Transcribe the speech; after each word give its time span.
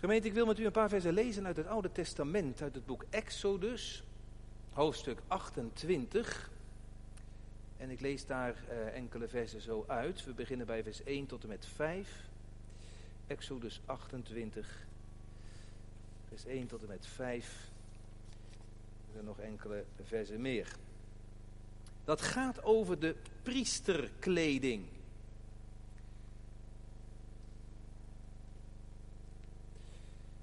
Gemeente, 0.00 0.26
ik 0.26 0.34
wil 0.34 0.46
met 0.46 0.58
u 0.58 0.66
een 0.66 0.72
paar 0.72 0.88
versen 0.88 1.12
lezen 1.12 1.46
uit 1.46 1.56
het 1.56 1.66
Oude 1.66 1.92
Testament, 1.92 2.62
uit 2.62 2.74
het 2.74 2.86
boek 2.86 3.04
Exodus, 3.10 4.02
hoofdstuk 4.72 5.18
28. 5.26 6.50
En 7.76 7.90
ik 7.90 8.00
lees 8.00 8.26
daar 8.26 8.54
uh, 8.70 8.94
enkele 8.94 9.28
versen 9.28 9.60
zo 9.60 9.84
uit. 9.86 10.24
We 10.24 10.32
beginnen 10.32 10.66
bij 10.66 10.82
vers 10.82 11.02
1 11.02 11.26
tot 11.26 11.42
en 11.42 11.48
met 11.48 11.66
5. 11.66 12.26
Exodus 13.26 13.80
28, 13.86 14.86
vers 16.28 16.44
1 16.46 16.66
tot 16.66 16.82
en 16.82 16.88
met 16.88 17.06
5. 17.06 17.70
Er 19.06 19.12
zijn 19.12 19.24
nog 19.24 19.38
enkele 19.38 19.84
versen 20.04 20.40
meer. 20.40 20.76
Dat 22.04 22.20
gaat 22.20 22.62
over 22.62 22.98
de 22.98 23.14
priesterkleding. 23.42 24.84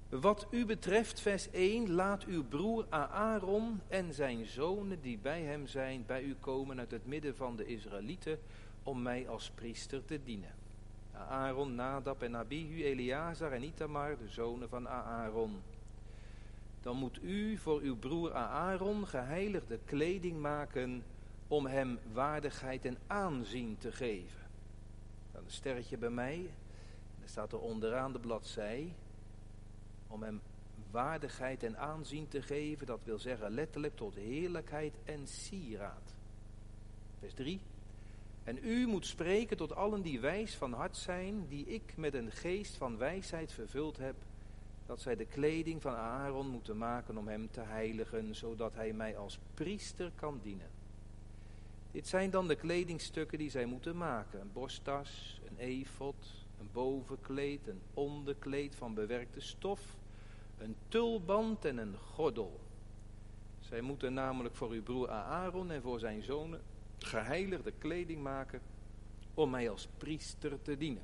Wat 0.08 0.46
u 0.50 0.66
betreft, 0.66 1.20
vers 1.20 1.50
1, 1.50 1.92
laat 1.92 2.24
uw 2.24 2.44
broer 2.44 2.86
Aaron 2.88 3.80
en 3.88 4.14
zijn 4.14 4.46
zonen 4.46 5.00
die 5.00 5.18
bij 5.18 5.42
hem 5.42 5.66
zijn, 5.66 6.04
bij 6.06 6.22
u 6.22 6.36
komen 6.40 6.78
uit 6.78 6.90
het 6.90 7.06
midden 7.06 7.36
van 7.36 7.56
de 7.56 7.66
Israëlieten, 7.66 8.38
om 8.82 9.02
mij 9.02 9.28
als 9.28 9.50
priester 9.54 10.04
te 10.04 10.20
dienen. 10.22 10.54
Aaron, 11.12 11.74
Nadab 11.74 12.22
en 12.22 12.36
Abihu, 12.36 12.84
Eleazar 12.84 13.52
en 13.52 13.62
Itamar, 13.62 14.18
de 14.18 14.28
zonen 14.28 14.68
van 14.68 14.88
Aaron. 14.88 15.62
Dan 16.80 16.96
moet 16.96 17.22
u 17.22 17.56
voor 17.56 17.80
uw 17.80 17.96
broer 17.96 18.32
Aaron 18.34 19.06
geheiligde 19.06 19.78
kleding 19.84 20.40
maken 20.40 21.02
om 21.48 21.66
hem 21.66 21.98
waardigheid 22.12 22.84
en 22.84 22.98
aanzien 23.06 23.76
te 23.78 23.92
geven. 23.92 24.46
Dan 25.32 25.44
een 25.44 25.50
sterretje 25.50 25.96
bij 25.96 26.10
mij, 26.10 26.50
dan 27.18 27.28
staat 27.28 27.52
er 27.52 27.60
onderaan 27.60 28.12
de 28.12 28.18
bladzij, 28.18 28.92
om 30.16 30.22
hem 30.22 30.40
waardigheid 30.90 31.62
en 31.62 31.78
aanzien 31.78 32.28
te 32.28 32.42
geven, 32.42 32.86
dat 32.86 33.00
wil 33.04 33.18
zeggen 33.18 33.50
letterlijk 33.50 33.96
tot 33.96 34.14
heerlijkheid 34.14 34.94
en 35.04 35.26
sieraad. 35.26 36.14
Vers 37.18 37.34
3. 37.34 37.60
En 38.44 38.58
u 38.62 38.86
moet 38.86 39.06
spreken 39.06 39.56
tot 39.56 39.74
allen 39.74 40.02
die 40.02 40.20
wijs 40.20 40.54
van 40.54 40.72
hart 40.72 40.96
zijn, 40.96 41.46
die 41.48 41.66
ik 41.66 41.96
met 41.96 42.14
een 42.14 42.30
geest 42.30 42.76
van 42.76 42.96
wijsheid 42.96 43.52
vervuld 43.52 43.96
heb, 43.96 44.16
dat 44.86 45.00
zij 45.00 45.16
de 45.16 45.26
kleding 45.26 45.82
van 45.82 45.94
Aaron 45.94 46.48
moeten 46.48 46.78
maken 46.78 47.16
om 47.16 47.28
hem 47.28 47.50
te 47.50 47.60
heiligen, 47.60 48.34
zodat 48.34 48.74
hij 48.74 48.92
mij 48.92 49.16
als 49.16 49.38
priester 49.54 50.10
kan 50.14 50.40
dienen. 50.42 50.70
Dit 51.90 52.08
zijn 52.08 52.30
dan 52.30 52.48
de 52.48 52.56
kledingstukken 52.56 53.38
die 53.38 53.50
zij 53.50 53.64
moeten 53.64 53.96
maken. 53.96 54.40
Een 54.40 54.52
borsttas, 54.52 55.40
een 55.48 55.58
efot, 55.58 56.46
een 56.60 56.68
bovenkleed, 56.72 57.66
een 57.66 57.80
onderkleed 57.94 58.74
van 58.74 58.94
bewerkte 58.94 59.40
stof, 59.40 59.95
een 60.58 60.76
tulband 60.88 61.64
en 61.64 61.78
een 61.78 61.96
gordel. 61.96 62.60
Zij 63.60 63.80
moeten 63.80 64.14
namelijk 64.14 64.54
voor 64.54 64.70
uw 64.70 64.82
broer 64.82 65.10
Aaron 65.10 65.70
en 65.70 65.82
voor 65.82 65.98
zijn 65.98 66.22
zonen 66.22 66.60
geheiligde 66.98 67.72
kleding 67.78 68.22
maken 68.22 68.60
om 69.34 69.50
mij 69.50 69.70
als 69.70 69.88
priester 69.96 70.62
te 70.62 70.76
dienen. 70.76 71.02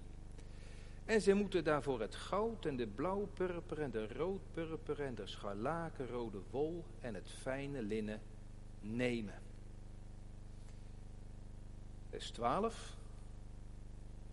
En 1.04 1.20
ze 1.20 1.34
moeten 1.34 1.64
daarvoor 1.64 2.00
het 2.00 2.14
goud 2.14 2.66
en 2.66 2.76
de 2.76 2.86
blauwpurper 2.86 3.80
en 3.80 3.90
de 3.90 4.08
roodpurper 4.08 5.00
en 5.00 5.14
de 5.14 5.26
scharlakenrode 5.26 6.40
wol 6.50 6.84
en 7.00 7.14
het 7.14 7.30
fijne 7.30 7.82
linnen 7.82 8.20
nemen. 8.80 9.42
Vers 12.10 12.30
12. 12.30 12.96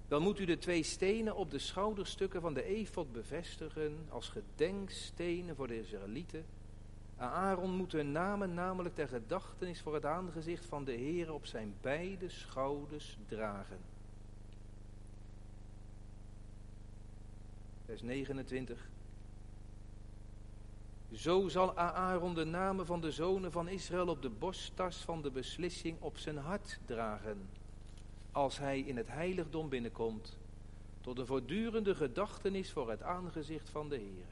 Dan 0.10 0.22
moet 0.22 0.40
u 0.40 0.46
de 0.46 0.58
twee 0.58 0.84
stenen 0.84 1.36
op 1.36 1.52
de 1.52 1.60
schouderstukken 1.60 2.42
van 2.42 2.54
de 2.54 2.64
efot 2.64 3.12
bevestigen 3.12 4.06
als 4.10 4.30
gedenkstenen 4.30 5.56
voor 5.56 5.68
de 5.68 5.80
Israëlieten. 5.80 6.46
Aaron 7.18 7.76
moet 7.76 7.92
hun 7.92 8.12
namen 8.12 8.54
namelijk 8.54 8.96
ter 8.96 9.08
gedachtenis 9.08 9.82
voor 9.82 9.94
het 9.94 10.06
aangezicht 10.06 10.66
van 10.66 10.84
de 10.84 10.92
Heer 10.92 11.34
op 11.34 11.46
zijn 11.46 11.76
beide 11.82 12.30
schouders 12.30 13.18
dragen. 13.28 13.78
Vers 17.86 18.02
29. 18.02 18.90
Zo 21.12 21.48
zal 21.48 21.78
Aaron 21.78 22.34
de 22.34 22.46
namen 22.46 22.86
van 22.86 23.02
de 23.02 23.12
zonen 23.12 23.52
van 23.52 23.68
Israël 23.68 24.08
op 24.08 24.22
de 24.22 24.30
borsttas 24.30 24.98
van 24.98 25.22
de 25.22 25.32
beslissing 25.32 26.02
op 26.02 26.18
zijn 26.18 26.38
hart 26.38 26.80
dragen 26.86 27.50
als 28.32 28.58
hij 28.58 28.80
in 28.80 28.98
het 28.98 29.08
heiligdom 29.08 29.70
binnenkomt, 29.70 30.38
tot 31.02 31.20
een 31.20 31.26
voortdurende 31.26 31.96
gedachtenis 31.96 32.72
voor 32.72 32.90
het 32.90 33.02
aangezicht 33.02 33.70
van 33.70 33.90
de 33.90 33.98
Heer. 33.98 34.26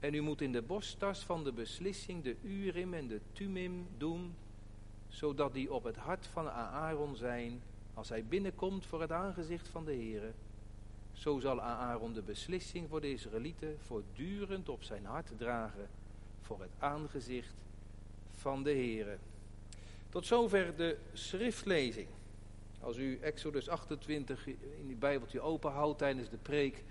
En 0.00 0.14
u 0.14 0.20
moet 0.20 0.40
in 0.40 0.52
de 0.52 0.62
borsttas 0.62 1.24
van 1.24 1.44
de 1.44 1.52
beslissing 1.52 2.22
de 2.22 2.36
Urim 2.42 2.94
en 2.94 3.08
de 3.08 3.20
Tumim 3.32 3.86
doen, 3.96 4.34
zodat 5.08 5.52
die 5.52 5.72
op 5.72 5.84
het 5.84 5.96
hart 5.96 6.26
van 6.26 6.50
Aaron 6.50 7.16
zijn, 7.16 7.62
als 7.94 8.08
hij 8.08 8.24
binnenkomt 8.24 8.86
voor 8.86 9.00
het 9.00 9.12
aangezicht 9.12 9.68
van 9.68 9.84
de 9.84 9.92
Heer. 9.92 10.34
Zo 11.12 11.38
zal 11.38 11.60
Aaron 11.60 12.12
de 12.12 12.22
beslissing 12.22 12.88
voor 12.88 13.00
de 13.00 13.12
Israëlieten 13.12 13.76
voortdurend 13.80 14.68
op 14.68 14.82
zijn 14.82 15.04
hart 15.04 15.30
dragen, 15.36 15.88
voor 16.40 16.60
het 16.60 16.72
aangezicht 16.78 17.54
van 18.30 18.62
de 18.62 18.70
Heer. 18.70 19.18
Tot 20.08 20.26
zover 20.26 20.76
de 20.76 20.98
schriftlezing. 21.12 22.08
Als 22.86 22.96
u 22.96 23.18
Exodus 23.20 23.68
28 23.68 24.46
in 24.46 24.86
uw 24.88 24.98
Bijbeltje 24.98 25.40
openhoudt 25.40 25.98
tijdens 25.98 26.30
de 26.30 26.36
preek, 26.36 26.84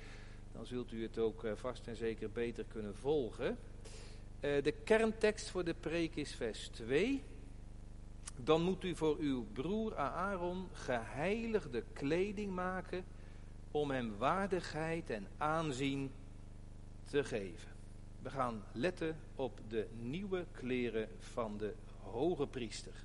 dan 0.51 0.65
zult 0.65 0.91
u 0.91 1.01
het 1.03 1.19
ook 1.19 1.43
eh, 1.43 1.51
vast 1.55 1.87
en 1.87 1.95
zeker 1.95 2.31
beter 2.31 2.65
kunnen 2.67 2.95
volgen. 2.95 3.57
Eh, 4.39 4.63
de 4.63 4.71
kerntekst 4.83 5.49
voor 5.49 5.63
de 5.63 5.73
preek 5.73 6.15
is 6.15 6.35
vers 6.35 6.67
2. 6.67 7.23
Dan 8.35 8.61
moet 8.61 8.83
u 8.83 8.95
voor 8.95 9.17
uw 9.17 9.45
broer 9.53 9.95
Aaron 9.95 10.67
geheiligde 10.73 11.83
kleding 11.93 12.53
maken 12.53 13.05
om 13.71 13.91
hem 13.91 14.17
waardigheid 14.17 15.09
en 15.09 15.27
aanzien 15.37 16.11
te 17.03 17.23
geven. 17.23 17.69
We 18.21 18.29
gaan 18.29 18.63
letten 18.71 19.17
op 19.35 19.59
de 19.67 19.87
nieuwe 19.99 20.45
kleren 20.51 21.09
van 21.19 21.57
de 21.57 21.73
hoge 22.01 22.47
priester. 22.47 23.03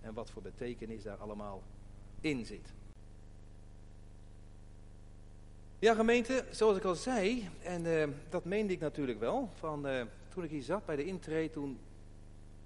En 0.00 0.14
wat 0.14 0.30
voor 0.30 0.42
betekenis 0.42 1.02
daar 1.02 1.18
allemaal 1.18 1.62
in 2.20 2.44
zit. 2.44 2.74
Ja, 5.78 5.94
gemeente, 5.94 6.44
zoals 6.50 6.76
ik 6.76 6.84
al 6.84 6.94
zei, 6.94 7.48
en 7.62 7.84
uh, 7.84 8.06
dat 8.28 8.44
meende 8.44 8.72
ik 8.72 8.80
natuurlijk 8.80 9.20
wel, 9.20 9.50
van, 9.58 9.88
uh, 9.88 10.02
toen 10.28 10.44
ik 10.44 10.50
hier 10.50 10.62
zat 10.62 10.86
bij 10.86 10.96
de 10.96 11.04
intree, 11.04 11.50
toen 11.50 11.78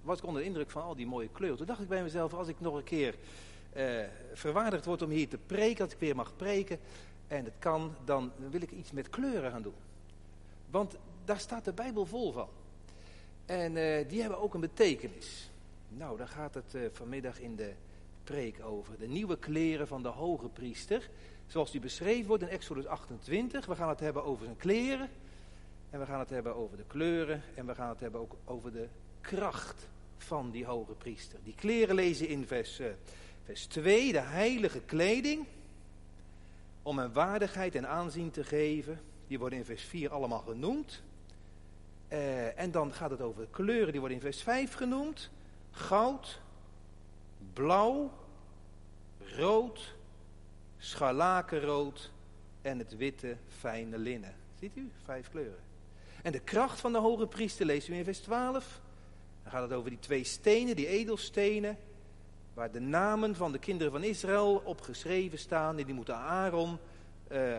was 0.02 0.18
ik 0.18 0.24
onder 0.24 0.42
de 0.42 0.48
indruk 0.48 0.70
van 0.70 0.82
al 0.82 0.94
die 0.94 1.06
mooie 1.06 1.28
kleuren. 1.32 1.58
Toen 1.58 1.66
dacht 1.66 1.80
ik 1.80 1.88
bij 1.88 2.02
mezelf, 2.02 2.34
als 2.34 2.48
ik 2.48 2.60
nog 2.60 2.74
een 2.74 2.84
keer 2.84 3.14
uh, 3.76 4.02
verwaardigd 4.32 4.84
word 4.84 5.02
om 5.02 5.10
hier 5.10 5.28
te 5.28 5.38
preken, 5.46 5.84
als 5.84 5.92
ik 5.92 5.98
weer 5.98 6.16
mag 6.16 6.36
preken, 6.36 6.78
en 7.28 7.44
het 7.44 7.54
kan, 7.58 7.94
dan 8.04 8.32
wil 8.50 8.62
ik 8.62 8.70
iets 8.70 8.90
met 8.90 9.10
kleuren 9.10 9.50
gaan 9.50 9.62
doen. 9.62 9.74
Want 10.70 10.96
daar 11.24 11.40
staat 11.40 11.64
de 11.64 11.72
Bijbel 11.72 12.06
vol 12.06 12.32
van. 12.32 12.48
En 13.46 13.72
die 14.08 14.20
hebben 14.20 14.38
ook 14.38 14.54
een 14.54 14.60
betekenis. 14.60 15.50
Nou, 15.88 16.16
daar 16.16 16.28
gaat 16.28 16.54
het 16.54 16.76
vanmiddag 16.92 17.40
in 17.40 17.56
de 17.56 17.72
over. 18.62 18.98
De 18.98 19.08
nieuwe 19.08 19.38
kleren 19.38 19.86
van 19.86 20.02
de 20.02 20.08
hoge 20.08 20.48
priester. 20.48 21.10
Zoals 21.46 21.70
die 21.70 21.80
beschreven 21.80 22.26
wordt 22.26 22.42
in 22.42 22.48
Exodus 22.48 22.86
28. 22.86 23.66
We 23.66 23.74
gaan 23.74 23.88
het 23.88 24.00
hebben 24.00 24.24
over 24.24 24.44
zijn 24.44 24.56
kleren. 24.56 25.08
En 25.90 25.98
we 26.00 26.06
gaan 26.06 26.18
het 26.18 26.30
hebben 26.30 26.56
over 26.56 26.76
de 26.76 26.84
kleuren. 26.86 27.42
En 27.54 27.66
we 27.66 27.74
gaan 27.74 27.88
het 27.88 28.00
hebben 28.00 28.20
ook 28.20 28.36
over 28.44 28.72
de 28.72 28.88
kracht 29.20 29.88
van 30.16 30.50
die 30.50 30.64
hoge 30.64 30.92
priester. 30.92 31.38
Die 31.44 31.54
kleren 31.54 31.94
lezen 31.94 32.28
in 32.28 32.46
vers, 32.46 32.80
uh, 32.80 32.86
vers 33.44 33.66
2. 33.66 34.12
De 34.12 34.18
heilige 34.18 34.80
kleding. 34.80 35.46
Om 36.82 36.98
een 36.98 37.12
waardigheid 37.12 37.74
en 37.74 37.88
aanzien 37.88 38.30
te 38.30 38.44
geven. 38.44 39.00
Die 39.26 39.38
worden 39.38 39.58
in 39.58 39.64
vers 39.64 39.82
4 39.82 40.10
allemaal 40.10 40.42
genoemd. 40.42 41.02
Uh, 42.12 42.58
en 42.58 42.70
dan 42.70 42.92
gaat 42.92 43.10
het 43.10 43.20
over 43.20 43.42
de 43.42 43.50
kleuren. 43.50 43.90
Die 43.90 44.00
worden 44.00 44.18
in 44.18 44.24
vers 44.24 44.42
5 44.42 44.74
genoemd. 44.74 45.30
Goud, 45.70 46.40
blauw, 47.52 48.10
rood, 49.36 49.94
scharlakenrood 50.78 52.10
en 52.62 52.78
het 52.78 52.96
witte 52.96 53.36
fijne 53.58 53.98
linnen. 53.98 54.34
Ziet 54.58 54.76
u? 54.76 54.90
Vijf 55.04 55.30
kleuren. 55.30 55.62
En 56.22 56.32
de 56.32 56.40
kracht 56.40 56.80
van 56.80 56.92
de 56.92 56.98
hoge 56.98 57.26
priester 57.26 57.66
lezen 57.66 57.90
we 57.90 57.98
in 57.98 58.04
vers 58.04 58.18
12. 58.18 58.80
Dan 59.42 59.52
gaat 59.52 59.62
het 59.62 59.72
over 59.72 59.90
die 59.90 59.98
twee 59.98 60.24
stenen, 60.24 60.76
die 60.76 60.86
edelstenen, 60.86 61.78
waar 62.54 62.72
de 62.72 62.80
namen 62.80 63.34
van 63.34 63.52
de 63.52 63.58
kinderen 63.58 63.92
van 63.92 64.02
Israël 64.02 64.62
op 64.64 64.80
geschreven 64.80 65.38
staan. 65.38 65.78
En 65.78 65.84
die 65.84 65.94
moeten 65.94 66.16
Aaron 66.16 66.78
uh, 67.32 67.56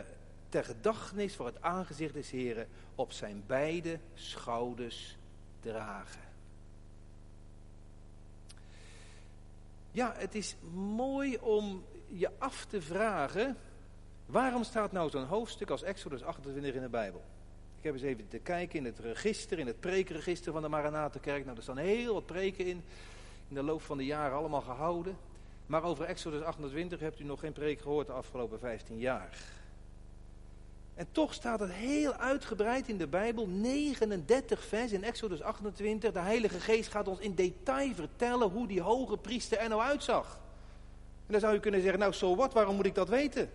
ter 0.50 0.64
gedachtenis 0.64 1.36
voor 1.36 1.46
het 1.46 1.62
aangezicht 1.62 2.14
des 2.14 2.32
Heren 2.32 2.68
op 2.96 3.12
zijn 3.12 3.44
beide 3.48 4.00
schouders 4.14 5.18
dragen. 5.60 6.31
Ja, 9.92 10.14
het 10.18 10.36
is 10.36 10.56
mooi 10.74 11.38
om 11.38 11.84
je 12.08 12.30
af 12.38 12.66
te 12.66 12.82
vragen, 12.82 13.58
waarom 14.26 14.64
staat 14.64 14.92
nou 14.92 15.10
zo'n 15.10 15.26
hoofdstuk 15.26 15.70
als 15.70 15.84
Exodus 15.84 16.24
28 16.24 16.74
in 16.74 16.82
de 16.82 16.90
Bijbel? 16.90 17.24
Ik 17.78 17.84
heb 17.84 17.94
eens 17.94 18.04
even 18.04 18.28
te 18.28 18.38
kijken 18.38 18.80
in 18.80 18.86
het 18.86 19.00
register, 19.00 19.60
in 19.60 19.68
het 19.68 19.80
preekregister 19.80 20.52
van 20.52 20.62
de 20.62 20.68
Maranatenkerk. 20.68 21.44
Nou, 21.46 21.58
er 21.58 21.64
staan 21.64 21.78
heel 21.78 22.14
wat 22.14 22.26
preken 22.26 22.66
in, 22.66 22.84
in 23.48 23.56
de 23.56 23.64
loop 23.64 23.82
van 23.82 23.98
de 23.98 24.06
jaren 24.06 24.38
allemaal 24.38 24.62
gehouden. 24.62 25.18
Maar 25.66 25.84
over 25.84 26.06
Exodus 26.06 26.42
28 26.42 27.00
hebt 27.00 27.20
u 27.20 27.24
nog 27.24 27.40
geen 27.40 27.54
preek 27.54 27.82
gehoord 27.82 28.08
de 28.08 28.14
afgelopen 28.14 28.60
15 28.60 28.98
jaar. 28.98 29.38
En 30.96 31.08
toch 31.12 31.34
staat 31.34 31.60
het 31.60 31.72
heel 31.72 32.14
uitgebreid 32.14 32.88
in 32.88 32.98
de 32.98 33.08
Bijbel, 33.08 33.48
39 33.48 34.66
vers 34.66 34.92
in 34.92 35.04
Exodus 35.04 35.42
28. 35.42 36.12
De 36.12 36.20
Heilige 36.20 36.60
Geest 36.60 36.90
gaat 36.90 37.08
ons 37.08 37.20
in 37.20 37.36
detail 37.36 37.94
vertellen 37.94 38.50
hoe 38.50 38.68
die 38.68 38.82
hoge 38.82 39.18
priester 39.18 39.58
er 39.58 39.70
nou 39.70 39.82
uitzag. 39.82 40.40
En 41.26 41.32
dan 41.32 41.40
zou 41.40 41.54
je 41.54 41.60
kunnen 41.60 41.82
zeggen, 41.82 42.00
nou 42.00 42.14
zo 42.14 42.36
wat, 42.36 42.54
waarom 42.54 42.76
moet 42.76 42.86
ik 42.86 42.96
dat 42.96 43.10
weten? 43.10 43.50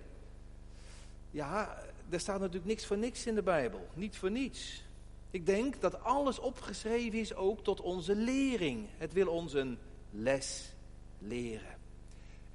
Ja, 1.31 1.79
er 2.11 2.21
staat 2.21 2.39
natuurlijk 2.39 2.67
niks 2.67 2.87
voor 2.87 2.99
niks 2.99 3.27
in 3.27 3.35
de 3.35 3.43
Bijbel. 3.43 3.89
Niet 3.95 4.17
voor 4.17 4.31
niets. 4.31 4.85
Ik 5.31 5.47
denk 5.47 5.81
dat 5.81 6.03
alles 6.03 6.39
opgeschreven 6.39 7.19
is 7.19 7.35
ook 7.35 7.65
tot 7.65 7.81
onze 7.81 8.15
lering. 8.15 8.87
Het 8.99 9.13
wil 9.13 9.29
ons 9.29 9.55
een 9.55 9.79
les 10.11 10.73
leren. 11.19 11.76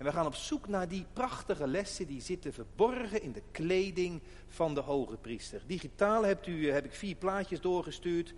En 0.01 0.07
we 0.07 0.13
gaan 0.13 0.25
op 0.25 0.35
zoek 0.35 0.67
naar 0.67 0.87
die 0.87 1.05
prachtige 1.13 1.67
lessen 1.67 2.07
die 2.07 2.21
zitten 2.21 2.53
verborgen 2.53 3.21
in 3.21 3.31
de 3.31 3.41
kleding 3.51 4.21
van 4.47 4.73
de 4.73 4.79
hoge 4.79 5.17
priester. 5.17 5.61
Digitaal 5.67 6.25
hebt 6.25 6.47
u, 6.47 6.67
eh, 6.67 6.73
heb 6.73 6.85
ik 6.85 6.93
vier 6.93 7.15
plaatjes 7.15 7.61
doorgestuurd. 7.61 8.33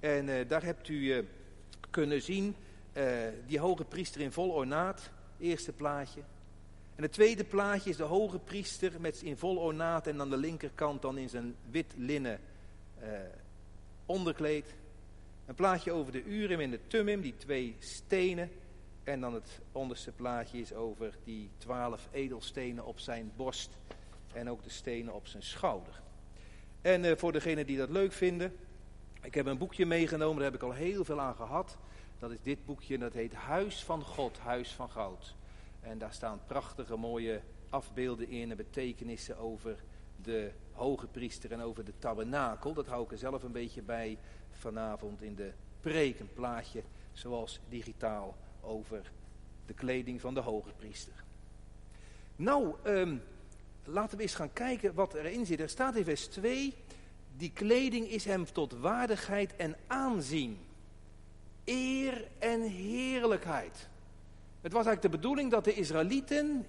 En 0.00 0.28
uh, 0.28 0.48
daar 0.48 0.62
hebt 0.62 0.88
u 0.88 0.94
uh, 0.94 1.24
kunnen 1.90 2.22
zien 2.22 2.54
die 3.46 3.58
hoge 3.58 3.84
priester 3.84 4.20
in 4.20 4.32
vol 4.32 4.50
ornaat. 4.50 5.10
Eerste 5.38 5.72
plaatje. 5.72 6.20
En 6.96 7.02
het 7.02 7.12
tweede 7.12 7.44
plaatje 7.44 7.90
is 7.90 7.96
de 7.96 8.02
hoge 8.02 8.38
priester 8.38 8.92
met 9.00 9.22
in 9.22 9.36
vol 9.36 9.56
ornaat 9.56 10.06
en 10.06 10.20
aan 10.20 10.30
de 10.30 10.36
linkerkant 10.36 11.02
dan 11.02 11.18
in 11.18 11.28
zijn 11.28 11.54
wit 11.70 11.94
linnen 11.96 12.40
onderkleed. 14.06 14.74
Een 15.46 15.54
plaatje 15.54 15.92
over 15.92 16.12
de 16.12 16.24
urim 16.24 16.60
en 16.60 16.70
de 16.70 16.80
tummim, 16.86 17.20
die 17.20 17.36
twee 17.36 17.76
stenen. 17.78 18.50
En 19.08 19.20
dan 19.20 19.34
het 19.34 19.60
onderste 19.72 20.12
plaatje 20.12 20.58
is 20.58 20.74
over 20.74 21.18
die 21.24 21.50
twaalf 21.58 22.08
edelstenen 22.12 22.84
op 22.84 22.98
zijn 22.98 23.32
borst. 23.36 23.70
En 24.32 24.50
ook 24.50 24.62
de 24.62 24.70
stenen 24.70 25.14
op 25.14 25.26
zijn 25.26 25.42
schouder. 25.42 26.00
En 26.82 27.04
uh, 27.04 27.16
voor 27.16 27.32
degenen 27.32 27.66
die 27.66 27.76
dat 27.76 27.90
leuk 27.90 28.12
vinden. 28.12 28.56
Ik 29.22 29.34
heb 29.34 29.46
een 29.46 29.58
boekje 29.58 29.86
meegenomen, 29.86 30.36
daar 30.36 30.44
heb 30.44 30.54
ik 30.54 30.62
al 30.62 30.72
heel 30.72 31.04
veel 31.04 31.20
aan 31.20 31.34
gehad. 31.34 31.76
Dat 32.18 32.30
is 32.30 32.36
dit 32.42 32.64
boekje, 32.64 32.98
dat 32.98 33.12
heet 33.12 33.32
Huis 33.32 33.84
van 33.84 34.02
God, 34.02 34.38
Huis 34.38 34.72
van 34.72 34.90
Goud. 34.90 35.34
En 35.80 35.98
daar 35.98 36.12
staan 36.12 36.40
prachtige 36.46 36.96
mooie 36.96 37.40
afbeelden 37.68 38.28
in 38.28 38.50
en 38.50 38.56
betekenissen 38.56 39.38
over 39.38 39.76
de 40.22 40.50
hoge 40.72 41.06
priester 41.06 41.52
en 41.52 41.60
over 41.60 41.84
de 41.84 41.98
tabernakel. 41.98 42.72
Dat 42.72 42.86
hou 42.86 43.04
ik 43.04 43.12
er 43.12 43.18
zelf 43.18 43.42
een 43.42 43.52
beetje 43.52 43.82
bij 43.82 44.18
vanavond 44.50 45.22
in 45.22 45.34
de 45.34 45.52
preek. 45.80 46.20
Een 46.20 46.32
plaatje 46.32 46.82
zoals 47.12 47.60
digitaal 47.68 48.36
over 48.68 49.10
de 49.66 49.74
kleding 49.74 50.20
van 50.20 50.34
de 50.34 50.40
hoge 50.40 50.72
priester. 50.76 51.24
Nou, 52.36 52.74
um, 52.84 53.22
laten 53.84 54.16
we 54.16 54.22
eens 54.22 54.34
gaan 54.34 54.52
kijken 54.52 54.94
wat 54.94 55.14
erin 55.14 55.46
zit. 55.46 55.60
Er 55.60 55.68
staat 55.68 55.96
in 55.96 56.04
vers 56.04 56.26
2, 56.26 56.74
die 57.36 57.52
kleding 57.52 58.08
is 58.08 58.24
hem 58.24 58.44
tot 58.52 58.72
waardigheid 58.72 59.56
en 59.56 59.76
aanzien. 59.86 60.58
Eer 61.64 62.28
en 62.38 62.62
heerlijkheid. 62.62 63.88
Het 64.60 64.72
was 64.72 64.86
eigenlijk 64.86 65.02
de 65.02 65.20
bedoeling 65.20 65.50
dat 65.50 65.64
de 65.64 65.74
Israëlieten 65.74 66.66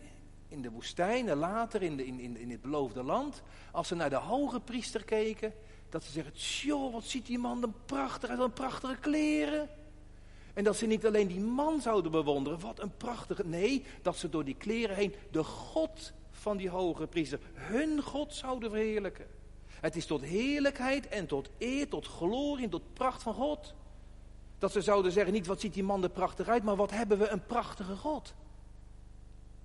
in 0.47 0.61
de 0.61 0.71
woestijn 0.71 1.29
en 1.29 1.37
later 1.37 1.81
in, 1.81 1.99
in, 1.99 2.37
in, 2.37 2.51
het 2.51 2.61
beloofde 2.61 3.03
land, 3.03 3.41
als 3.71 3.87
ze 3.87 3.95
naar 3.95 4.09
de 4.09 4.15
hoge 4.15 4.59
priester 4.59 5.03
keken, 5.03 5.53
dat 5.89 6.03
ze 6.03 6.11
zeggen, 6.11 6.33
joh, 6.33 6.93
wat 6.93 7.03
ziet 7.03 7.25
die 7.25 7.39
man 7.39 7.61
dan 7.61 7.73
prachtig 7.85 8.29
uit, 8.29 8.39
een 8.39 8.53
prachtige 8.53 8.97
kleren. 8.97 9.69
En 10.59 10.65
dat 10.65 10.77
ze 10.77 10.85
niet 10.85 11.05
alleen 11.05 11.27
die 11.27 11.39
man 11.39 11.81
zouden 11.81 12.11
bewonderen, 12.11 12.59
wat 12.59 12.79
een 12.79 12.97
prachtige. 12.97 13.45
Nee, 13.45 13.85
dat 14.01 14.17
ze 14.17 14.29
door 14.29 14.43
die 14.43 14.55
kleren 14.55 14.95
heen 14.95 15.15
de 15.31 15.43
God 15.43 16.13
van 16.31 16.57
die 16.57 16.69
hoge 16.69 17.07
priester, 17.07 17.39
hun 17.53 18.01
God 18.01 18.33
zouden 18.33 18.69
verheerlijken. 18.69 19.27
Het 19.67 19.95
is 19.95 20.05
tot 20.05 20.21
heerlijkheid 20.21 21.07
en 21.07 21.27
tot 21.27 21.49
eer, 21.57 21.89
tot 21.89 22.07
glorie 22.07 22.63
en 22.63 22.69
tot 22.69 22.93
pracht 22.93 23.23
van 23.23 23.33
God. 23.33 23.73
Dat 24.57 24.71
ze 24.71 24.81
zouden 24.81 25.11
zeggen, 25.11 25.33
niet 25.33 25.47
wat 25.47 25.59
ziet 25.59 25.73
die 25.73 25.83
man 25.83 26.03
er 26.03 26.09
prachtig 26.09 26.47
uit, 26.47 26.63
maar 26.63 26.75
wat 26.75 26.91
hebben 26.91 27.17
we 27.17 27.29
een 27.29 27.45
prachtige 27.45 27.95
God. 27.95 28.33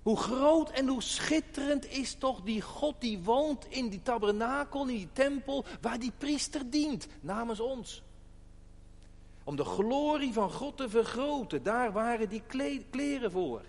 Hoe 0.01 0.17
groot 0.17 0.69
en 0.69 0.87
hoe 0.87 1.01
schitterend 1.01 1.89
is 1.89 2.13
toch 2.13 2.41
die 2.41 2.61
God 2.61 2.95
die 2.99 3.19
woont 3.19 3.65
in 3.69 3.89
die 3.89 4.01
tabernakel, 4.01 4.81
in 4.81 4.87
die 4.87 5.09
tempel, 5.13 5.65
waar 5.81 5.99
die 5.99 6.13
priester 6.17 6.69
dient, 6.69 7.07
namens 7.21 7.59
ons. 7.59 8.03
Om 9.45 9.55
de 9.55 9.63
glorie 9.63 10.33
van 10.33 10.51
God 10.51 10.77
te 10.77 10.89
vergroten. 10.89 11.63
Daar 11.63 11.91
waren 11.91 12.29
die 12.29 12.43
kleren 12.89 13.31
voor. 13.31 13.61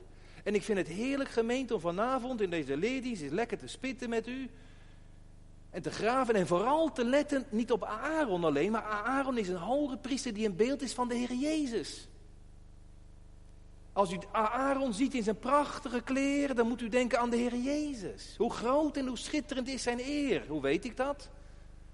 En 0.44 0.54
ik 0.54 0.62
vind 0.62 0.78
het 0.78 0.88
heerlijk 0.88 1.30
gemeente 1.30 1.74
om 1.74 1.80
vanavond 1.80 2.40
in 2.40 2.50
deze 2.50 2.76
leerdienst 2.76 3.22
eens 3.22 3.32
lekker 3.32 3.58
te 3.58 3.66
spitten 3.66 4.08
met 4.08 4.26
u. 4.26 4.50
En 5.70 5.82
te 5.82 5.90
graven 5.90 6.34
en 6.34 6.46
vooral 6.46 6.92
te 6.92 7.04
letten, 7.04 7.44
niet 7.50 7.72
op 7.72 7.84
Aaron 7.84 8.44
alleen, 8.44 8.72
maar 8.72 8.82
Aaron 8.82 9.38
is 9.38 9.48
een 9.48 9.56
hoge 9.56 9.96
priester 9.96 10.34
die 10.34 10.46
een 10.46 10.56
beeld 10.56 10.82
is 10.82 10.92
van 10.92 11.08
de 11.08 11.14
Heer 11.14 11.32
Jezus. 11.32 12.08
Als 13.92 14.12
u 14.12 14.18
Aaron 14.32 14.94
ziet 14.94 15.14
in 15.14 15.22
zijn 15.22 15.38
prachtige 15.38 16.00
kleren, 16.00 16.56
dan 16.56 16.68
moet 16.68 16.80
u 16.80 16.88
denken 16.88 17.18
aan 17.18 17.30
de 17.30 17.36
Heer 17.36 17.56
Jezus. 17.56 18.34
Hoe 18.38 18.52
groot 18.52 18.96
en 18.96 19.06
hoe 19.06 19.18
schitterend 19.18 19.68
is 19.68 19.82
zijn 19.82 20.00
eer. 20.00 20.44
Hoe 20.48 20.62
weet 20.62 20.84
ik 20.84 20.96
dat? 20.96 21.30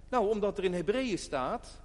Nou, 0.08 0.28
omdat 0.28 0.58
er 0.58 0.64
in 0.64 0.74
Hebreeën 0.74 1.18
staat, 1.18 1.80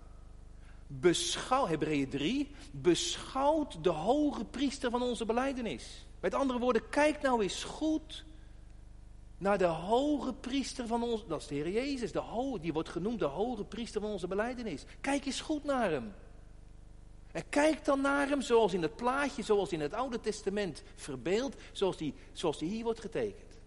beschouw, 0.87 1.67
Hebreeën 1.67 2.09
3, 2.09 2.51
beschouwt 2.71 3.83
de 3.83 3.89
hoge 3.89 4.45
priester 4.45 4.91
van 4.91 5.01
onze 5.01 5.25
beleidenis. 5.25 6.05
Met 6.19 6.33
andere 6.33 6.59
woorden, 6.59 6.89
kijk 6.89 7.21
nou 7.21 7.41
eens 7.41 7.63
goed 7.63 8.25
naar 9.37 9.57
de 9.57 9.65
hoge 9.65 10.33
priester 10.33 10.87
van 10.87 11.03
ons, 11.03 11.25
dat 11.27 11.41
is 11.41 11.47
de 11.47 11.55
Heer 11.55 11.69
Jezus, 11.69 12.11
de 12.11 12.57
die 12.61 12.73
wordt 12.73 12.89
genoemd 12.89 13.19
de 13.19 13.25
hoge 13.25 13.63
priester 13.63 14.01
van 14.01 14.09
onze 14.09 14.27
beleidenis. 14.27 14.83
Kijk 15.01 15.25
eens 15.25 15.41
goed 15.41 15.63
naar 15.63 15.91
hem. 15.91 16.13
En 17.31 17.43
kijk 17.49 17.85
dan 17.85 18.01
naar 18.01 18.27
hem 18.27 18.41
zoals 18.41 18.73
in 18.73 18.81
het 18.81 18.95
plaatje, 18.95 19.43
zoals 19.43 19.71
in 19.71 19.81
het 19.81 19.93
Oude 19.93 20.19
Testament 20.19 20.83
verbeeld, 20.95 21.55
zoals 21.71 21.97
die, 21.97 22.13
zoals 22.31 22.57
die 22.57 22.69
hier 22.69 22.83
wordt 22.83 22.99
getekend. 22.99 23.59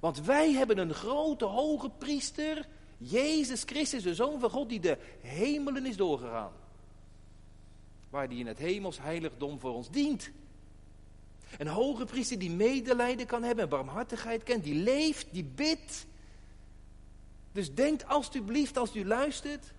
Want 0.00 0.20
wij 0.20 0.52
hebben 0.52 0.78
een 0.78 0.94
grote 0.94 1.44
hoge 1.44 1.90
priester, 1.90 2.68
Jezus 2.98 3.62
Christus, 3.62 4.02
de 4.02 4.14
Zoon 4.14 4.40
van 4.40 4.50
God, 4.50 4.68
die 4.68 4.80
de 4.80 4.98
hemelen 5.20 5.86
is 5.86 5.96
doorgegaan 5.96 6.61
waar 8.12 8.28
die 8.28 8.38
in 8.38 8.46
het 8.46 8.58
hemels 8.58 8.98
heiligdom 8.98 9.60
voor 9.60 9.74
ons 9.74 9.90
dient. 9.90 10.30
Een 11.58 11.66
hoge 11.66 12.04
priester 12.04 12.38
die 12.38 12.50
medelijden 12.50 13.26
kan 13.26 13.42
hebben 13.42 13.64
en 13.64 13.70
barmhartigheid 13.70 14.42
kent, 14.42 14.64
die 14.64 14.74
leeft, 14.74 15.26
die 15.30 15.44
bidt. 15.44 16.06
Dus 17.52 17.74
denkt 17.74 18.06
alstublieft 18.06 18.76
als 18.76 18.96
u 18.96 19.06
luistert 19.06 19.72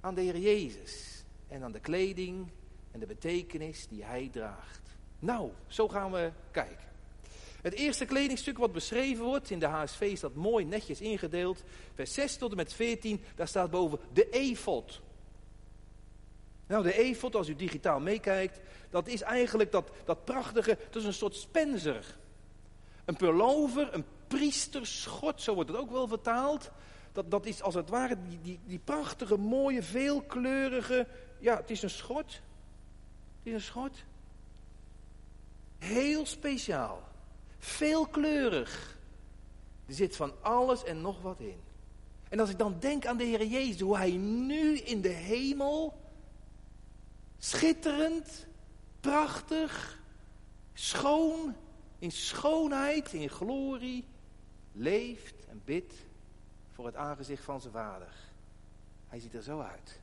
aan 0.00 0.14
de 0.14 0.20
Heer 0.20 0.38
Jezus 0.38 1.24
en 1.48 1.62
aan 1.62 1.72
de 1.72 1.80
kleding 1.80 2.48
en 2.90 3.00
de 3.00 3.06
betekenis 3.06 3.86
die 3.88 4.04
hij 4.04 4.28
draagt. 4.32 4.96
Nou, 5.18 5.50
zo 5.66 5.88
gaan 5.88 6.12
we 6.12 6.32
kijken. 6.50 6.86
Het 7.62 7.74
eerste 7.74 8.04
kledingstuk 8.04 8.58
wat 8.58 8.72
beschreven 8.72 9.24
wordt 9.24 9.50
in 9.50 9.58
de 9.58 9.66
HSV 9.66 10.00
is 10.00 10.20
dat 10.20 10.34
mooi 10.34 10.64
netjes 10.64 11.00
ingedeeld. 11.00 11.62
Vers 11.94 12.14
6 12.14 12.36
tot 12.36 12.50
en 12.50 12.56
met 12.56 12.72
14, 12.72 13.20
daar 13.34 13.48
staat 13.48 13.70
boven 13.70 13.98
de 14.12 14.30
efot. 14.30 15.00
Nou, 16.68 16.82
de 16.82 16.98
efot, 16.98 17.34
als 17.34 17.48
u 17.48 17.56
digitaal 17.56 18.00
meekijkt, 18.00 18.60
dat 18.90 19.08
is 19.08 19.22
eigenlijk 19.22 19.72
dat, 19.72 19.90
dat 20.04 20.24
prachtige, 20.24 20.78
dat 20.90 21.02
is 21.02 21.04
een 21.04 21.12
soort 21.12 21.34
spencer. 21.34 22.16
Een 23.04 23.16
pullover, 23.16 23.94
een 23.94 24.04
priesterschot, 24.26 25.42
zo 25.42 25.54
wordt 25.54 25.70
het 25.70 25.78
ook 25.78 25.90
wel 25.90 26.08
vertaald. 26.08 26.70
Dat, 27.12 27.30
dat 27.30 27.46
is 27.46 27.62
als 27.62 27.74
het 27.74 27.88
ware 27.88 28.16
die, 28.28 28.38
die, 28.42 28.60
die 28.66 28.80
prachtige, 28.84 29.36
mooie, 29.36 29.82
veelkleurige, 29.82 31.06
ja, 31.38 31.56
het 31.56 31.70
is 31.70 31.82
een 31.82 31.90
schort. 31.90 32.32
Het 33.38 33.46
is 33.46 33.52
een 33.52 33.60
schort. 33.60 34.04
Heel 35.78 36.26
speciaal. 36.26 37.02
Veelkleurig. 37.58 38.96
Er 39.86 39.94
zit 39.94 40.16
van 40.16 40.32
alles 40.40 40.84
en 40.84 41.00
nog 41.00 41.22
wat 41.22 41.40
in. 41.40 41.60
En 42.28 42.40
als 42.40 42.50
ik 42.50 42.58
dan 42.58 42.76
denk 42.78 43.06
aan 43.06 43.16
de 43.16 43.24
Heer 43.24 43.46
Jezus, 43.46 43.80
hoe 43.80 43.96
hij 43.96 44.10
nu 44.16 44.78
in 44.78 45.00
de 45.00 45.08
hemel 45.08 46.06
Schitterend, 47.38 48.46
prachtig, 49.00 50.00
schoon, 50.72 51.54
in 51.98 52.12
schoonheid, 52.12 53.12
in 53.12 53.28
glorie, 53.28 54.04
leeft 54.72 55.46
en 55.46 55.62
bidt 55.64 55.94
voor 56.72 56.86
het 56.86 56.96
aangezicht 56.96 57.44
van 57.44 57.60
zijn 57.60 57.72
vader. 57.72 58.12
Hij 59.08 59.20
ziet 59.20 59.34
er 59.34 59.42
zo 59.42 59.60
uit. 59.60 60.00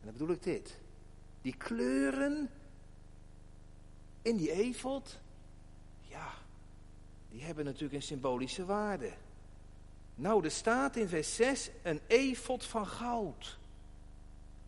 En 0.00 0.06
dan 0.06 0.12
bedoel 0.12 0.34
ik 0.34 0.42
dit. 0.42 0.78
Die 1.42 1.56
kleuren 1.56 2.50
in 4.22 4.36
die 4.36 4.52
efot, 4.52 5.20
ja, 6.00 6.32
die 7.28 7.42
hebben 7.42 7.64
natuurlijk 7.64 7.94
een 7.94 8.02
symbolische 8.02 8.64
waarde. 8.64 9.12
Nou, 10.14 10.44
er 10.44 10.50
staat 10.50 10.96
in 10.96 11.08
vers 11.08 11.34
6 11.34 11.70
een 11.82 12.00
efot 12.06 12.64
van 12.64 12.86
goud. 12.86 13.58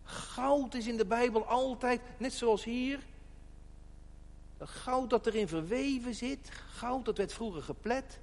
Goud 0.04 0.74
is 0.74 0.86
in 0.86 0.96
de 0.96 1.06
Bijbel 1.06 1.46
altijd, 1.46 2.00
net 2.18 2.32
zoals 2.32 2.64
hier, 2.64 2.98
goud 4.58 5.10
dat 5.10 5.26
erin 5.26 5.48
verweven 5.48 6.14
zit, 6.14 6.50
goud 6.50 7.04
dat 7.04 7.16
werd 7.16 7.32
vroeger 7.32 7.62
geplet. 7.62 8.20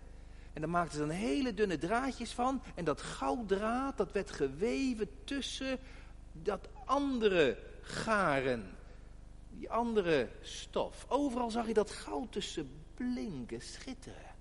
En 0.54 0.62
daar 0.62 0.70
maakten 0.70 0.94
ze 0.94 1.00
dan 1.00 1.10
hele 1.10 1.54
dunne 1.54 1.78
draadjes 1.78 2.32
van. 2.32 2.62
En 2.76 2.86
dat 2.86 3.02
gouddraad 3.02 3.98
dat 3.98 4.12
werd 4.12 4.32
geweven 4.32 5.10
tussen 5.24 5.80
dat 6.34 6.68
andere 6.86 7.58
garen. 7.82 8.78
Die 9.50 9.72
andere 9.72 10.30
stof. 10.42 11.06
Overal 11.08 11.52
zag 11.52 11.68
je 11.68 11.74
dat 11.74 11.92
goud 11.92 12.32
tussen 12.32 12.70
blinken, 12.96 13.62
schitteren. 13.62 14.36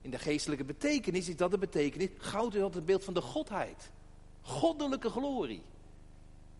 In 0.00 0.10
de 0.10 0.18
geestelijke 0.18 0.64
betekenis 0.64 1.28
is 1.28 1.36
dat 1.36 1.50
de 1.50 1.58
betekenis. 1.58 2.08
Goud 2.18 2.54
is 2.54 2.60
altijd 2.60 2.74
het 2.74 2.84
beeld 2.84 3.04
van 3.04 3.14
de 3.14 3.20
godheid. 3.20 3.90
Goddelijke 4.40 5.10
glorie. 5.10 5.62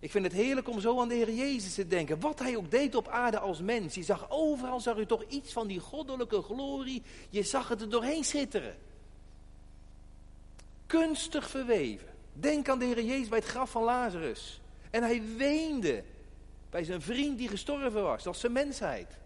Ik 0.04 0.10
vind 0.10 0.24
het 0.24 0.34
heerlijk 0.34 0.68
om 0.68 0.80
zo 0.80 1.00
aan 1.00 1.08
de 1.08 1.14
Heer 1.14 1.32
Jezus 1.32 1.74
te 1.74 1.86
denken. 1.86 2.20
Wat 2.20 2.38
hij 2.38 2.56
ook 2.56 2.70
deed 2.70 2.94
op 2.94 3.08
aarde 3.08 3.38
als 3.38 3.60
mens. 3.60 3.94
Je 3.94 4.02
zag 4.02 4.26
overal, 4.30 4.80
zag 4.80 4.96
u 4.96 5.06
toch 5.06 5.24
iets 5.28 5.52
van 5.52 5.66
die 5.66 5.80
goddelijke 5.80 6.42
glorie. 6.42 7.02
Je 7.30 7.42
zag 7.42 7.68
het 7.68 7.80
er 7.80 7.88
doorheen 7.88 8.24
schitteren. 8.24 8.76
Kunstig 10.86 11.50
verweven. 11.50 12.08
Denk 12.32 12.68
aan 12.68 12.78
de 12.78 12.84
Heer 12.84 13.04
Jezus 13.04 13.28
bij 13.28 13.38
het 13.38 13.48
graf 13.48 13.70
van 13.70 13.82
Lazarus. 13.82 14.60
En 14.90 15.02
hij 15.02 15.22
weende 15.36 16.04
bij 16.70 16.84
zijn 16.84 17.02
vriend 17.02 17.38
die 17.38 17.48
gestorven 17.48 18.02
was. 18.02 18.22
Dat 18.22 18.34
is 18.34 18.40
zijn 18.40 18.52
mensheid. 18.52 19.18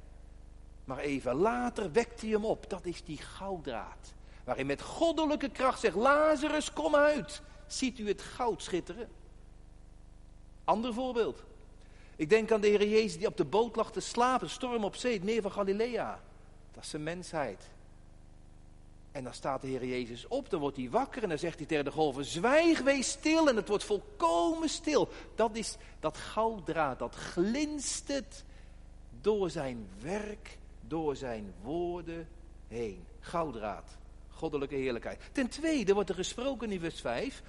Maar 0.85 0.99
even 0.99 1.35
later 1.35 1.93
wekte 1.93 2.25
hij 2.25 2.35
hem 2.35 2.45
op. 2.45 2.71
Dat 2.71 2.87
is 2.87 3.05
die 3.05 3.19
gouddraad. 3.19 4.15
Waarin 4.45 4.67
met 4.67 4.83
goddelijke 4.83 5.49
kracht 5.49 5.81
zegt, 5.81 5.97
Lazarus 5.97 6.73
kom 6.73 6.95
uit. 6.95 7.43
Ziet 7.67 7.99
u 7.99 8.09
het 8.09 8.23
goud 8.23 8.63
schitteren? 8.63 9.18
Ander 10.69 10.95
voorbeeld. 10.95 11.43
Ik 12.17 12.29
denk 12.29 12.53
aan 12.53 12.61
de 12.61 12.67
Heer 12.67 12.89
Jezus 12.89 13.19
die 13.19 13.27
op 13.27 13.37
de 13.37 13.45
boot 13.45 13.77
lag 13.77 13.93
te 13.93 14.01
slapen, 14.01 14.51
storm 14.51 14.85
op 14.85 14.97
zee, 14.97 15.13
het 15.13 15.25
meer 15.25 15.43
van 15.43 15.53
Galilea. 15.53 16.21
Dat 16.73 16.83
is 16.83 16.91
zijn 16.91 17.03
mensheid. 17.03 17.71
En 19.13 19.25
dan 19.25 19.35
staat 19.35 19.61
de 19.61 19.67
Heer 19.67 19.85
Jezus 19.85 20.27
op, 20.27 20.51
dan 20.51 20.61
wordt 20.61 20.77
hij 20.77 20.91
wakker 20.91 21.23
en 21.23 21.29
dan 21.29 21.39
zegt 21.39 21.59
hij 21.59 21.67
tegen 21.67 21.85
de 21.85 21.91
golven, 21.91 22.25
zwijg, 22.25 22.81
wees 22.81 23.11
stil 23.11 23.49
en 23.49 23.57
het 23.57 23.69
wordt 23.69 23.85
volkomen 23.85 24.69
stil. 24.69 25.09
Dat 25.35 25.57
is 25.57 25.77
dat 26.01 26.17
gouddraad, 26.17 26.99
dat 26.99 27.15
glinstert 27.15 28.45
door 29.21 29.51
zijn 29.51 29.89
werk, 30.01 30.59
door 30.81 31.17
zijn 31.17 31.55
woorden 31.63 32.29
heen. 32.69 33.05
Gouddraad, 33.21 33.91
goddelijke 34.31 34.77
heerlijkheid. 34.77 35.21
Ten 35.33 35.49
tweede 35.49 35.95
wordt 35.95 36.09
er 36.09 36.15
gesproken 36.15 36.73
in 36.73 36.81
vers 36.81 37.01
5 37.01 37.43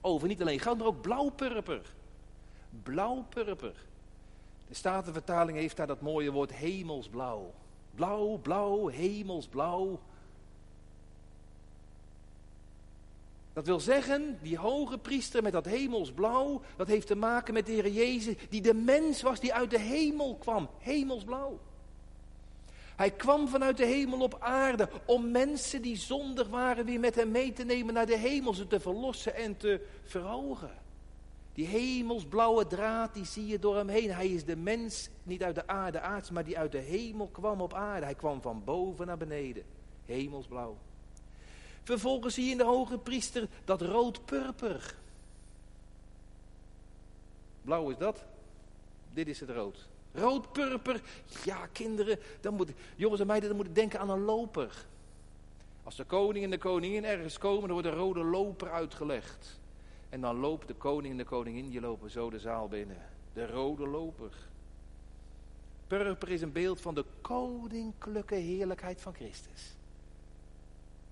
over 0.00 0.28
niet 0.28 0.40
alleen 0.40 0.60
goud, 0.60 0.78
maar 0.78 0.86
ook 0.86 1.00
blauwpurper 1.00 1.96
blauw-purper. 2.82 3.74
De 4.68 4.74
Statenvertaling 4.74 5.58
heeft 5.58 5.76
daar 5.76 5.86
dat 5.86 6.00
mooie 6.00 6.32
woord 6.32 6.52
hemelsblauw. 6.52 7.52
Blauw, 7.94 8.38
blauw, 8.42 8.86
hemelsblauw. 8.86 10.00
Dat 13.52 13.66
wil 13.66 13.80
zeggen, 13.80 14.38
die 14.42 14.58
hoge 14.58 14.98
priester 14.98 15.42
met 15.42 15.52
dat 15.52 15.64
hemelsblauw, 15.64 16.60
dat 16.76 16.86
heeft 16.86 17.06
te 17.06 17.16
maken 17.16 17.54
met 17.54 17.66
de 17.66 17.72
Heer 17.72 17.88
Jezus, 17.88 18.34
die 18.48 18.60
de 18.60 18.74
mens 18.74 19.22
was 19.22 19.40
die 19.40 19.54
uit 19.54 19.70
de 19.70 19.78
hemel 19.78 20.36
kwam. 20.36 20.68
Hemelsblauw. 20.78 21.58
Hij 22.96 23.10
kwam 23.10 23.48
vanuit 23.48 23.76
de 23.76 23.86
hemel 23.86 24.20
op 24.20 24.36
aarde 24.40 24.88
om 25.04 25.30
mensen 25.30 25.82
die 25.82 25.96
zondig 25.96 26.48
waren 26.48 26.84
weer 26.84 27.00
met 27.00 27.14
hem 27.14 27.30
mee 27.30 27.52
te 27.52 27.64
nemen 27.64 27.94
naar 27.94 28.06
de 28.06 28.16
hemel, 28.16 28.54
ze 28.54 28.66
te 28.66 28.80
verlossen 28.80 29.34
en 29.34 29.56
te 29.56 29.86
verhogen. 30.04 30.70
Die 31.58 31.66
hemelsblauwe 31.66 32.66
draad, 32.66 33.14
die 33.14 33.24
zie 33.24 33.46
je 33.46 33.58
door 33.58 33.76
hem 33.76 33.88
heen. 33.88 34.10
Hij 34.10 34.28
is 34.28 34.44
de 34.44 34.56
mens, 34.56 35.08
niet 35.22 35.42
uit 35.42 35.54
de 35.54 35.66
aarde 35.66 36.00
aards, 36.00 36.30
maar 36.30 36.44
die 36.44 36.58
uit 36.58 36.72
de 36.72 36.78
hemel 36.78 37.26
kwam 37.26 37.60
op 37.60 37.74
aarde. 37.74 38.04
Hij 38.04 38.14
kwam 38.14 38.40
van 38.40 38.64
boven 38.64 39.06
naar 39.06 39.16
beneden. 39.16 39.64
Hemelsblauw. 40.06 40.76
Vervolgens 41.82 42.34
zie 42.34 42.44
je 42.44 42.50
in 42.50 42.58
de 42.58 42.64
hoge 42.64 42.98
priester 42.98 43.48
dat 43.64 43.80
rood-purper. 43.80 44.94
Blauw 47.62 47.90
is 47.90 47.98
dat. 47.98 48.24
Dit 49.12 49.28
is 49.28 49.40
het 49.40 49.50
rood. 49.50 49.88
Rood-purper. 50.12 51.00
Ja, 51.44 51.66
kinderen, 51.72 52.18
dan 52.40 52.54
moet, 52.54 52.70
jongens 52.96 53.20
en 53.20 53.26
meiden, 53.26 53.48
dan 53.48 53.56
moeten 53.56 53.74
denken 53.74 54.00
aan 54.00 54.10
een 54.10 54.24
loper. 54.24 54.86
Als 55.84 55.96
de 55.96 56.04
koning 56.04 56.44
en 56.44 56.50
de 56.50 56.58
koningin 56.58 57.04
ergens 57.04 57.38
komen, 57.38 57.62
dan 57.62 57.72
wordt 57.72 57.86
een 57.86 57.94
rode 57.94 58.24
loper 58.24 58.70
uitgelegd. 58.70 59.57
En 60.08 60.20
dan 60.20 60.36
loopt 60.36 60.68
de 60.68 60.74
koning 60.74 61.12
en 61.12 61.18
de 61.18 61.24
koningin, 61.24 61.70
die 61.70 61.80
lopen 61.80 62.10
zo 62.10 62.30
de 62.30 62.38
zaal 62.38 62.68
binnen. 62.68 63.06
De 63.32 63.46
rode 63.46 63.86
loper. 63.86 64.32
Purper 65.86 66.28
is 66.28 66.42
een 66.42 66.52
beeld 66.52 66.80
van 66.80 66.94
de 66.94 67.04
koninklijke 67.20 68.34
heerlijkheid 68.34 69.00
van 69.00 69.14
Christus. 69.14 69.76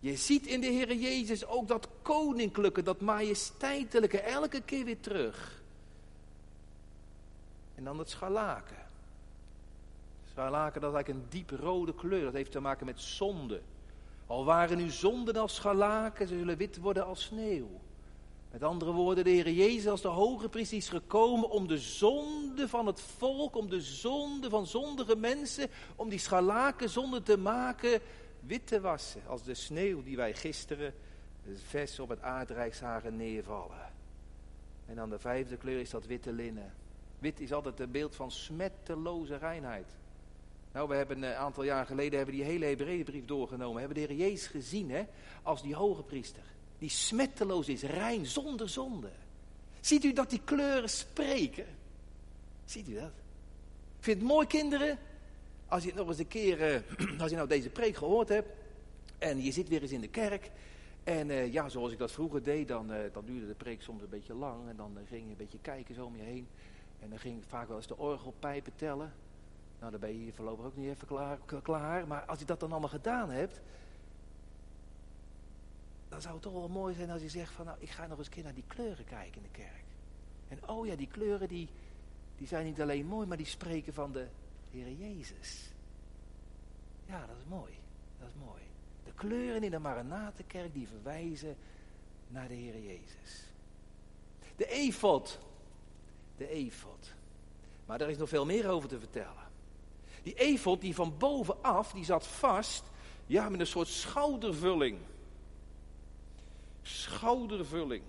Je 0.00 0.16
ziet 0.16 0.46
in 0.46 0.60
de 0.60 0.66
Heer 0.66 0.94
Jezus 0.94 1.46
ook 1.46 1.68
dat 1.68 1.88
koninklijke, 2.02 2.82
dat 2.82 3.00
majesteitelijke, 3.00 4.20
elke 4.20 4.60
keer 4.60 4.84
weer 4.84 5.00
terug. 5.00 5.62
En 7.74 7.84
dan 7.84 7.98
het 7.98 8.10
scharlaken. 8.10 8.86
Scharlaken, 10.30 10.80
dat 10.80 10.90
is 10.90 10.96
eigenlijk 10.96 11.24
een 11.24 11.38
diep 11.38 11.50
rode 11.60 11.94
kleur. 11.94 12.24
Dat 12.24 12.32
heeft 12.32 12.52
te 12.52 12.60
maken 12.60 12.86
met 12.86 13.00
zonde. 13.00 13.60
Al 14.26 14.44
waren 14.44 14.76
nu 14.76 14.90
zonden 14.90 15.36
als 15.36 15.54
scharlaken, 15.54 16.28
ze 16.28 16.38
zullen 16.38 16.56
wit 16.56 16.76
worden 16.76 17.04
als 17.06 17.22
sneeuw. 17.22 17.80
Met 18.56 18.68
andere 18.68 18.92
woorden, 18.92 19.24
de 19.24 19.30
Heer 19.30 19.50
Jezus 19.50 19.86
als 19.86 20.00
de 20.00 20.08
hoge 20.08 20.48
priester 20.48 20.76
is 20.76 20.88
gekomen 20.88 21.50
om 21.50 21.66
de 21.66 21.78
zonde 21.78 22.68
van 22.68 22.86
het 22.86 23.00
volk, 23.00 23.56
om 23.56 23.68
de 23.68 23.80
zonde 23.80 24.50
van 24.50 24.66
zondige 24.66 25.16
mensen, 25.16 25.68
om 25.96 26.08
die 26.08 26.18
scharlaken 26.18 26.90
zonde 26.90 27.22
te 27.22 27.38
maken, 27.38 28.00
wit 28.40 28.66
te 28.66 28.80
wassen. 28.80 29.22
Als 29.26 29.42
de 29.42 29.54
sneeuw 29.54 30.02
die 30.02 30.16
wij 30.16 30.34
gisteren 30.34 30.94
vers 31.54 31.98
op 31.98 32.08
het 32.08 32.22
aardrijk 32.22 32.74
zagen 32.74 33.16
neervallen. 33.16 33.92
En 34.86 34.96
dan 34.96 35.10
de 35.10 35.18
vijfde 35.18 35.56
kleur 35.56 35.80
is 35.80 35.90
dat 35.90 36.06
witte 36.06 36.32
linnen. 36.32 36.72
Wit 37.18 37.40
is 37.40 37.52
altijd 37.52 37.80
een 37.80 37.90
beeld 37.90 38.14
van 38.14 38.30
smetteloze 38.30 39.36
reinheid. 39.36 39.96
Nou, 40.72 40.88
we 40.88 40.94
hebben 40.94 41.22
een 41.22 41.34
aantal 41.34 41.62
jaar 41.62 41.86
geleden 41.86 42.16
hebben 42.16 42.34
die 42.34 42.44
hele 42.44 42.66
Hebreeënbrief 42.66 43.24
doorgenomen. 43.24 43.74
We 43.74 43.80
hebben 43.80 44.06
de 44.06 44.14
Heer 44.14 44.28
Jezus 44.28 44.46
gezien 44.46 44.90
hè, 44.90 45.04
als 45.42 45.62
die 45.62 45.74
hoge 45.74 46.02
priester 46.02 46.54
die 46.78 46.88
smetteloos 46.88 47.68
is, 47.68 47.82
rein, 47.82 48.26
zonder 48.26 48.68
zonde. 48.68 49.10
Ziet 49.80 50.04
u 50.04 50.12
dat 50.12 50.30
die 50.30 50.40
kleuren 50.44 50.90
spreken? 50.90 51.66
Ziet 52.64 52.88
u 52.88 52.94
dat? 52.94 53.12
Ik 53.98 54.04
vind 54.04 54.18
het 54.18 54.26
mooi, 54.26 54.46
kinderen, 54.46 54.98
als 55.68 55.84
je 55.84 55.94
nog 55.94 56.08
eens 56.08 56.18
een 56.18 56.28
keer, 56.28 56.84
uh, 57.00 57.20
als 57.20 57.30
je 57.30 57.36
nou 57.36 57.48
deze 57.48 57.70
preek 57.70 57.96
gehoord 57.96 58.28
hebt, 58.28 58.48
en 59.18 59.42
je 59.42 59.52
zit 59.52 59.68
weer 59.68 59.82
eens 59.82 59.92
in 59.92 60.00
de 60.00 60.08
kerk, 60.08 60.50
en 61.04 61.28
uh, 61.28 61.52
ja, 61.52 61.68
zoals 61.68 61.92
ik 61.92 61.98
dat 61.98 62.12
vroeger 62.12 62.42
deed, 62.42 62.68
dan, 62.68 62.92
uh, 62.92 62.98
dan 63.12 63.24
duurde 63.24 63.46
de 63.46 63.54
preek 63.54 63.82
soms 63.82 64.02
een 64.02 64.08
beetje 64.08 64.34
lang, 64.34 64.68
en 64.68 64.76
dan 64.76 64.96
ging 65.08 65.24
je 65.24 65.30
een 65.30 65.36
beetje 65.36 65.58
kijken 65.60 65.94
zo 65.94 66.04
om 66.04 66.16
je 66.16 66.22
heen, 66.22 66.46
en 67.00 67.08
dan 67.08 67.18
ging 67.18 67.42
vaak 67.46 67.68
wel 67.68 67.76
eens 67.76 67.86
de 67.86 67.98
orgelpijpen 67.98 68.72
tellen. 68.76 69.12
Nou, 69.78 69.90
dan 69.90 70.00
ben 70.00 70.10
je 70.10 70.18
hier 70.18 70.32
voorlopig 70.32 70.64
ook 70.64 70.76
niet 70.76 70.88
even 70.88 71.06
klaar, 71.06 71.38
klaar, 71.62 72.06
maar 72.06 72.24
als 72.24 72.38
je 72.38 72.44
dat 72.44 72.60
dan 72.60 72.70
allemaal 72.70 72.88
gedaan 72.88 73.30
hebt, 73.30 73.60
dan 76.16 76.24
zou 76.24 76.34
het 76.34 76.44
toch 76.44 76.52
wel 76.52 76.68
mooi 76.68 76.94
zijn 76.94 77.10
als 77.10 77.22
je 77.22 77.28
zegt 77.28 77.52
van 77.52 77.64
nou, 77.64 77.76
ik 77.80 77.90
ga 77.90 78.06
nog 78.06 78.18
eens 78.18 78.26
een 78.26 78.32
keer 78.32 78.42
naar 78.42 78.54
die 78.54 78.64
kleuren 78.66 79.04
kijken 79.04 79.36
in 79.36 79.42
de 79.42 79.58
kerk. 79.58 79.84
En 80.48 80.68
oh 80.68 80.86
ja, 80.86 80.96
die 80.96 81.06
kleuren 81.06 81.48
die, 81.48 81.68
die 82.36 82.46
zijn 82.46 82.64
niet 82.64 82.80
alleen 82.80 83.06
mooi, 83.06 83.26
maar 83.26 83.36
die 83.36 83.46
spreken 83.46 83.94
van 83.94 84.12
de 84.12 84.26
Heer 84.70 84.92
Jezus. 84.92 85.70
Ja, 87.06 87.26
dat 87.26 87.36
is 87.36 87.48
mooi. 87.48 87.72
Dat 88.18 88.28
is 88.28 88.34
mooi. 88.46 88.62
De 89.04 89.12
kleuren 89.14 89.62
in 89.62 89.70
de 89.70 89.78
Maranatenkerk 89.78 90.74
die 90.74 90.88
verwijzen 90.88 91.56
naar 92.28 92.48
de 92.48 92.54
Heer 92.54 92.82
Jezus. 92.82 93.44
De 94.56 94.66
efot. 94.66 95.38
De 96.36 96.48
efot. 96.48 97.12
Maar 97.86 97.98
daar 97.98 98.10
is 98.10 98.18
nog 98.18 98.28
veel 98.28 98.46
meer 98.46 98.68
over 98.68 98.88
te 98.88 98.98
vertellen. 98.98 99.48
Die 100.22 100.34
efot 100.34 100.80
die 100.80 100.94
van 100.94 101.18
bovenaf, 101.18 101.92
die 101.92 102.04
zat 102.04 102.26
vast, 102.26 102.84
ja, 103.26 103.48
met 103.48 103.60
een 103.60 103.66
soort 103.66 103.88
schoudervulling 103.88 104.98
schoudervulling. 106.86 108.02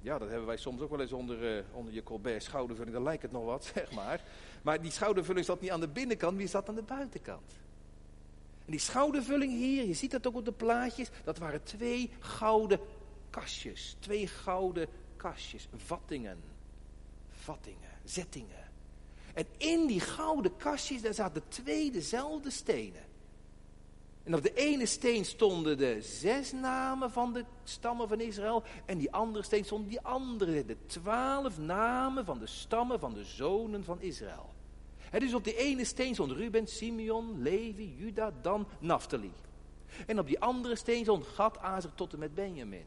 Ja, 0.00 0.18
dat 0.18 0.28
hebben 0.28 0.46
wij 0.46 0.56
soms 0.56 0.80
ook 0.80 0.90
wel 0.90 1.00
eens 1.00 1.12
onder, 1.12 1.56
uh, 1.56 1.64
onder 1.72 1.92
je 1.92 2.02
colbert 2.02 2.42
schoudervulling. 2.42 2.94
Dan 2.94 3.04
lijkt 3.04 3.22
het 3.22 3.32
nog 3.32 3.44
wat, 3.44 3.64
zeg 3.74 3.92
maar. 3.92 4.20
Maar 4.62 4.80
die 4.80 4.90
schoudervulling 4.90 5.44
zat 5.44 5.60
niet 5.60 5.70
aan 5.70 5.80
de 5.80 5.88
binnenkant, 5.88 6.38
die 6.38 6.46
zat 6.46 6.68
aan 6.68 6.74
de 6.74 6.82
buitenkant. 6.82 7.52
En 8.64 8.70
die 8.70 8.80
schoudervulling 8.80 9.52
hier, 9.52 9.86
je 9.86 9.94
ziet 9.94 10.10
dat 10.10 10.26
ook 10.26 10.36
op 10.36 10.44
de 10.44 10.52
plaatjes, 10.52 11.08
dat 11.24 11.38
waren 11.38 11.62
twee 11.62 12.10
gouden 12.18 12.80
kastjes. 13.30 13.96
Twee 13.98 14.26
gouden 14.26 14.88
kastjes, 15.16 15.68
vattingen. 15.76 16.38
Vattingen, 17.30 17.90
zettingen. 18.04 18.70
En 19.34 19.46
in 19.56 19.86
die 19.86 20.00
gouden 20.00 20.56
kastjes, 20.56 21.02
daar 21.02 21.14
zaten 21.14 21.42
twee 21.48 21.90
dezelfde 21.90 22.50
stenen. 22.50 23.07
En 24.28 24.34
op 24.34 24.42
de 24.42 24.54
ene 24.54 24.86
steen 24.86 25.24
stonden 25.24 25.78
de 25.78 25.98
zes 26.00 26.52
namen 26.52 27.10
van 27.10 27.32
de 27.32 27.44
stammen 27.64 28.08
van 28.08 28.20
Israël. 28.20 28.62
En 28.86 28.98
die 28.98 29.12
andere 29.12 29.44
steen 29.44 29.64
stonden 29.64 29.88
die 29.88 30.00
andere, 30.00 30.64
de 30.64 30.76
twaalf 30.86 31.58
namen 31.58 32.24
van 32.24 32.38
de 32.38 32.46
stammen 32.46 33.00
van 33.00 33.14
de 33.14 33.24
zonen 33.24 33.84
van 33.84 34.00
Israël. 34.00 34.54
Dus 35.18 35.34
op 35.34 35.44
die 35.44 35.56
ene 35.56 35.84
steen 35.84 36.14
stond 36.14 36.32
Ruben, 36.32 36.66
Simeon, 36.66 37.42
Levi, 37.42 37.94
Juda, 37.98 38.32
Dan, 38.42 38.66
Naphtali. 38.78 39.32
En 40.06 40.18
op 40.18 40.26
die 40.26 40.40
andere 40.40 40.76
steen 40.76 41.02
stond 41.02 41.26
Gad, 41.26 41.58
Azer 41.58 41.94
tot 41.94 42.12
en 42.12 42.18
met 42.18 42.34
Benjamin. 42.34 42.86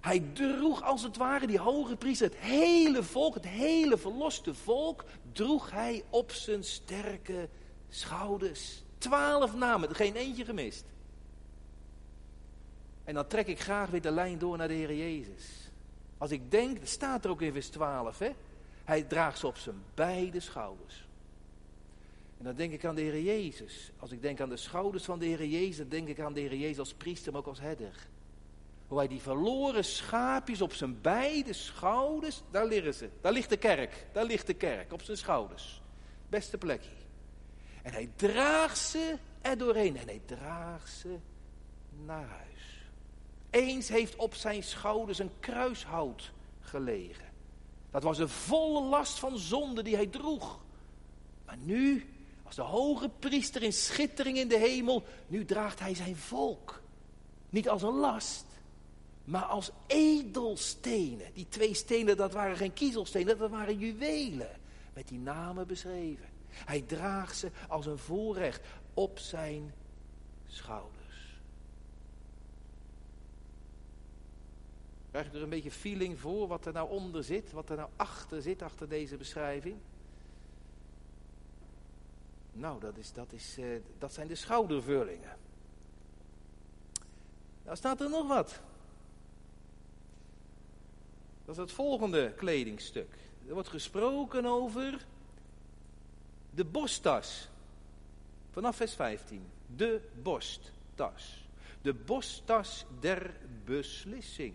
Hij 0.00 0.22
droeg 0.32 0.82
als 0.82 1.02
het 1.02 1.16
ware 1.16 1.46
die 1.46 1.60
hoge 1.60 1.96
priester, 1.96 2.30
het 2.30 2.38
hele 2.38 3.02
volk, 3.02 3.34
het 3.34 3.46
hele 3.46 3.98
verloste 3.98 4.54
volk, 4.54 5.04
droeg 5.32 5.70
hij 5.70 6.04
op 6.10 6.32
zijn 6.32 6.64
sterke 6.64 7.48
schouders. 7.88 8.82
Twaalf 8.98 9.54
namen, 9.54 9.94
geen 9.94 10.14
eentje 10.14 10.44
gemist. 10.44 10.84
En 13.04 13.14
dan 13.14 13.26
trek 13.26 13.46
ik 13.46 13.60
graag 13.60 13.90
weer 13.90 14.02
de 14.02 14.10
lijn 14.10 14.38
door 14.38 14.56
naar 14.56 14.68
de 14.68 14.74
Heer 14.74 14.94
Jezus. 14.94 15.70
Als 16.18 16.30
ik 16.30 16.50
denk, 16.50 16.78
dat 16.78 16.88
staat 16.88 17.24
er 17.24 17.30
ook 17.30 17.42
in 17.42 17.52
vers 17.52 17.68
12, 17.68 18.18
hè? 18.18 18.30
Hij 18.84 19.02
draagt 19.02 19.38
ze 19.38 19.46
op 19.46 19.56
zijn 19.56 19.82
beide 19.94 20.40
schouders. 20.40 21.06
En 22.38 22.44
dan 22.44 22.54
denk 22.54 22.72
ik 22.72 22.84
aan 22.84 22.94
de 22.94 23.00
Heer 23.00 23.20
Jezus. 23.20 23.90
Als 23.98 24.10
ik 24.10 24.22
denk 24.22 24.40
aan 24.40 24.48
de 24.48 24.56
schouders 24.56 25.04
van 25.04 25.18
de 25.18 25.26
Heer 25.26 25.46
Jezus, 25.46 25.76
dan 25.76 25.88
denk 25.88 26.08
ik 26.08 26.20
aan 26.20 26.32
de 26.32 26.40
Heer 26.40 26.54
Jezus 26.54 26.78
als 26.78 26.94
priester, 26.94 27.32
maar 27.32 27.40
ook 27.40 27.46
als 27.46 27.60
herder. 27.60 28.06
Hoe 28.88 28.98
hij 28.98 29.08
die 29.08 29.20
verloren 29.20 29.84
schaapjes 29.84 30.60
op 30.60 30.72
zijn 30.72 31.00
beide 31.00 31.52
schouders, 31.52 32.42
daar 32.50 32.66
liggen 32.66 32.94
ze. 32.94 33.08
Daar 33.20 33.32
ligt 33.32 33.48
de 33.48 33.56
kerk, 33.56 34.06
daar 34.12 34.24
ligt 34.24 34.46
de 34.46 34.54
kerk, 34.54 34.92
op 34.92 35.02
zijn 35.02 35.16
schouders. 35.16 35.82
Beste 36.28 36.58
plekje. 36.58 36.97
En 37.88 37.94
hij 37.94 38.10
draagt 38.16 38.78
ze 38.78 39.18
er 39.40 39.58
doorheen 39.58 39.96
en 39.96 40.06
hij 40.06 40.20
draagt 40.24 40.90
ze 40.90 41.16
naar 42.04 42.26
huis. 42.28 42.90
Eens 43.50 43.88
heeft 43.88 44.16
op 44.16 44.34
zijn 44.34 44.62
schouders 44.62 45.18
een 45.18 45.30
kruishout 45.40 46.32
gelegen. 46.60 47.24
Dat 47.90 48.02
was 48.02 48.18
een 48.18 48.28
volle 48.28 48.82
last 48.88 49.18
van 49.18 49.38
zonde 49.38 49.82
die 49.82 49.94
hij 49.94 50.06
droeg. 50.06 50.60
Maar 51.46 51.56
nu, 51.56 52.14
als 52.44 52.54
de 52.54 52.62
hoge 52.62 53.08
priester 53.18 53.62
in 53.62 53.72
schittering 53.72 54.36
in 54.36 54.48
de 54.48 54.58
hemel, 54.58 55.04
nu 55.26 55.44
draagt 55.44 55.80
hij 55.80 55.94
zijn 55.94 56.16
volk. 56.16 56.82
Niet 57.50 57.68
als 57.68 57.82
een 57.82 57.98
last, 57.98 58.46
maar 59.24 59.44
als 59.44 59.70
edelstenen. 59.86 61.32
Die 61.34 61.48
twee 61.48 61.74
stenen, 61.74 62.16
dat 62.16 62.32
waren 62.32 62.56
geen 62.56 62.72
kiezelstenen, 62.72 63.38
dat 63.38 63.50
waren 63.50 63.78
juwelen. 63.78 64.60
Met 64.94 65.08
die 65.08 65.18
namen 65.18 65.66
beschreven. 65.66 66.27
Hij 66.50 66.82
draagt 66.82 67.36
ze 67.36 67.50
als 67.68 67.86
een 67.86 67.98
voorrecht 67.98 68.66
op 68.94 69.18
zijn 69.18 69.74
schouders. 70.46 70.96
Krijg 75.10 75.26
je 75.26 75.36
er 75.36 75.42
een 75.42 75.48
beetje 75.48 75.70
feeling 75.70 76.20
voor 76.20 76.46
wat 76.46 76.66
er 76.66 76.72
nou 76.72 76.90
onder 76.90 77.24
zit, 77.24 77.52
wat 77.52 77.70
er 77.70 77.76
nou 77.76 77.88
achter 77.96 78.42
zit, 78.42 78.62
achter 78.62 78.88
deze 78.88 79.16
beschrijving? 79.16 79.76
Nou, 82.52 82.80
dat, 82.80 82.96
is, 82.96 83.12
dat, 83.12 83.32
is, 83.32 83.58
uh, 83.58 83.80
dat 83.98 84.12
zijn 84.12 84.26
de 84.26 84.34
schoudervullingen. 84.34 85.36
Nou 87.64 87.76
staat 87.76 88.00
er 88.00 88.10
nog 88.10 88.28
wat. 88.28 88.60
Dat 91.44 91.56
is 91.56 91.62
het 91.62 91.72
volgende 91.72 92.32
kledingstuk. 92.36 93.14
Er 93.48 93.54
wordt 93.54 93.68
gesproken 93.68 94.46
over 94.46 95.06
de 96.58 96.64
borsttas. 96.64 97.48
Vanaf 98.50 98.76
vers 98.76 98.94
15. 98.94 99.42
De 99.76 100.00
borsttas. 100.22 101.46
De 101.82 101.94
borsttas 101.94 102.84
der 103.00 103.34
beslissing. 103.64 104.54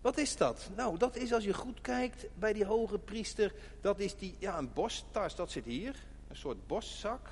Wat 0.00 0.18
is 0.18 0.36
dat? 0.36 0.70
Nou, 0.76 0.98
dat 0.98 1.16
is 1.16 1.32
als 1.32 1.44
je 1.44 1.54
goed 1.54 1.80
kijkt 1.80 2.26
bij 2.38 2.52
die 2.52 2.64
hoge 2.64 2.98
priester, 2.98 3.54
dat 3.80 3.98
is 3.98 4.16
die, 4.16 4.34
ja, 4.38 4.58
een 4.58 4.72
borsttas, 4.72 5.36
dat 5.36 5.50
zit 5.50 5.64
hier. 5.64 5.96
Een 6.28 6.36
soort 6.36 6.66
borstzak. 6.66 7.28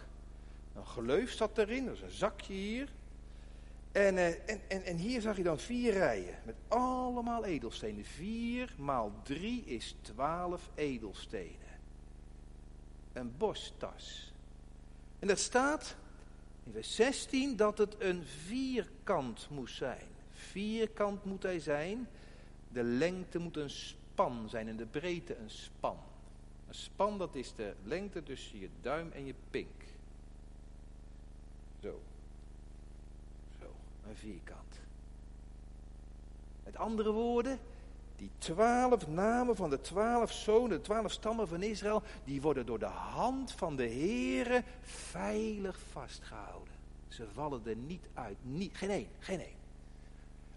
Een 0.75 0.87
geleuf 0.87 1.33
zat 1.33 1.59
erin, 1.59 1.87
dat 1.87 1.95
is 1.95 2.01
een 2.01 2.11
zakje 2.11 2.53
hier. 2.53 2.89
En, 3.93 4.15
uh, 4.15 4.27
en, 4.27 4.61
en, 4.69 4.85
en 4.85 4.97
hier 4.97 5.21
zag 5.21 5.37
je 5.37 5.43
dan 5.43 5.59
vier 5.59 5.93
rijen 5.93 6.39
met 6.45 6.55
allemaal 6.69 7.45
edelstenen. 7.45 8.05
Vier 8.05 8.75
maal 8.79 9.13
drie 9.23 9.65
is 9.65 9.95
twaalf 10.03 10.71
edelstenen 10.75 11.70
een 13.13 13.33
borsttas. 13.37 14.33
En 15.19 15.29
dat 15.29 15.39
staat 15.39 15.97
in 16.65 16.73
vers 16.73 16.95
16 16.95 17.57
dat 17.57 17.79
het 17.79 17.97
een 17.99 18.25
vierkant 18.25 19.49
moest 19.51 19.77
zijn. 19.77 20.07
Vierkant 20.33 21.25
moet 21.25 21.43
hij 21.43 21.61
zijn. 21.61 22.09
De 22.73 22.83
lengte 22.83 23.39
moet 23.39 23.57
een 23.57 23.71
span 23.71 24.49
zijn 24.49 24.69
en 24.69 24.77
de 24.77 24.87
breedte 24.87 25.37
een 25.37 25.51
span. 25.51 25.99
Een 26.69 26.75
span 26.75 27.19
dat 27.19 27.35
is 27.35 27.55
de 27.55 27.75
lengte 27.85 28.23
tussen 28.23 28.59
je 28.59 28.69
duim 28.81 29.11
en 29.13 29.27
je 29.27 29.35
pink. 29.51 29.83
Zo. 31.83 32.01
Zo, 33.61 33.75
een 34.09 34.17
vierkant. 34.17 34.81
Met 36.65 36.77
andere 36.77 37.11
woorden, 37.11 37.59
die 38.21 38.31
twaalf 38.39 39.09
namen 39.09 39.57
van 39.57 39.71
de 39.71 39.81
twaalf 39.81 40.33
zonen, 40.33 40.69
de 40.69 40.81
twaalf 40.81 41.13
stammen 41.13 41.49
van 41.49 41.63
Israël, 41.63 42.03
die 42.25 42.41
worden 42.41 42.67
door 42.67 42.79
de 42.79 42.85
hand 42.85 43.53
van 43.53 43.77
de 43.77 43.89
Heere 43.89 44.63
veilig 44.83 45.79
vastgehouden. 45.93 46.75
Ze 47.09 47.27
vallen 47.33 47.63
er 47.65 47.77
niet 47.77 48.05
uit. 48.15 48.37
Niet, 48.43 48.77
geen 48.77 48.91
één, 48.91 49.09
geen 49.19 49.41
één. 49.41 49.59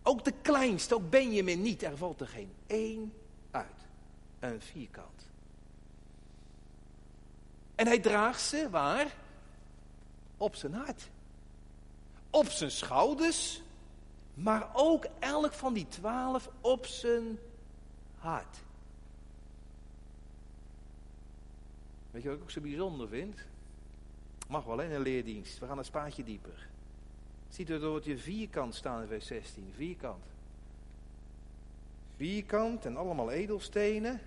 Ook 0.02 0.23
de 0.23 0.34
kleinste, 0.41 0.95
ook 0.95 1.10
Benjamin 1.10 1.62
niet. 1.62 1.84
Er 1.84 1.97
valt 1.97 2.21
er 2.21 2.28
geen 2.28 2.52
één 2.67 3.13
uit. 3.52 3.88
Een 4.39 4.62
vierkant. 4.62 5.30
En 7.76 7.88
hij 7.88 7.99
draagt 7.99 8.41
ze 8.41 8.69
waar? 8.69 9.15
Op 10.38 10.56
zijn 10.56 10.73
hart. 10.73 11.10
Op 12.30 12.45
zijn 12.45 12.71
schouders. 12.71 13.62
Maar 14.34 14.69
ook 14.73 15.06
elk 15.19 15.54
van 15.54 15.73
die 15.73 15.88
twaalf 15.88 16.49
op 16.62 16.86
zijn 16.86 17.39
Weet 22.12 22.21
je 22.21 22.27
wat 22.27 22.38
ik 22.38 22.43
ook 22.43 22.51
zo 22.51 22.62
bijzonder 22.62 23.07
vind? 23.07 23.45
Mag 24.47 24.63
wel 24.63 24.81
in 24.81 24.91
een 24.91 25.01
leerdienst. 25.01 25.59
We 25.59 25.65
gaan 25.65 25.77
een 25.77 25.86
spaatje 25.86 26.23
dieper. 26.23 26.67
Ziet 27.49 27.69
u 27.69 27.73
het 27.73 28.05
je 28.05 28.17
vierkant 28.17 28.75
staan 28.75 29.01
in 29.01 29.07
vers 29.07 29.25
16. 29.25 29.71
Vierkant. 29.75 30.23
Vierkant 32.15 32.86
en 32.86 32.97
allemaal 32.97 33.31
edelstenen. 33.31 34.21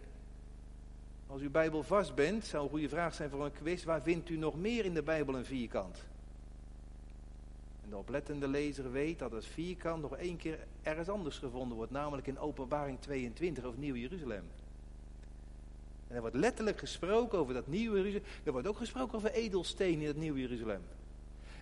Als 1.26 1.42
u 1.42 1.50
Bijbel 1.50 1.82
vast 1.82 2.14
bent, 2.14 2.44
zou 2.44 2.64
een 2.64 2.70
goede 2.70 2.88
vraag 2.88 3.14
zijn 3.14 3.30
voor 3.30 3.44
een 3.44 3.52
quiz. 3.52 3.84
Waar 3.84 4.02
vindt 4.02 4.28
u 4.28 4.36
nog 4.36 4.56
meer 4.56 4.84
in 4.84 4.94
de 4.94 5.02
Bijbel 5.02 5.34
een 5.34 5.44
vierkant? 5.44 6.04
En 7.86 7.92
de 7.92 7.98
oplettende 7.98 8.48
lezer 8.48 8.92
weet 8.92 9.18
dat 9.18 9.32
het 9.32 9.46
vierkant 9.46 10.02
nog 10.02 10.16
één 10.16 10.36
keer 10.36 10.58
ergens 10.82 11.08
anders 11.08 11.38
gevonden 11.38 11.76
wordt, 11.76 11.92
namelijk 11.92 12.26
in 12.26 12.38
Openbaring 12.38 13.00
22 13.00 13.64
of 13.64 13.76
Nieuw 13.76 13.94
Jeruzalem. 13.94 14.44
En 16.08 16.14
er 16.14 16.20
wordt 16.20 16.36
letterlijk 16.36 16.78
gesproken 16.78 17.38
over 17.38 17.54
dat 17.54 17.66
Nieuwe 17.66 17.96
Jeruzalem. 17.96 18.26
Er 18.44 18.52
wordt 18.52 18.66
ook 18.66 18.76
gesproken 18.76 19.16
over 19.16 19.32
edelstenen 19.32 20.00
in 20.00 20.06
het 20.06 20.16
Nieuwe 20.16 20.40
Jeruzalem. 20.40 20.82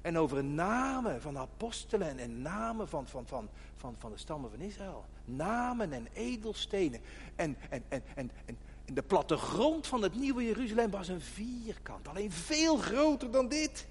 En 0.03 0.19
over 0.19 0.45
namen 0.45 1.21
van 1.21 1.39
apostelen 1.39 2.19
en 2.19 2.43
namen 2.43 2.89
van, 2.89 3.09
van, 3.09 3.27
van, 3.27 3.49
van, 3.77 3.95
van 3.99 4.11
de 4.11 4.19
stammen 4.19 4.51
van 4.51 4.61
Israël. 4.61 5.05
Namen 5.25 5.93
en 5.93 6.09
edelstenen. 6.13 7.01
En, 7.37 7.57
en, 7.69 7.83
en, 7.89 8.03
en, 8.15 8.31
en, 8.45 8.59
de 8.95 9.03
plattegrond 9.03 9.87
van 9.87 10.03
het 10.03 10.15
Nieuwe 10.15 10.45
Jeruzalem 10.45 10.91
was 10.91 11.09
een 11.09 11.21
vierkant. 11.21 12.09
Alleen 12.09 12.33
veel 12.33 12.77
groter 12.77 13.31
dan 13.31 13.49
dit. 13.49 13.87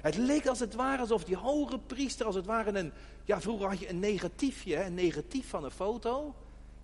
Het 0.00 0.16
leek 0.16 0.46
als 0.46 0.60
het 0.60 0.74
ware 0.74 1.00
alsof 1.00 1.24
die 1.24 1.36
hoge 1.36 1.78
priester, 1.78 2.26
als 2.26 2.34
het 2.34 2.46
ware 2.46 2.78
een, 2.78 2.92
ja 3.24 3.40
vroeger 3.40 3.68
had 3.68 3.78
je 3.78 3.88
een 3.88 3.98
negatiefje, 3.98 4.84
een 4.84 4.94
negatief 4.94 5.48
van 5.48 5.64
een 5.64 5.70
foto. 5.70 6.34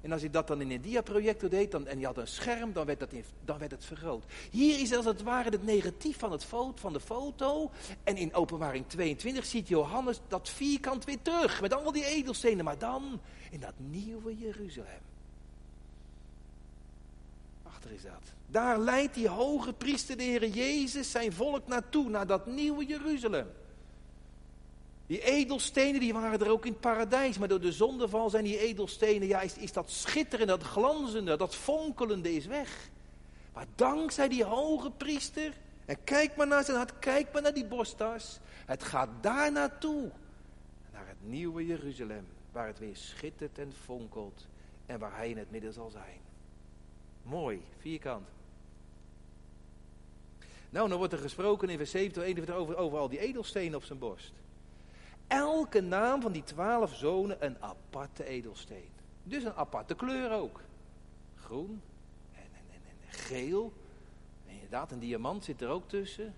En 0.01 0.13
als 0.13 0.23
je 0.23 0.31
dat 0.31 0.47
dan 0.47 0.61
in 0.61 0.71
een 0.71 0.81
diaprojector 0.81 1.49
deed 1.49 1.71
dan, 1.71 1.87
en 1.87 1.99
je 1.99 2.07
had 2.07 2.17
een 2.17 2.27
scherm, 2.27 2.73
dan 2.73 2.87
werd, 2.87 3.01
dat 3.01 3.11
dan 3.45 3.59
werd 3.59 3.71
het 3.71 3.85
vergroot. 3.85 4.25
Hier 4.51 4.81
is 4.81 4.95
als 4.95 5.05
het 5.05 5.23
ware 5.23 5.51
het 5.51 5.65
negatief 5.65 6.19
van, 6.19 6.33
het 6.33 6.45
foto, 6.45 6.77
van 6.77 6.93
de 6.93 7.01
foto. 7.01 7.71
En 8.05 8.17
in 8.17 8.35
openbaring 8.35 8.87
22 8.89 9.45
ziet 9.45 9.69
Johannes 9.69 10.21
dat 10.29 10.49
vierkant 10.49 11.05
weer 11.05 11.23
terug. 11.23 11.61
Met 11.61 11.75
al 11.75 11.93
die 11.93 12.05
edelstenen, 12.05 12.65
maar 12.65 12.79
dan 12.79 13.21
in 13.51 13.61
dat 13.61 13.75
nieuwe 13.77 14.37
Jeruzalem. 14.37 15.12
Is 17.89 18.03
dat. 18.03 18.33
Daar 18.47 18.79
leidt 18.79 19.15
die 19.15 19.29
hoge 19.29 19.73
priester, 19.73 20.17
de 20.17 20.23
Heer 20.23 20.49
Jezus, 20.49 21.11
zijn 21.11 21.33
volk 21.33 21.67
naartoe, 21.67 22.09
naar 22.09 22.27
dat 22.27 22.47
nieuwe 22.47 22.85
Jeruzalem. 22.85 23.47
Die 25.07 25.25
edelstenen 25.25 26.01
die 26.01 26.13
waren 26.13 26.41
er 26.41 26.51
ook 26.51 26.67
in 26.67 26.73
het 26.73 26.81
paradijs, 26.81 27.39
maar 27.39 27.49
door 27.49 27.61
de 27.61 27.73
zondeval 27.73 28.31
zijn 28.31 28.45
die 28.45 28.59
edelstenen, 28.59 29.29
ja, 29.29 29.41
is, 29.41 29.57
is 29.57 29.73
dat 29.73 29.91
schitterende, 29.91 30.53
dat 30.57 30.63
glanzende, 30.63 31.37
dat 31.37 31.55
fonkelende 31.55 32.35
is 32.35 32.47
weg. 32.47 32.91
Maar 33.53 33.67
dankzij 33.75 34.29
die 34.29 34.45
hoge 34.45 34.91
priester 34.91 35.53
En 35.85 36.05
kijk 36.05 36.37
maar 36.37 36.47
naar 36.47 36.65
zijn 36.65 36.77
hart, 36.77 36.99
kijk 36.99 37.33
maar 37.33 37.43
naar 37.43 37.55
die 37.55 37.67
borsttas. 37.67 38.39
Het 38.67 38.83
gaat 38.83 39.09
daar 39.21 39.53
naartoe. 39.53 40.11
Naar 40.93 41.07
het 41.07 41.31
nieuwe 41.31 41.67
Jeruzalem, 41.67 42.27
waar 42.53 42.67
het 42.67 42.79
weer 42.79 42.97
schittert 42.97 43.59
en 43.59 43.73
fonkelt. 43.85 44.47
En 44.87 44.99
waar 44.99 45.17
hij 45.17 45.31
in 45.31 45.39
het 45.39 45.51
midden 45.51 45.73
zal 45.73 45.91
zijn. 45.91 46.21
Mooi, 47.23 47.63
vierkant. 47.79 48.29
Nou, 50.71 50.89
dan 50.89 50.99
wordt 50.99 51.13
er 51.13 51.19
gesproken 51.19 51.69
in 51.69 51.77
vers 51.77 51.91
7 51.91 52.23
21 52.23 52.55
over, 52.55 52.77
over 52.77 52.99
al 52.99 53.09
die 53.09 53.19
edelstenen 53.19 53.75
op 53.75 53.85
zijn 53.85 53.99
borst. 53.99 54.33
Elke 55.27 55.81
naam 55.81 56.21
van 56.21 56.33
die 56.33 56.45
twaalf 56.45 56.95
zonen 56.95 57.45
een 57.45 57.63
aparte 57.63 58.25
edelsteen. 58.25 58.89
Dus 59.23 59.45
een 59.45 59.55
aparte 59.55 59.95
kleur 59.95 60.31
ook. 60.33 60.61
Groen 61.37 61.83
en, 62.35 62.43
en, 62.43 62.65
en, 62.71 62.81
en 62.85 63.19
geel. 63.19 63.73
En 64.47 64.55
inderdaad, 64.55 64.93
een 64.93 64.99
diamant 64.99 65.45
zit 65.45 65.61
er 65.61 65.69
ook 65.69 65.89
tussen. 65.89 66.35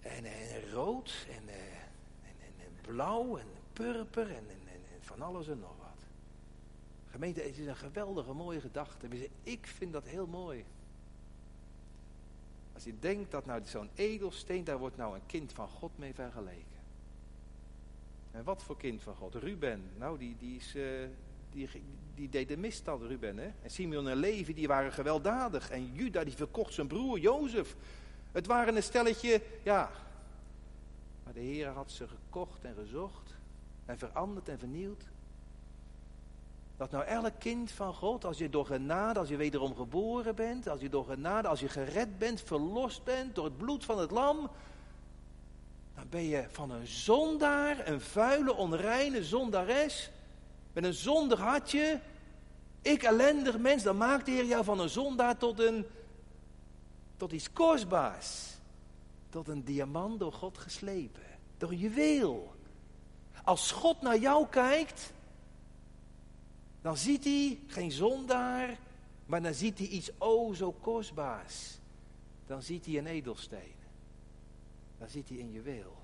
En, 0.00 0.24
rood 0.72 1.26
en, 1.30 1.48
en, 1.48 2.76
blauw 2.80 3.36
en 3.36 3.46
purper 3.72 4.30
en, 4.30 4.46
van 5.00 5.22
alles 5.22 5.48
en 5.48 5.58
nog. 5.58 5.77
Gemeente, 7.10 7.40
het 7.40 7.58
is 7.58 7.66
een 7.66 7.76
geweldige 7.76 8.32
mooie 8.32 8.60
gedachte. 8.60 9.08
Ik 9.42 9.66
vind 9.66 9.92
dat 9.92 10.04
heel 10.04 10.26
mooi. 10.26 10.64
Als 12.74 12.84
je 12.84 12.98
denkt 13.00 13.30
dat 13.30 13.46
nou 13.46 13.60
zo'n 13.64 13.90
edelsteen, 13.94 14.64
daar 14.64 14.78
wordt 14.78 14.96
nou 14.96 15.14
een 15.14 15.26
kind 15.26 15.52
van 15.52 15.68
God 15.68 15.98
mee 15.98 16.14
vergeleken. 16.14 16.78
En 18.30 18.44
wat 18.44 18.62
voor 18.62 18.76
kind 18.76 19.02
van 19.02 19.14
God? 19.14 19.34
Ruben, 19.34 19.82
nou 19.96 20.18
die, 20.18 20.36
die, 20.38 20.56
is, 20.56 20.74
uh, 20.76 20.84
die, 21.52 21.68
die 22.14 22.28
deed 22.28 22.48
de 22.48 22.56
misstad, 22.56 23.02
Ruben. 23.02 23.38
Hè? 23.38 23.50
En 23.62 23.70
Simeon 23.70 24.08
en 24.08 24.16
Levi, 24.16 24.54
die 24.54 24.66
waren 24.66 24.92
gewelddadig. 24.92 25.70
En 25.70 25.92
Juda, 25.92 26.24
die 26.24 26.34
verkocht 26.34 26.74
zijn 26.74 26.86
broer 26.86 27.18
Jozef. 27.18 27.76
Het 28.32 28.46
waren 28.46 28.76
een 28.76 28.82
stelletje, 28.82 29.42
ja. 29.62 29.90
Maar 31.24 31.32
de 31.32 31.40
Heer 31.40 31.68
had 31.68 31.90
ze 31.90 32.08
gekocht 32.08 32.64
en 32.64 32.74
gezocht. 32.74 33.36
En 33.84 33.98
veranderd 33.98 34.48
en 34.48 34.58
vernieuwd. 34.58 35.04
Dat 36.78 36.90
nou 36.90 37.04
elk 37.04 37.32
kind 37.38 37.70
van 37.70 37.94
God, 37.94 38.24
als 38.24 38.38
je 38.38 38.48
door 38.48 38.66
genade, 38.66 39.18
als 39.18 39.28
je 39.28 39.36
wederom 39.36 39.76
geboren 39.76 40.34
bent, 40.34 40.68
als 40.68 40.80
je 40.80 40.88
door 40.88 41.04
genade, 41.04 41.48
als 41.48 41.60
je 41.60 41.68
gered 41.68 42.18
bent, 42.18 42.40
verlost 42.40 43.04
bent 43.04 43.34
door 43.34 43.44
het 43.44 43.56
bloed 43.56 43.84
van 43.84 43.98
het 43.98 44.10
lam, 44.10 44.50
dan 45.94 46.04
ben 46.10 46.24
je 46.24 46.44
van 46.50 46.70
een 46.70 46.86
zondaar, 46.86 47.88
een 47.88 48.00
vuile, 48.00 48.54
onreine 48.54 49.24
zondares, 49.24 50.10
met 50.72 50.84
een 50.84 50.94
zondig 50.94 51.38
hartje, 51.38 52.00
ik 52.82 53.02
ellendig 53.02 53.58
mens, 53.58 53.82
dan 53.82 53.96
maakt 53.96 54.26
de 54.26 54.30
Heer 54.30 54.44
jou 54.44 54.64
van 54.64 54.80
een 54.80 54.88
zondaar 54.88 55.36
tot 55.36 55.60
een, 55.60 55.86
tot 57.16 57.32
iets 57.32 57.52
kostbaars, 57.52 58.54
tot 59.30 59.48
een 59.48 59.64
diamant 59.64 60.18
door 60.18 60.32
God 60.32 60.58
geslepen, 60.58 61.26
door 61.56 61.70
een 61.70 61.78
juweel. 61.78 62.54
Als 63.44 63.70
God 63.70 64.02
naar 64.02 64.18
jou 64.18 64.46
kijkt, 64.46 65.12
dan 66.88 66.96
ziet 66.96 67.24
hij 67.24 67.58
geen 67.66 67.90
zondaar, 67.90 68.78
maar 69.26 69.42
dan 69.42 69.54
ziet 69.54 69.78
hij 69.78 69.86
iets 69.86 70.10
o 70.18 70.52
zo 70.52 70.72
kostbaars. 70.72 71.78
Dan 72.46 72.62
ziet 72.62 72.86
hij 72.86 72.98
een 72.98 73.06
edelsteen. 73.06 73.74
Dan 74.98 75.08
ziet 75.08 75.28
hij 75.28 75.38
een 75.38 75.52
juweel. 75.52 75.96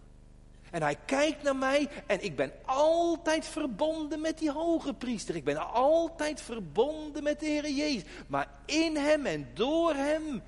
En 0.71 0.83
hij 0.83 0.97
kijkt 1.07 1.43
naar 1.43 1.57
mij 1.57 1.89
en 2.07 2.25
ik 2.25 2.37
ben 2.37 2.53
altijd 2.65 3.47
verbonden 3.47 4.21
met 4.21 4.39
die 4.39 4.51
hoge 4.51 4.95
priester. 4.95 5.37
Ik 5.37 5.45
ben 5.45 5.73
altijd 5.73 6.41
verbonden 6.41 7.23
met 7.23 7.41
de 7.41 7.47
Heer 7.47 7.71
Jezus. 7.71 8.05
Maar 8.27 8.51
in 8.67 8.97
hem 8.97 9.27
en 9.27 9.49
door 9.55 9.95
hem 9.95 10.43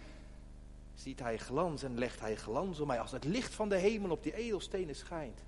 ziet 0.95 1.21
hij 1.21 1.39
glans 1.39 1.83
en 1.83 1.99
legt 1.99 2.21
hij 2.21 2.37
glans 2.37 2.81
om 2.81 2.87
mij. 2.87 3.01
Als 3.01 3.13
het 3.13 3.25
licht 3.25 3.55
van 3.55 3.69
de 3.69 3.77
hemel 3.77 4.11
op 4.11 4.23
die 4.23 4.35
edelstenen 4.35 4.97
schijnt 4.97 5.46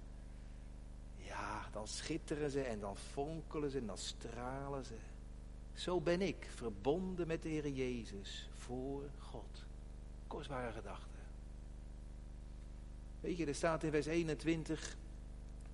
dan 1.72 1.88
schitteren 1.88 2.50
ze 2.50 2.60
en 2.60 2.80
dan 2.80 2.96
fonkelen 2.96 3.70
ze 3.70 3.78
en 3.78 3.86
dan 3.86 3.98
stralen 3.98 4.84
ze. 4.84 4.94
Zo 5.74 6.00
ben 6.00 6.20
ik 6.20 6.48
verbonden 6.54 7.26
met 7.26 7.42
de 7.42 7.48
Heer 7.48 7.68
Jezus 7.68 8.48
voor 8.54 9.02
God. 9.18 9.64
Kostbare 10.26 10.72
gedachte. 10.72 11.18
Weet 13.20 13.36
je, 13.36 13.46
er 13.46 13.54
staat 13.54 13.82
in 13.82 13.90
vers 13.90 14.06
21, 14.06 14.96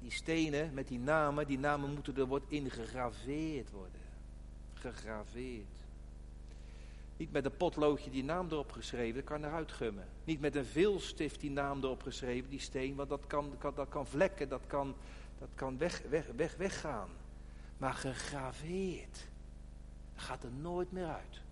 die 0.00 0.10
stenen 0.10 0.74
met 0.74 0.88
die 0.88 0.98
namen, 0.98 1.46
die 1.46 1.58
namen 1.58 1.94
moeten 1.94 2.16
er 2.16 2.26
wordt 2.26 2.44
ingegraveerd 2.48 3.70
worden. 3.70 4.00
Gegraveerd. 4.74 5.84
Niet 7.16 7.32
met 7.32 7.44
een 7.44 7.56
potloodje 7.56 8.10
die 8.10 8.24
naam 8.24 8.46
erop 8.50 8.72
geschreven, 8.72 9.14
dat 9.14 9.24
kan 9.24 9.44
eruit 9.44 9.72
gummen. 9.72 10.08
Niet 10.24 10.40
met 10.40 10.56
een 10.56 10.64
veelstift 10.64 11.40
die 11.40 11.50
naam 11.50 11.82
erop 11.82 12.02
geschreven, 12.02 12.50
die 12.50 12.60
steen, 12.60 12.94
want 12.94 13.08
dat 13.08 13.26
kan, 13.26 13.52
dat 13.74 13.88
kan 13.88 14.06
vlekken, 14.06 14.48
dat 14.48 14.66
kan, 14.66 14.94
dat 15.38 15.48
kan 15.54 15.78
weg, 15.78 16.02
weg, 16.08 16.26
weg, 16.36 16.56
weggaan. 16.56 17.08
Maar 17.76 17.94
gegraveerd. 17.94 19.26
gaat 20.14 20.44
er 20.44 20.52
nooit 20.52 20.92
meer 20.92 21.06
uit. 21.06 21.42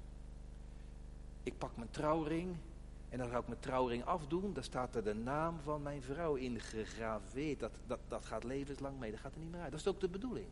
Ik 1.43 1.59
pak 1.59 1.77
mijn 1.77 1.91
trouwring. 1.91 2.57
En 3.09 3.19
dan 3.19 3.29
ga 3.29 3.39
ik 3.39 3.47
mijn 3.47 3.61
trouwring 3.61 4.05
afdoen. 4.05 4.53
Daar 4.53 4.65
staat 4.65 4.95
er 4.95 5.05
de 5.05 5.15
naam 5.15 5.61
van 5.63 5.83
mijn 5.83 6.03
vrouw 6.03 6.35
in 6.35 6.61
gegraveerd. 6.61 7.61
Dat, 7.61 7.73
dat, 7.87 7.99
dat 8.09 8.25
gaat 8.25 8.45
levenslang 8.45 8.99
mee. 8.99 9.11
Dat 9.11 9.21
gaat 9.21 9.35
er 9.35 9.41
niet 9.41 9.51
meer 9.51 9.61
uit. 9.61 9.71
Dat 9.71 9.81
is 9.81 9.87
ook 9.87 10.01
de 10.01 10.09
bedoeling. 10.09 10.47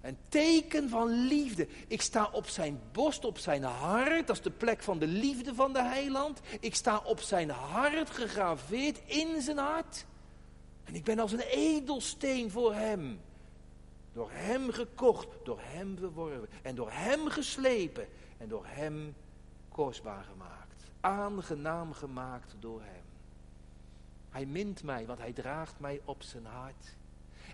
Een 0.00 0.18
teken 0.28 0.88
van 0.88 1.08
liefde. 1.08 1.68
Ik 1.88 2.02
sta 2.02 2.28
op 2.32 2.46
zijn 2.46 2.80
borst, 2.92 3.24
op 3.24 3.38
zijn 3.38 3.62
hart. 3.62 4.26
Dat 4.26 4.36
is 4.36 4.42
de 4.42 4.50
plek 4.50 4.82
van 4.82 4.98
de 4.98 5.06
liefde 5.06 5.54
van 5.54 5.72
de 5.72 5.82
heiland. 5.82 6.40
Ik 6.60 6.74
sta 6.74 6.98
op 6.98 7.20
zijn 7.20 7.50
hart 7.50 8.10
gegraveerd 8.10 9.00
in 9.06 9.40
zijn 9.40 9.58
hart. 9.58 10.06
En 10.84 10.94
ik 10.94 11.04
ben 11.04 11.18
als 11.18 11.32
een 11.32 11.40
edelsteen 11.40 12.50
voor 12.50 12.74
hem. 12.74 13.20
Door 14.12 14.30
hem 14.32 14.70
gekocht, 14.70 15.28
door 15.44 15.58
hem 15.60 15.96
verworven 15.98 16.48
en 16.62 16.74
door 16.74 16.90
hem 16.90 17.28
geslepen 17.28 18.08
en 18.38 18.48
door 18.48 18.66
hem 18.66 19.14
kostbaar 19.68 20.24
gemaakt. 20.24 20.84
Aangenaam 21.00 21.92
gemaakt 21.92 22.54
door 22.58 22.80
hem. 22.80 23.02
Hij 24.30 24.46
mint 24.46 24.82
mij, 24.82 25.06
want 25.06 25.18
hij 25.18 25.32
draagt 25.32 25.80
mij 25.80 26.00
op 26.04 26.22
zijn 26.22 26.46
hart. 26.46 26.96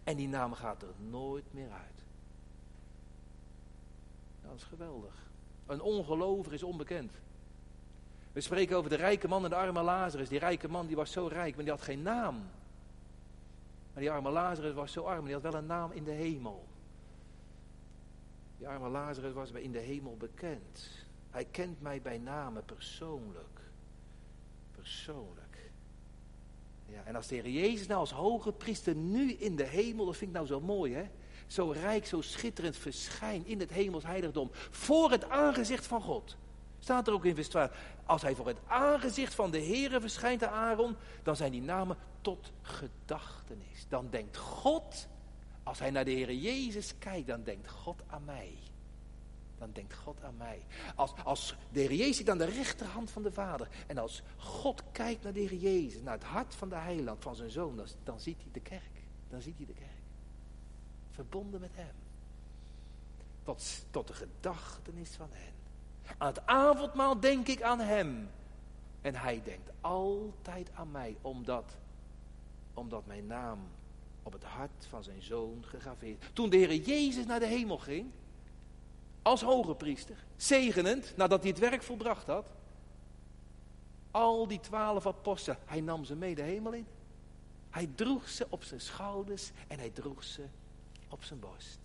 En 0.04 0.16
die 0.16 0.28
naam 0.28 0.52
gaat 0.52 0.82
er 0.82 0.94
nooit 1.08 1.44
meer 1.50 1.70
uit. 1.70 2.04
Dat 4.42 4.56
is 4.56 4.62
geweldig. 4.62 5.14
Een 5.66 5.80
ongelover 5.80 6.52
is 6.52 6.62
onbekend. 6.62 7.12
We 8.32 8.40
spreken 8.40 8.76
over 8.76 8.90
de 8.90 8.96
rijke 8.96 9.28
man 9.28 9.44
en 9.44 9.50
de 9.50 9.56
arme 9.56 9.82
Lazarus. 9.82 10.28
Die 10.28 10.38
rijke 10.38 10.68
man 10.68 10.86
die 10.86 10.96
was 10.96 11.12
zo 11.12 11.26
rijk, 11.26 11.54
maar 11.54 11.64
die 11.64 11.72
had 11.72 11.82
geen 11.82 12.02
naam. 12.02 12.50
Maar 13.96 14.04
die 14.04 14.14
arme 14.14 14.30
Lazarus 14.30 14.74
was 14.74 14.92
zo 14.92 15.02
arm, 15.02 15.24
die 15.24 15.34
had 15.34 15.42
wel 15.42 15.54
een 15.54 15.66
naam 15.66 15.92
in 15.92 16.04
de 16.04 16.10
hemel. 16.10 16.66
Die 18.58 18.68
arme 18.68 18.88
Lazarus 18.88 19.32
was 19.32 19.50
in 19.50 19.72
de 19.72 19.78
hemel 19.78 20.16
bekend. 20.16 20.88
Hij 21.30 21.44
kent 21.44 21.80
mij 21.80 22.02
bij 22.02 22.18
name 22.18 22.62
persoonlijk. 22.62 23.60
Persoonlijk. 24.72 25.70
Ja, 26.86 27.02
en 27.04 27.16
als 27.16 27.26
de 27.26 27.34
Heer 27.34 27.48
Jezus 27.48 27.86
nou 27.86 28.00
als 28.00 28.10
hoge 28.10 28.52
priester 28.52 28.94
nu 28.94 29.32
in 29.32 29.56
de 29.56 29.66
hemel, 29.66 30.06
dat 30.06 30.16
vind 30.16 30.30
ik 30.30 30.36
nou 30.36 30.46
zo 30.46 30.60
mooi 30.60 30.94
hè. 30.94 31.08
Zo 31.46 31.70
rijk, 31.70 32.06
zo 32.06 32.20
schitterend 32.20 32.76
verschijnt 32.76 33.46
in 33.46 33.60
het 33.60 33.70
hemels 33.70 34.04
heiligdom. 34.04 34.50
Voor 34.70 35.10
het 35.10 35.28
aangezicht 35.28 35.86
van 35.86 36.02
God. 36.02 36.36
Staat 36.86 37.06
er 37.06 37.12
ook 37.12 37.24
in 37.24 37.34
vers 37.34 37.48
12. 37.48 37.70
Als 38.04 38.22
hij 38.22 38.34
voor 38.34 38.46
het 38.46 38.58
aangezicht 38.66 39.34
van 39.34 39.50
de 39.50 39.58
Heere 39.58 40.00
verschijnt 40.00 40.44
aan 40.44 40.52
Aaron, 40.52 40.96
dan 41.22 41.36
zijn 41.36 41.52
die 41.52 41.62
namen 41.62 41.96
tot 42.20 42.52
gedachtenis. 42.62 43.86
Dan 43.88 44.10
denkt 44.10 44.36
God, 44.36 45.08
als 45.62 45.78
hij 45.78 45.90
naar 45.90 46.04
de 46.04 46.10
Heere 46.10 46.40
Jezus 46.40 46.98
kijkt, 46.98 47.26
dan 47.26 47.42
denkt 47.42 47.70
God 47.70 48.02
aan 48.06 48.24
mij. 48.24 48.58
Dan 49.58 49.70
denkt 49.72 49.94
God 49.94 50.22
aan 50.22 50.36
mij. 50.36 50.62
Als, 50.94 51.12
als 51.24 51.56
de 51.72 51.80
Heer 51.80 51.94
Jezus 51.94 52.16
zit 52.16 52.30
aan 52.30 52.38
de 52.38 52.44
rechterhand 52.44 53.10
van 53.10 53.22
de 53.22 53.32
Vader. 53.32 53.68
En 53.86 53.98
als 53.98 54.22
God 54.36 54.82
kijkt 54.92 55.22
naar 55.22 55.32
de 55.32 55.40
Heer 55.40 55.54
Jezus, 55.54 56.02
naar 56.02 56.14
het 56.14 56.24
hart 56.24 56.54
van 56.54 56.68
de 56.68 56.74
heiland, 56.74 57.22
van 57.22 57.36
zijn 57.36 57.50
zoon, 57.50 57.76
dan, 57.76 57.86
dan 58.04 58.20
ziet 58.20 58.42
hij 58.42 58.52
de 58.52 58.60
kerk. 58.60 59.02
Dan 59.28 59.42
ziet 59.42 59.56
hij 59.56 59.66
de 59.66 59.74
kerk. 59.74 60.02
Verbonden 61.10 61.60
met 61.60 61.74
hem. 61.74 61.94
Tot, 63.42 63.84
tot 63.90 64.06
de 64.06 64.14
gedachtenis 64.14 65.10
van 65.10 65.28
hen. 65.32 65.55
Aan 66.18 66.26
het 66.26 66.46
avondmaal 66.46 67.20
denk 67.20 67.46
ik 67.48 67.62
aan 67.62 67.80
hem. 67.80 68.30
En 69.00 69.14
hij 69.14 69.42
denkt 69.44 69.70
altijd 69.80 70.70
aan 70.74 70.90
mij, 70.90 71.16
omdat, 71.20 71.76
omdat 72.74 73.06
mijn 73.06 73.26
naam 73.26 73.58
op 74.22 74.32
het 74.32 74.44
hart 74.44 74.86
van 74.88 75.04
zijn 75.04 75.22
zoon 75.22 75.64
gegraveerd. 75.66 76.30
Toen 76.32 76.50
de 76.50 76.56
Heer 76.56 76.74
Jezus 76.74 77.26
naar 77.26 77.40
de 77.40 77.46
hemel 77.46 77.78
ging, 77.78 78.10
als 79.22 79.42
hoge 79.42 79.74
priester, 79.74 80.24
zegenend, 80.36 81.16
nadat 81.16 81.40
hij 81.40 81.50
het 81.50 81.58
werk 81.58 81.82
volbracht 81.82 82.26
had, 82.26 82.46
al 84.10 84.46
die 84.46 84.60
twaalf 84.60 85.06
apostelen, 85.06 85.58
hij 85.64 85.80
nam 85.80 86.04
ze 86.04 86.16
mee 86.16 86.34
de 86.34 86.42
hemel 86.42 86.72
in. 86.72 86.86
Hij 87.70 87.90
droeg 87.94 88.28
ze 88.28 88.46
op 88.50 88.64
zijn 88.64 88.80
schouders 88.80 89.50
en 89.68 89.78
hij 89.78 89.90
droeg 89.90 90.24
ze 90.24 90.44
op 91.08 91.24
zijn 91.24 91.40
borst. 91.40 91.78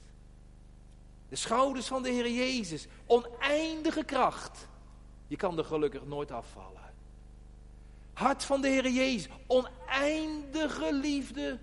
De 1.32 1.38
schouders 1.38 1.88
van 1.88 2.04
de 2.04 2.10
Heer 2.10 2.32
Jezus. 2.32 2.88
Oneindige 3.06 4.04
kracht. 4.04 4.68
Je 5.28 5.36
kan 5.36 5.58
er 5.58 5.66
gelukkig 5.66 6.06
nooit 6.06 6.32
afvallen. 6.32 6.94
Hart 8.14 8.44
van 8.44 8.62
de 8.62 8.68
Heer 8.68 8.90
Jezus. 8.90 9.30
Oneindige 9.48 10.94
liefde. 10.94 11.60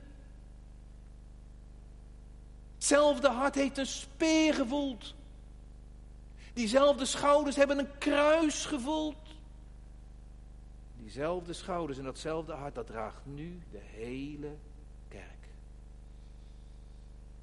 Hetzelfde 2.75 3.29
hart 3.29 3.55
heeft 3.55 3.79
een 3.79 3.87
speer 3.87 4.55
gevoeld. 4.55 5.15
Diezelfde 6.53 7.05
schouders 7.05 7.57
hebben 7.57 7.79
een 7.79 7.99
kruis 7.99 8.67
gevoeld. 8.67 9.37
Diezelfde 10.97 11.53
schouders 11.53 11.99
en 11.99 12.05
datzelfde 12.05 12.53
hart, 12.53 12.75
dat 12.75 12.87
draagt 12.87 13.27
nu 13.27 13.63
de 13.71 13.81
hele 13.81 14.57
kerk. 15.09 15.49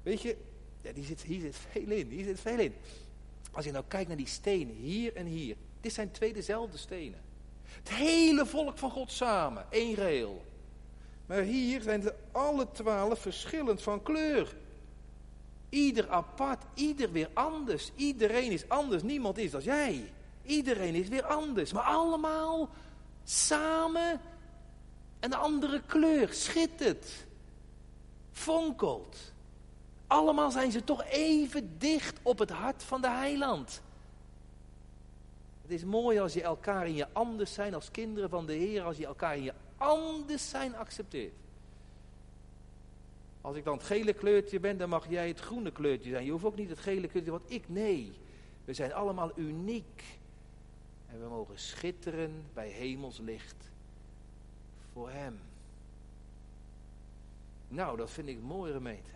Weet 0.02 0.22
je, 0.22 0.54
ja, 0.86 0.92
die 0.92 1.04
zit, 1.04 1.22
hier 1.22 1.40
zit 1.40 1.56
veel 1.70 1.90
in, 1.90 2.08
hier 2.08 2.24
zit 2.24 2.40
veel 2.40 2.58
in. 2.58 2.74
Als 3.52 3.64
je 3.64 3.72
nou 3.72 3.84
kijkt 3.88 4.08
naar 4.08 4.16
die 4.16 4.26
stenen, 4.26 4.74
hier 4.74 5.16
en 5.16 5.26
hier. 5.26 5.56
Dit 5.80 5.92
zijn 5.92 6.10
twee 6.10 6.32
dezelfde 6.32 6.78
stenen. 6.78 7.20
Het 7.62 7.88
hele 7.88 8.46
volk 8.46 8.78
van 8.78 8.90
God 8.90 9.12
samen, 9.12 9.66
één 9.70 9.94
rail. 9.94 10.44
Maar 11.26 11.42
hier 11.42 11.80
zijn 11.80 12.02
ze 12.02 12.14
alle 12.32 12.66
twaalf 12.72 13.20
verschillend 13.20 13.82
van 13.82 14.02
kleur. 14.02 14.56
Ieder 15.68 16.08
apart, 16.10 16.64
ieder 16.74 17.12
weer 17.12 17.28
anders. 17.32 17.90
Iedereen 17.96 18.52
is 18.52 18.68
anders, 18.68 19.02
niemand 19.02 19.38
is 19.38 19.54
als 19.54 19.64
jij. 19.64 20.12
Iedereen 20.42 20.94
is 20.94 21.08
weer 21.08 21.24
anders, 21.24 21.72
maar 21.72 21.82
allemaal 21.82 22.68
samen 23.24 24.20
een 25.20 25.34
andere 25.34 25.82
kleur. 25.86 26.28
Schittert, 26.32 27.06
fonkelt. 28.32 29.34
Allemaal 30.06 30.50
zijn 30.50 30.72
ze 30.72 30.84
toch 30.84 31.04
even 31.04 31.78
dicht 31.78 32.18
op 32.22 32.38
het 32.38 32.50
hart 32.50 32.82
van 32.82 33.00
de 33.00 33.10
heiland. 33.10 33.82
Het 35.62 35.70
is 35.70 35.84
mooi 35.84 36.18
als 36.18 36.32
je 36.32 36.42
elkaar 36.42 36.86
in 36.86 36.94
je 36.94 37.06
anders 37.12 37.54
zijn 37.54 37.74
als 37.74 37.90
kinderen 37.90 38.30
van 38.30 38.46
de 38.46 38.52
Heer, 38.52 38.82
als 38.82 38.96
je 38.96 39.06
elkaar 39.06 39.36
in 39.36 39.42
je 39.42 39.54
anders 39.76 40.48
zijn 40.48 40.76
accepteert. 40.76 41.34
Als 43.40 43.56
ik 43.56 43.64
dan 43.64 43.76
het 43.76 43.86
gele 43.86 44.12
kleurtje 44.12 44.60
ben, 44.60 44.78
dan 44.78 44.88
mag 44.88 45.08
jij 45.08 45.28
het 45.28 45.40
groene 45.40 45.72
kleurtje 45.72 46.10
zijn. 46.10 46.24
Je 46.24 46.30
hoeft 46.30 46.44
ook 46.44 46.56
niet 46.56 46.68
het 46.68 46.78
gele 46.78 47.08
kleurtje, 47.08 47.30
want 47.30 47.50
ik 47.50 47.68
nee. 47.68 48.12
We 48.64 48.74
zijn 48.74 48.92
allemaal 48.92 49.30
uniek. 49.34 50.04
En 51.06 51.20
we 51.20 51.28
mogen 51.28 51.58
schitteren 51.58 52.44
bij 52.54 52.68
hemelslicht 52.68 53.70
voor 54.92 55.10
Hem. 55.10 55.38
Nou, 57.68 57.96
dat 57.96 58.10
vind 58.10 58.28
ik 58.28 58.42
mooi 58.42 58.72
gemeente. 58.72 59.15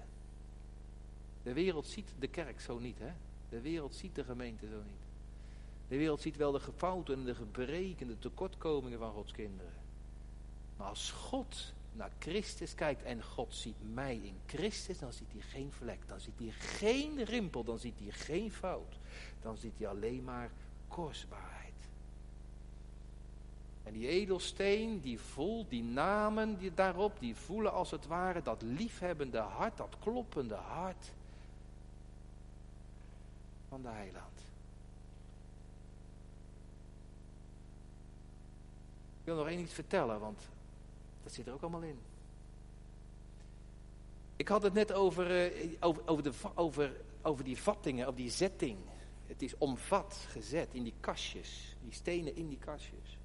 De 1.43 1.53
wereld 1.53 1.87
ziet 1.87 2.13
de 2.19 2.29
kerk 2.29 2.61
zo 2.61 2.79
niet, 2.79 2.99
hè? 2.99 3.13
De 3.49 3.61
wereld 3.61 3.95
ziet 3.95 4.15
de 4.15 4.25
gemeente 4.25 4.67
zo 4.67 4.83
niet. 4.87 5.09
De 5.89 5.97
wereld 5.97 6.21
ziet 6.21 6.37
wel 6.37 6.53
de 6.53 6.61
gefouten 6.61 7.15
en 7.15 7.25
de 7.25 7.35
gebreken, 7.35 8.07
de 8.07 8.19
tekortkomingen 8.19 8.99
van 8.99 9.13
Gods 9.13 9.33
kinderen. 9.33 9.73
Maar 10.77 10.89
als 10.89 11.11
God 11.11 11.73
naar 11.93 12.11
Christus 12.19 12.75
kijkt 12.75 13.03
en 13.03 13.25
God 13.25 13.55
ziet 13.55 13.93
mij 13.95 14.15
in 14.15 14.37
Christus, 14.47 14.99
dan 14.99 15.13
ziet 15.13 15.33
hij 15.33 15.41
geen 15.41 15.73
vlek, 15.73 15.99
dan 16.07 16.21
ziet 16.21 16.39
hij 16.39 16.51
geen 16.51 17.25
rimpel, 17.25 17.65
dan 17.65 17.79
ziet 17.79 17.99
hij 17.99 18.11
geen 18.11 18.53
fout. 18.53 18.99
Dan 19.43 19.57
ziet 19.57 19.79
hij 19.79 19.89
alleen 19.89 20.25
maar 20.25 20.51
kostbaarheid. 20.89 21.61
En 23.83 23.93
die 23.93 24.09
edelsteen, 24.09 25.01
die 25.01 25.21
voelt, 25.21 25.71
die 25.71 25.83
namen 25.83 26.59
die 26.59 26.75
daarop, 26.75 27.21
die 27.21 27.37
voelen 27.37 27.73
als 27.73 27.91
het 27.91 28.07
ware 28.07 28.43
dat 28.43 28.63
liefhebbende 28.63 29.39
hart, 29.39 29.77
dat 29.77 29.97
kloppende 29.99 30.55
hart 30.55 31.13
van 33.71 33.83
de 33.83 33.89
heiland. 33.89 34.39
Ik 39.21 39.27
wil 39.27 39.37
nog 39.37 39.47
één 39.47 39.61
iets 39.61 39.73
vertellen, 39.73 40.21
want 40.21 40.49
dat 41.23 41.33
zit 41.33 41.47
er 41.47 41.53
ook 41.53 41.63
allemaal 41.63 41.83
in. 41.83 41.99
Ik 44.37 44.49
had 44.49 44.63
het 44.63 44.73
net 44.73 44.93
over, 44.93 45.53
uh, 45.55 45.73
over, 45.81 46.03
over, 46.07 46.23
de, 46.23 46.33
over, 46.55 46.93
over 47.23 47.45
die 47.45 47.59
vattingen, 47.59 48.07
over 48.07 48.21
die 48.21 48.31
zetting. 48.31 48.79
Het 49.27 49.43
is 49.43 49.59
omvat, 49.59 50.27
gezet 50.29 50.75
in 50.75 50.83
die 50.83 50.95
kastjes. 51.01 51.77
Die 51.83 51.93
stenen 51.93 52.37
in 52.37 52.49
die 52.49 52.59
kastjes. 52.59 53.19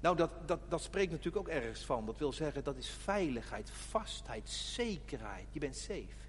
Nou, 0.00 0.16
dat, 0.16 0.48
dat, 0.48 0.60
dat 0.68 0.82
spreekt 0.82 1.10
natuurlijk 1.10 1.48
ook 1.48 1.54
ergens 1.54 1.84
van. 1.84 2.06
Dat 2.06 2.18
wil 2.18 2.32
zeggen, 2.32 2.64
dat 2.64 2.76
is 2.76 2.88
veiligheid, 2.88 3.70
vastheid, 3.70 4.50
zekerheid. 4.50 5.46
Je 5.52 5.60
bent 5.60 5.76
safe. 5.76 6.24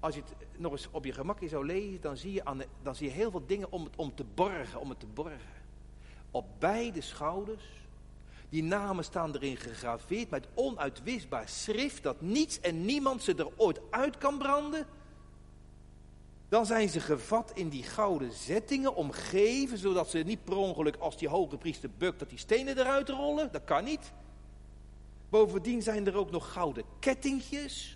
Als 0.00 0.14
je 0.14 0.20
het 0.20 0.60
nog 0.60 0.72
eens 0.72 0.88
op 0.90 1.04
je 1.04 1.12
gemakje 1.12 1.48
zou 1.48 1.66
lezen, 1.66 2.00
dan 2.00 2.16
zie 2.16 2.32
je, 2.32 2.42
dan 2.82 2.94
zie 2.94 3.06
je 3.06 3.12
heel 3.12 3.30
veel 3.30 3.46
dingen 3.46 3.72
om 3.72 3.84
het 3.84 3.96
om 3.96 4.14
te 4.14 4.24
borgen, 4.34 4.80
om 4.80 4.88
het 4.88 5.00
te 5.00 5.06
borgen. 5.06 5.64
Op 6.30 6.46
beide 6.58 7.00
schouders. 7.00 7.64
Die 8.48 8.62
namen 8.62 9.04
staan 9.04 9.34
erin 9.34 9.56
gegraveerd 9.56 10.30
met 10.30 10.48
onuitwisbaar 10.54 11.48
schrift 11.48 12.02
dat 12.02 12.20
niets 12.20 12.60
en 12.60 12.84
niemand 12.84 13.22
ze 13.22 13.34
er 13.34 13.48
ooit 13.56 13.80
uit 13.90 14.18
kan 14.18 14.38
branden. 14.38 14.86
Dan 16.48 16.66
zijn 16.66 16.88
ze 16.88 17.00
gevat 17.00 17.52
in 17.54 17.68
die 17.68 17.82
gouden 17.82 18.32
zettingen, 18.32 18.94
omgeven, 18.94 19.78
zodat 19.78 20.10
ze 20.10 20.18
niet 20.18 20.44
per 20.44 20.56
ongeluk 20.56 20.96
als 20.96 21.16
die 21.16 21.28
hoge 21.28 21.56
priester 21.56 21.90
bukt, 21.98 22.18
dat 22.18 22.28
die 22.28 22.38
stenen 22.38 22.78
eruit 22.78 23.08
rollen. 23.08 23.52
Dat 23.52 23.64
kan 23.64 23.84
niet. 23.84 24.12
Bovendien 25.28 25.82
zijn 25.82 26.06
er 26.06 26.16
ook 26.16 26.30
nog 26.30 26.52
gouden 26.52 26.84
kettingjes. 27.00 27.95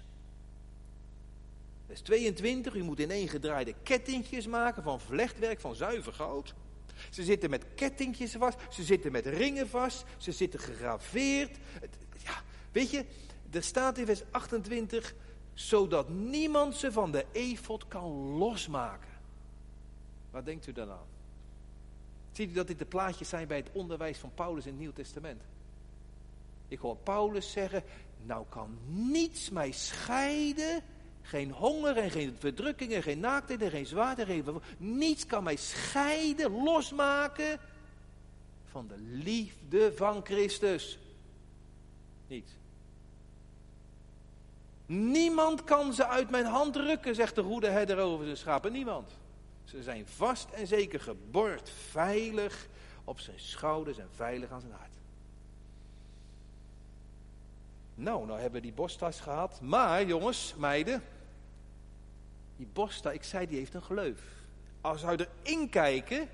Vers 1.90 2.02
22, 2.02 2.74
u 2.74 2.82
moet 2.82 3.00
in 3.00 3.10
één 3.10 3.28
gedraaide 3.28 3.74
kettingjes 3.82 4.46
maken 4.46 4.82
van 4.82 5.00
vlechtwerk 5.00 5.60
van 5.60 5.74
zuiver 5.74 6.12
goud. 6.12 6.54
Ze 7.10 7.22
zitten 7.22 7.50
met 7.50 7.64
kettingjes 7.74 8.32
vast, 8.32 8.58
ze 8.70 8.82
zitten 8.82 9.12
met 9.12 9.26
ringen 9.26 9.68
vast, 9.68 10.04
ze 10.16 10.32
zitten 10.32 10.60
gegraveerd. 10.60 11.58
Ja, 12.24 12.42
weet 12.72 12.90
je, 12.90 13.04
er 13.50 13.62
staat 13.62 13.98
in 13.98 14.06
vers 14.06 14.22
28, 14.30 15.14
zodat 15.54 16.08
niemand 16.08 16.76
ze 16.76 16.92
van 16.92 17.10
de 17.10 17.24
efot 17.32 17.88
kan 17.88 18.10
losmaken. 18.12 19.10
Wat 20.30 20.44
denkt 20.44 20.66
u 20.66 20.72
dan 20.72 20.90
aan? 20.90 21.06
Ziet 22.32 22.50
u 22.50 22.52
dat 22.52 22.66
dit 22.66 22.78
de 22.78 22.84
plaatjes 22.84 23.28
zijn 23.28 23.48
bij 23.48 23.56
het 23.56 23.70
onderwijs 23.72 24.18
van 24.18 24.34
Paulus 24.34 24.64
in 24.64 24.70
het 24.70 24.80
Nieuw 24.80 24.92
Testament? 24.92 25.42
Ik 26.68 26.78
hoor 26.78 26.96
Paulus 26.96 27.52
zeggen, 27.52 27.82
nou 28.22 28.44
kan 28.48 28.78
niets 28.86 29.50
mij 29.50 29.72
scheiden 29.72 30.82
geen 31.30 31.50
honger 31.50 31.96
en 31.96 32.10
geen 32.10 32.36
verdrukking 32.38 32.92
en 32.92 33.02
geen 33.02 33.20
naaktheid 33.20 33.62
en 33.62 33.70
geen 33.70 33.86
zwaarte. 33.86 34.26
Geen... 34.26 34.44
Niets 34.78 35.26
kan 35.26 35.44
mij 35.44 35.56
scheiden, 35.56 36.62
losmaken 36.62 37.58
van 38.70 38.86
de 38.86 38.98
liefde 38.98 39.92
van 39.96 40.20
Christus. 40.24 40.98
Niets. 42.26 42.52
Niemand 44.86 45.64
kan 45.64 45.92
ze 45.92 46.06
uit 46.06 46.30
mijn 46.30 46.44
hand 46.44 46.76
rukken, 46.76 47.14
zegt 47.14 47.34
de 47.34 47.42
goede 47.42 47.68
herder 47.68 47.98
over 47.98 48.24
zijn 48.24 48.36
schapen. 48.36 48.72
Niemand. 48.72 49.10
Ze 49.64 49.82
zijn 49.82 50.06
vast 50.06 50.50
en 50.50 50.66
zeker 50.66 51.00
geborgd, 51.00 51.70
veilig 51.90 52.66
op 53.04 53.20
zijn 53.20 53.40
schouders 53.40 53.98
en 53.98 54.08
veilig 54.14 54.50
aan 54.50 54.60
zijn 54.60 54.72
hart. 54.72 54.94
Nou, 57.94 58.26
nou 58.26 58.40
hebben 58.40 58.60
we 58.60 58.66
die 58.66 58.76
borsttas 58.76 59.20
gehad. 59.20 59.60
Maar 59.60 60.04
jongens, 60.04 60.54
meiden, 60.58 61.02
die 62.60 62.68
borsttas, 62.72 63.12
ik 63.12 63.22
zei 63.22 63.46
die 63.46 63.58
heeft 63.58 63.74
een 63.74 63.82
gleuf. 63.82 64.22
Als 64.80 65.00
zou 65.00 65.16
je 65.16 65.28
erin 65.42 65.68
kijken, 65.68 66.28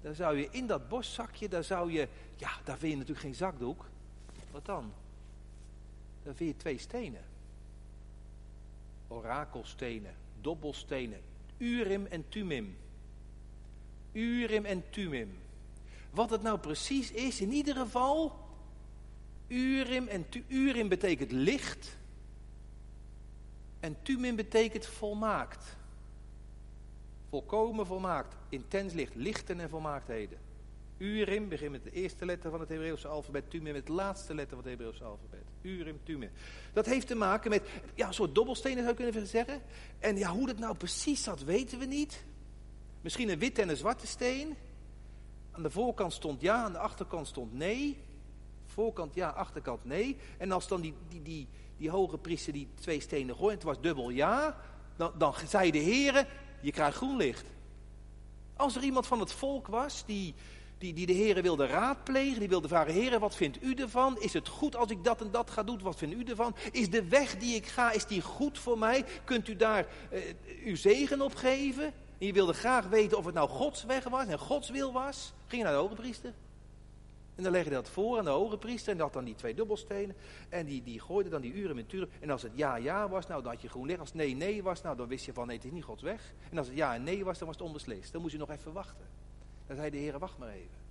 dan 0.00 0.14
zou 0.14 0.36
je 0.36 0.48
in 0.50 0.66
dat 0.66 0.88
borstzakje, 0.88 1.48
daar 1.48 1.64
zou 1.64 1.92
je, 1.92 2.08
ja, 2.36 2.50
daar 2.64 2.78
vind 2.78 2.92
je 2.92 2.98
natuurlijk 2.98 3.26
geen 3.26 3.34
zakdoek. 3.34 3.84
Wat 4.50 4.64
dan? 4.64 4.92
Dan 6.22 6.34
vind 6.34 6.50
je 6.50 6.56
twee 6.56 6.78
stenen. 6.78 7.24
Orakelstenen, 9.08 10.14
dobbelstenen, 10.40 11.20
Urim 11.56 12.06
en 12.06 12.28
Tumim. 12.28 12.76
Urim 14.12 14.64
en 14.64 14.90
Tumim. 14.90 15.38
Wat 16.10 16.30
het 16.30 16.42
nou 16.42 16.58
precies 16.58 17.10
is, 17.10 17.40
in 17.40 17.52
ieder 17.52 17.74
geval, 17.76 18.38
Urim 19.46 20.06
en 20.08 20.26
Urim 20.48 20.88
betekent 20.88 21.32
licht. 21.32 21.96
En 23.80 23.96
Tumim 24.02 24.36
betekent 24.36 24.86
volmaakt. 24.86 25.76
Volkomen 27.28 27.86
volmaakt. 27.86 28.36
Intens 28.48 28.92
licht. 28.92 29.14
Lichten 29.14 29.60
en 29.60 29.68
volmaaktheden. 29.68 30.38
Urim 30.98 31.48
begint 31.48 31.70
met 31.70 31.84
de 31.84 31.90
eerste 31.90 32.24
letter 32.24 32.50
van 32.50 32.60
het 32.60 32.68
Hebreeuwse 32.68 33.08
alfabet. 33.08 33.50
Tumim 33.50 33.72
met 33.72 33.86
de 33.86 33.92
laatste 33.92 34.34
letter 34.34 34.56
van 34.56 34.64
het 34.64 34.78
Hebreeuwse 34.78 35.04
alfabet. 35.04 35.42
Urim, 35.62 36.00
Tumim. 36.02 36.30
Dat 36.72 36.86
heeft 36.86 37.06
te 37.06 37.14
maken 37.14 37.50
met 37.50 37.62
ja, 37.94 38.06
een 38.06 38.14
soort 38.14 38.34
dobbelstenen 38.34 38.84
zou 38.84 38.96
je 38.96 39.10
kunnen 39.10 39.26
zeggen. 39.26 39.62
En 39.98 40.16
ja, 40.16 40.30
hoe 40.30 40.46
dat 40.46 40.58
nou 40.58 40.76
precies 40.76 41.22
zat 41.22 41.44
weten 41.44 41.78
we 41.78 41.84
niet. 41.84 42.24
Misschien 43.00 43.28
een 43.28 43.38
witte 43.38 43.62
en 43.62 43.68
een 43.68 43.76
zwarte 43.76 44.06
steen. 44.06 44.56
Aan 45.50 45.62
de 45.62 45.70
voorkant 45.70 46.12
stond 46.12 46.40
ja, 46.40 46.62
aan 46.62 46.72
de 46.72 46.78
achterkant 46.78 47.26
stond 47.26 47.52
nee. 47.52 47.98
Voorkant 48.66 49.14
ja, 49.14 49.28
achterkant 49.28 49.84
nee. 49.84 50.16
En 50.38 50.52
als 50.52 50.68
dan 50.68 50.80
die, 50.80 50.94
die, 51.08 51.22
die, 51.22 51.48
die 51.78 51.90
hoge 51.90 52.18
priester 52.18 52.52
die 52.52 52.68
twee 52.80 53.00
stenen 53.00 53.34
gooide, 53.34 53.54
het 53.54 53.62
was 53.62 53.80
dubbel 53.80 54.10
ja, 54.10 54.56
dan, 54.96 55.12
dan 55.18 55.34
zei 55.46 55.70
de 55.70 55.78
heren, 55.78 56.26
je 56.60 56.72
krijgt 56.72 56.96
groen 56.96 57.16
licht. 57.16 57.44
Als 58.56 58.76
er 58.76 58.82
iemand 58.82 59.06
van 59.06 59.20
het 59.20 59.32
volk 59.32 59.66
was 59.66 60.04
die, 60.06 60.34
die, 60.78 60.92
die 60.92 61.06
de 61.06 61.12
heren 61.12 61.42
wilde 61.42 61.66
raadplegen. 61.66 62.38
Die 62.38 62.48
wilde 62.48 62.68
vragen, 62.68 62.92
heren, 62.92 63.20
wat 63.20 63.34
vindt 63.34 63.62
u 63.62 63.74
ervan? 63.74 64.20
Is 64.20 64.32
het 64.32 64.48
goed 64.48 64.76
als 64.76 64.90
ik 64.90 65.04
dat 65.04 65.20
en 65.20 65.30
dat 65.30 65.50
ga 65.50 65.62
doen? 65.62 65.80
Wat 65.82 65.96
vindt 65.96 66.14
u 66.14 66.24
ervan? 66.24 66.56
Is 66.72 66.90
de 66.90 67.08
weg 67.08 67.36
die 67.36 67.54
ik 67.54 67.66
ga, 67.66 67.90
is 67.90 68.06
die 68.06 68.22
goed 68.22 68.58
voor 68.58 68.78
mij? 68.78 69.04
Kunt 69.24 69.48
u 69.48 69.56
daar 69.56 69.86
uh, 70.12 70.20
uw 70.64 70.76
zegen 70.76 71.20
op 71.20 71.34
geven? 71.34 71.84
En 72.18 72.26
je 72.26 72.32
wilde 72.32 72.52
graag 72.52 72.86
weten 72.86 73.18
of 73.18 73.24
het 73.24 73.34
nou 73.34 73.48
Gods 73.48 73.84
weg 73.84 74.04
was 74.04 74.26
en 74.26 74.38
Gods 74.38 74.70
wil 74.70 74.92
was. 74.92 75.32
Ging 75.46 75.62
je 75.62 75.68
naar 75.68 75.76
de 75.76 75.82
hoge 75.82 75.94
priester. 75.94 76.32
En 77.38 77.44
dan 77.44 77.52
legde 77.52 77.68
hij 77.68 77.78
dat 77.78 77.90
voor 77.90 78.18
aan 78.18 78.24
de 78.24 78.30
hoge 78.30 78.58
priester. 78.58 78.92
En 78.92 78.98
dat 78.98 79.12
dan 79.12 79.24
die 79.24 79.34
twee 79.34 79.54
dubbelstenen. 79.54 80.16
En 80.48 80.66
die, 80.66 80.82
die 80.82 81.00
gooide 81.00 81.30
dan 81.30 81.40
die 81.40 81.52
uren 81.52 81.76
met 81.76 81.88
turen. 81.88 82.10
En 82.20 82.30
als 82.30 82.42
het 82.42 82.52
ja, 82.54 82.76
ja 82.76 83.08
was, 83.08 83.26
nou 83.26 83.42
dan 83.42 83.52
had 83.52 83.62
je 83.62 83.68
groen 83.68 83.86
licht. 83.86 84.00
Als 84.00 84.08
het 84.08 84.18
nee, 84.18 84.34
nee 84.34 84.62
was, 84.62 84.82
nou 84.82 84.96
dan 84.96 85.08
wist 85.08 85.24
je 85.24 85.32
van 85.32 85.46
nee, 85.46 85.56
het 85.56 85.64
is 85.64 85.72
niet 85.72 85.84
Gods 85.84 86.02
weg. 86.02 86.32
En 86.50 86.58
als 86.58 86.66
het 86.66 86.76
ja 86.76 86.94
en 86.94 87.02
nee 87.02 87.24
was, 87.24 87.38
dan 87.38 87.46
was 87.46 87.56
het 87.56 87.66
onbeslist. 87.66 88.12
Dan 88.12 88.20
moest 88.20 88.32
je 88.32 88.38
nog 88.38 88.50
even 88.50 88.72
wachten. 88.72 89.06
Dan 89.66 89.76
zei 89.76 89.90
de 89.90 89.96
Heer, 89.96 90.18
wacht 90.18 90.38
maar 90.38 90.48
even. 90.48 90.86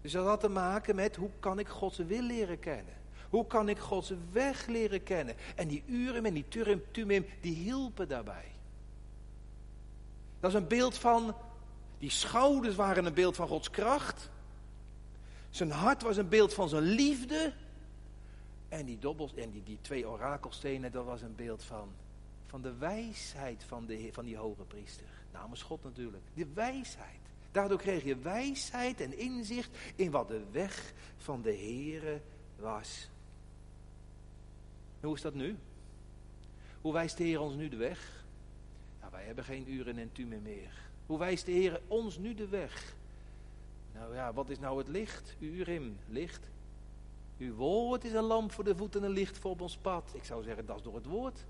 Dus 0.00 0.12
dat 0.12 0.26
had 0.26 0.40
te 0.40 0.48
maken 0.48 0.94
met 0.94 1.16
hoe 1.16 1.30
kan 1.40 1.58
ik 1.58 1.68
Gods 1.68 1.98
wil 1.98 2.22
leren 2.22 2.58
kennen. 2.58 2.94
Hoe 3.30 3.46
kan 3.46 3.68
ik 3.68 3.78
Gods 3.78 4.12
weg 4.32 4.66
leren 4.66 5.02
kennen. 5.02 5.34
En 5.56 5.68
die 5.68 5.82
uren 5.86 6.26
en 6.26 6.34
die 6.34 6.48
turim, 6.48 6.82
tumim, 6.90 7.26
die 7.40 7.54
hielpen 7.54 8.08
daarbij. 8.08 8.52
Dat 10.40 10.50
is 10.50 10.56
een 10.56 10.68
beeld 10.68 10.98
van 10.98 11.34
die 12.02 12.10
schouders 12.10 12.74
waren 12.74 13.04
een 13.04 13.14
beeld 13.14 13.36
van 13.36 13.48
Gods 13.48 13.70
kracht. 13.70 14.30
Zijn 15.50 15.70
hart 15.70 16.02
was 16.02 16.16
een 16.16 16.28
beeld 16.28 16.54
van 16.54 16.68
zijn 16.68 16.82
liefde. 16.82 17.52
En 18.68 18.86
die 18.86 18.98
dobbels 18.98 19.34
en 19.34 19.50
die, 19.50 19.62
die 19.62 19.78
twee 19.80 20.08
orakelstenen, 20.08 20.92
dat 20.92 21.04
was 21.04 21.22
een 21.22 21.34
beeld 21.34 21.64
van, 21.64 21.88
van 22.46 22.62
de 22.62 22.74
wijsheid 22.74 23.64
van, 23.64 23.86
de, 23.86 24.08
van 24.12 24.24
die 24.24 24.36
hoge 24.36 24.62
priester. 24.62 25.06
Namens 25.32 25.62
God 25.62 25.84
natuurlijk. 25.84 26.22
De 26.34 26.46
wijsheid. 26.54 27.20
Daardoor 27.52 27.78
kreeg 27.78 28.04
je 28.04 28.16
wijsheid 28.16 29.00
en 29.00 29.18
inzicht 29.18 29.76
in 29.96 30.10
wat 30.10 30.28
de 30.28 30.42
weg 30.50 30.92
van 31.16 31.42
de 31.42 31.56
Here 31.56 32.20
was. 32.56 33.08
hoe 35.00 35.14
is 35.14 35.22
dat 35.22 35.34
nu? 35.34 35.56
Hoe 36.80 36.92
wijst 36.92 37.16
de 37.16 37.24
Heer 37.24 37.40
ons 37.40 37.54
nu 37.54 37.68
de 37.68 37.76
weg? 37.76 38.24
Nou, 39.00 39.12
wij 39.12 39.24
hebben 39.24 39.44
geen 39.44 39.72
uren 39.72 39.98
en 39.98 40.12
tumen 40.12 40.42
meer. 40.42 40.90
Hoe 41.12 41.20
wijst 41.20 41.46
de 41.46 41.52
Heer 41.52 41.80
ons 41.86 42.18
nu 42.18 42.34
de 42.34 42.48
weg? 42.48 42.94
Nou 43.94 44.14
ja, 44.14 44.32
wat 44.32 44.50
is 44.50 44.58
nou 44.58 44.78
het 44.78 44.88
licht? 44.88 45.36
Urim, 45.38 45.98
licht. 46.08 46.40
Uw 47.38 47.54
woord 47.54 48.04
is 48.04 48.12
een 48.12 48.22
lamp 48.22 48.52
voor 48.52 48.64
de 48.64 48.76
voeten 48.76 49.00
en 49.00 49.06
een 49.06 49.12
licht 49.12 49.38
voor 49.38 49.50
op 49.50 49.60
ons 49.60 49.76
pad. 49.76 50.10
Ik 50.14 50.24
zou 50.24 50.42
zeggen, 50.42 50.66
dat 50.66 50.76
is 50.76 50.82
door 50.82 50.94
het 50.94 51.06
woord. 51.06 51.44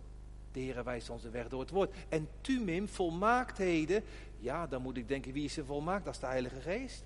De 0.53 0.61
Heer 0.61 0.85
wijst 0.85 1.11
ons 1.11 1.23
de 1.23 1.31
weg 1.31 1.49
door 1.49 1.61
het 1.61 1.71
woord. 1.71 1.95
En 2.09 2.29
tumim, 2.41 2.89
volmaaktheden. 2.89 4.03
Ja, 4.39 4.67
dan 4.67 4.83
moet 4.83 4.97
ik 4.97 5.09
denken, 5.09 5.33
wie 5.33 5.45
is 5.45 5.57
er 5.57 5.65
volmaakt? 5.65 6.05
Dat 6.05 6.15
is 6.15 6.21
de 6.21 6.27
Heilige 6.27 6.61
Geest. 6.61 7.05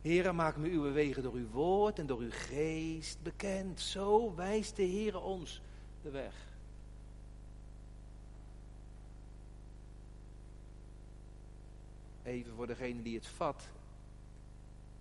Heere, 0.00 0.32
maak 0.32 0.56
me 0.56 0.68
uw 0.68 0.92
wegen 0.92 1.22
door 1.22 1.34
uw 1.34 1.50
woord 1.50 1.98
en 1.98 2.06
door 2.06 2.20
uw 2.20 2.30
geest 2.30 3.18
bekend. 3.22 3.80
Zo 3.80 4.34
wijst 4.34 4.76
de 4.76 4.82
Heer 4.82 5.20
ons 5.20 5.62
de 6.02 6.10
weg. 6.10 6.47
Even 12.28 12.54
voor 12.54 12.66
degene 12.66 13.02
die 13.02 13.16
het 13.16 13.26
vat. 13.26 13.62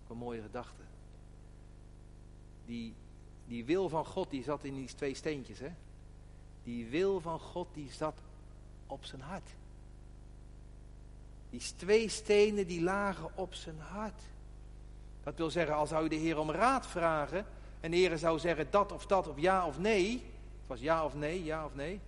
Een 0.09 0.17
mooie 0.17 0.41
gedachte. 0.41 0.81
Die, 2.65 2.93
die 3.47 3.65
wil 3.65 3.89
van 3.89 4.05
God, 4.05 4.29
die 4.29 4.43
zat 4.43 4.63
in 4.63 4.75
die 4.75 4.95
twee 4.95 5.13
steentjes, 5.13 5.59
hè. 5.59 5.71
Die 6.63 6.85
wil 6.85 7.19
van 7.19 7.39
God, 7.39 7.67
die 7.73 7.91
zat 7.91 8.21
op 8.87 9.05
zijn 9.05 9.21
hart. 9.21 9.49
Die 11.49 11.61
twee 11.75 12.09
stenen, 12.09 12.67
die 12.67 12.81
lagen 12.81 13.29
op 13.35 13.53
zijn 13.53 13.79
hart. 13.79 14.21
Dat 15.23 15.37
wil 15.37 15.49
zeggen, 15.49 15.75
als 15.75 15.89
zou 15.89 16.03
je 16.03 16.09
de 16.09 16.15
Heer 16.15 16.37
om 16.37 16.51
raad 16.51 16.87
vragen... 16.87 17.45
en 17.79 17.91
de 17.91 17.97
Heer 17.97 18.17
zou 18.17 18.39
zeggen 18.39 18.67
dat 18.69 18.91
of 18.91 19.05
dat 19.05 19.27
of 19.27 19.39
ja 19.39 19.67
of 19.67 19.79
nee... 19.79 20.11
Het 20.11 20.67
was 20.67 20.79
ja 20.79 21.05
of 21.05 21.15
nee, 21.15 21.43
ja 21.43 21.65
of 21.65 21.75
nee. 21.75 21.99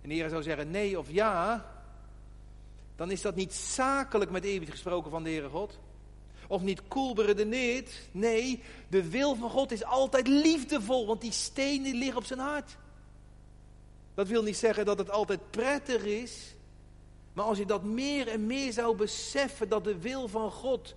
En 0.00 0.08
de 0.08 0.14
Heer 0.14 0.28
zou 0.28 0.42
zeggen 0.42 0.70
nee 0.70 0.98
of 0.98 1.10
ja 1.10 1.64
dan 2.96 3.10
is 3.10 3.22
dat 3.22 3.34
niet 3.34 3.54
zakelijk 3.54 4.30
met 4.30 4.44
eeuwig 4.44 4.70
gesproken 4.70 5.10
van 5.10 5.22
de 5.22 5.30
Heere 5.30 5.48
God. 5.48 5.78
Of 6.48 6.62
niet 6.62 6.88
cool 6.88 7.14
beredeneerd. 7.14 7.90
Nee, 8.10 8.62
de 8.88 9.10
wil 9.10 9.34
van 9.34 9.50
God 9.50 9.72
is 9.72 9.84
altijd 9.84 10.28
liefdevol, 10.28 11.06
want 11.06 11.20
die 11.20 11.32
stenen 11.32 11.94
liggen 11.94 12.16
op 12.16 12.24
zijn 12.24 12.38
hart. 12.38 12.76
Dat 14.14 14.28
wil 14.28 14.42
niet 14.42 14.56
zeggen 14.56 14.84
dat 14.84 14.98
het 14.98 15.10
altijd 15.10 15.50
prettig 15.50 16.04
is. 16.04 16.54
Maar 17.32 17.44
als 17.44 17.58
je 17.58 17.66
dat 17.66 17.82
meer 17.82 18.28
en 18.28 18.46
meer 18.46 18.72
zou 18.72 18.96
beseffen, 18.96 19.68
dat 19.68 19.84
de 19.84 19.98
wil 19.98 20.28
van 20.28 20.50
God 20.50 20.94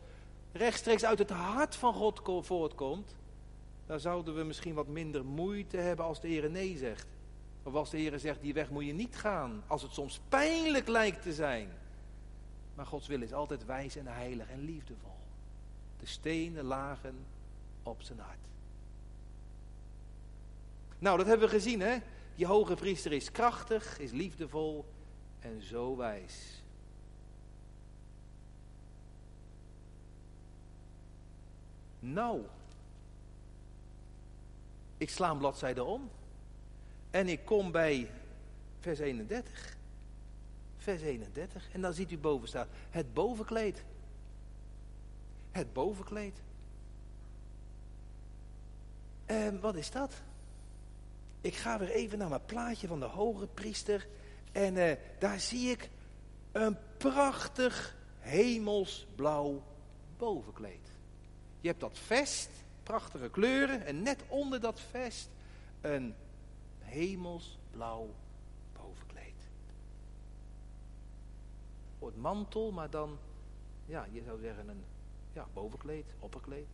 rechtstreeks 0.51 1.05
uit 1.05 1.19
het 1.19 1.29
hart 1.29 1.75
van 1.75 1.93
God 1.93 2.21
voortkomt, 2.41 3.15
dan 3.85 3.99
zouden 3.99 4.35
we 4.35 4.43
misschien 4.43 4.73
wat 4.73 4.87
minder 4.87 5.25
moeite 5.25 5.77
hebben 5.77 6.05
als 6.05 6.21
de 6.21 6.27
Heer 6.27 6.49
nee 6.49 6.77
zegt. 6.77 7.07
Of 7.63 7.73
als 7.73 7.89
de 7.89 7.97
Heer 7.97 8.19
zegt, 8.19 8.41
die 8.41 8.53
weg 8.53 8.69
moet 8.69 8.85
je 8.85 8.93
niet 8.93 9.15
gaan, 9.15 9.63
als 9.67 9.81
het 9.81 9.93
soms 9.93 10.19
pijnlijk 10.29 10.87
lijkt 10.87 11.21
te 11.21 11.33
zijn. 11.33 11.69
Maar 12.77 12.85
Gods 12.85 13.07
wil 13.07 13.21
is 13.21 13.33
altijd 13.33 13.65
wijs 13.65 13.95
en 13.95 14.07
heilig 14.07 14.49
en 14.49 14.59
liefdevol. 14.59 15.17
De 15.99 16.05
stenen 16.05 16.63
lagen 16.63 17.15
op 17.83 18.01
zijn 18.01 18.19
hart. 18.19 18.37
Nou, 20.99 21.17
dat 21.17 21.25
hebben 21.25 21.47
we 21.47 21.53
gezien, 21.53 21.79
hè? 21.81 21.97
Die 22.35 22.45
hoge 22.45 22.75
priester 22.75 23.11
is 23.11 23.31
krachtig, 23.31 23.99
is 23.99 24.11
liefdevol 24.11 24.85
en 25.39 25.61
zo 25.61 25.95
wijs. 25.95 26.63
Nou, 31.99 32.41
ik 34.97 35.09
sla 35.09 35.29
een 35.29 35.37
bladzijde 35.37 35.83
om 35.83 36.09
en 37.11 37.27
ik 37.27 37.45
kom 37.45 37.71
bij 37.71 38.11
vers 38.79 38.99
31 38.99 39.76
vers 40.87 41.01
31. 41.01 41.67
En 41.71 41.81
dan 41.81 41.93
ziet 41.93 42.11
u 42.11 42.17
boven 42.17 42.47
staan, 42.47 42.67
het 42.89 43.13
bovenkleed. 43.13 43.83
Het 45.51 45.73
bovenkleed. 45.73 46.41
En 49.25 49.59
wat 49.59 49.75
is 49.75 49.91
dat? 49.91 50.13
Ik 51.41 51.55
ga 51.55 51.79
weer 51.79 51.89
even 51.89 52.17
naar 52.17 52.29
mijn 52.29 52.45
plaatje 52.45 52.87
van 52.87 52.99
de 52.99 53.05
hoge 53.05 53.47
priester. 53.47 54.07
En 54.51 54.75
uh, 54.75 54.91
daar 55.19 55.39
zie 55.39 55.69
ik 55.69 55.89
een 56.51 56.77
prachtig 56.97 57.95
hemelsblauw 58.19 59.63
bovenkleed. 60.17 60.91
Je 61.61 61.67
hebt 61.67 61.79
dat 61.79 61.97
vest, 61.97 62.49
prachtige 62.83 63.29
kleuren. 63.29 63.85
En 63.85 64.01
net 64.01 64.23
onder 64.27 64.59
dat 64.59 64.79
vest 64.79 65.29
een 65.81 66.15
hemelsblauw 66.79 68.09
het 71.99 72.17
mantel, 72.17 72.71
maar 72.71 72.89
dan, 72.89 73.17
ja, 73.85 74.07
je 74.11 74.23
zou 74.23 74.39
zeggen 74.39 74.69
een 74.69 74.83
ja, 75.33 75.47
bovenkleed, 75.53 76.05
opperkleed. 76.19 76.67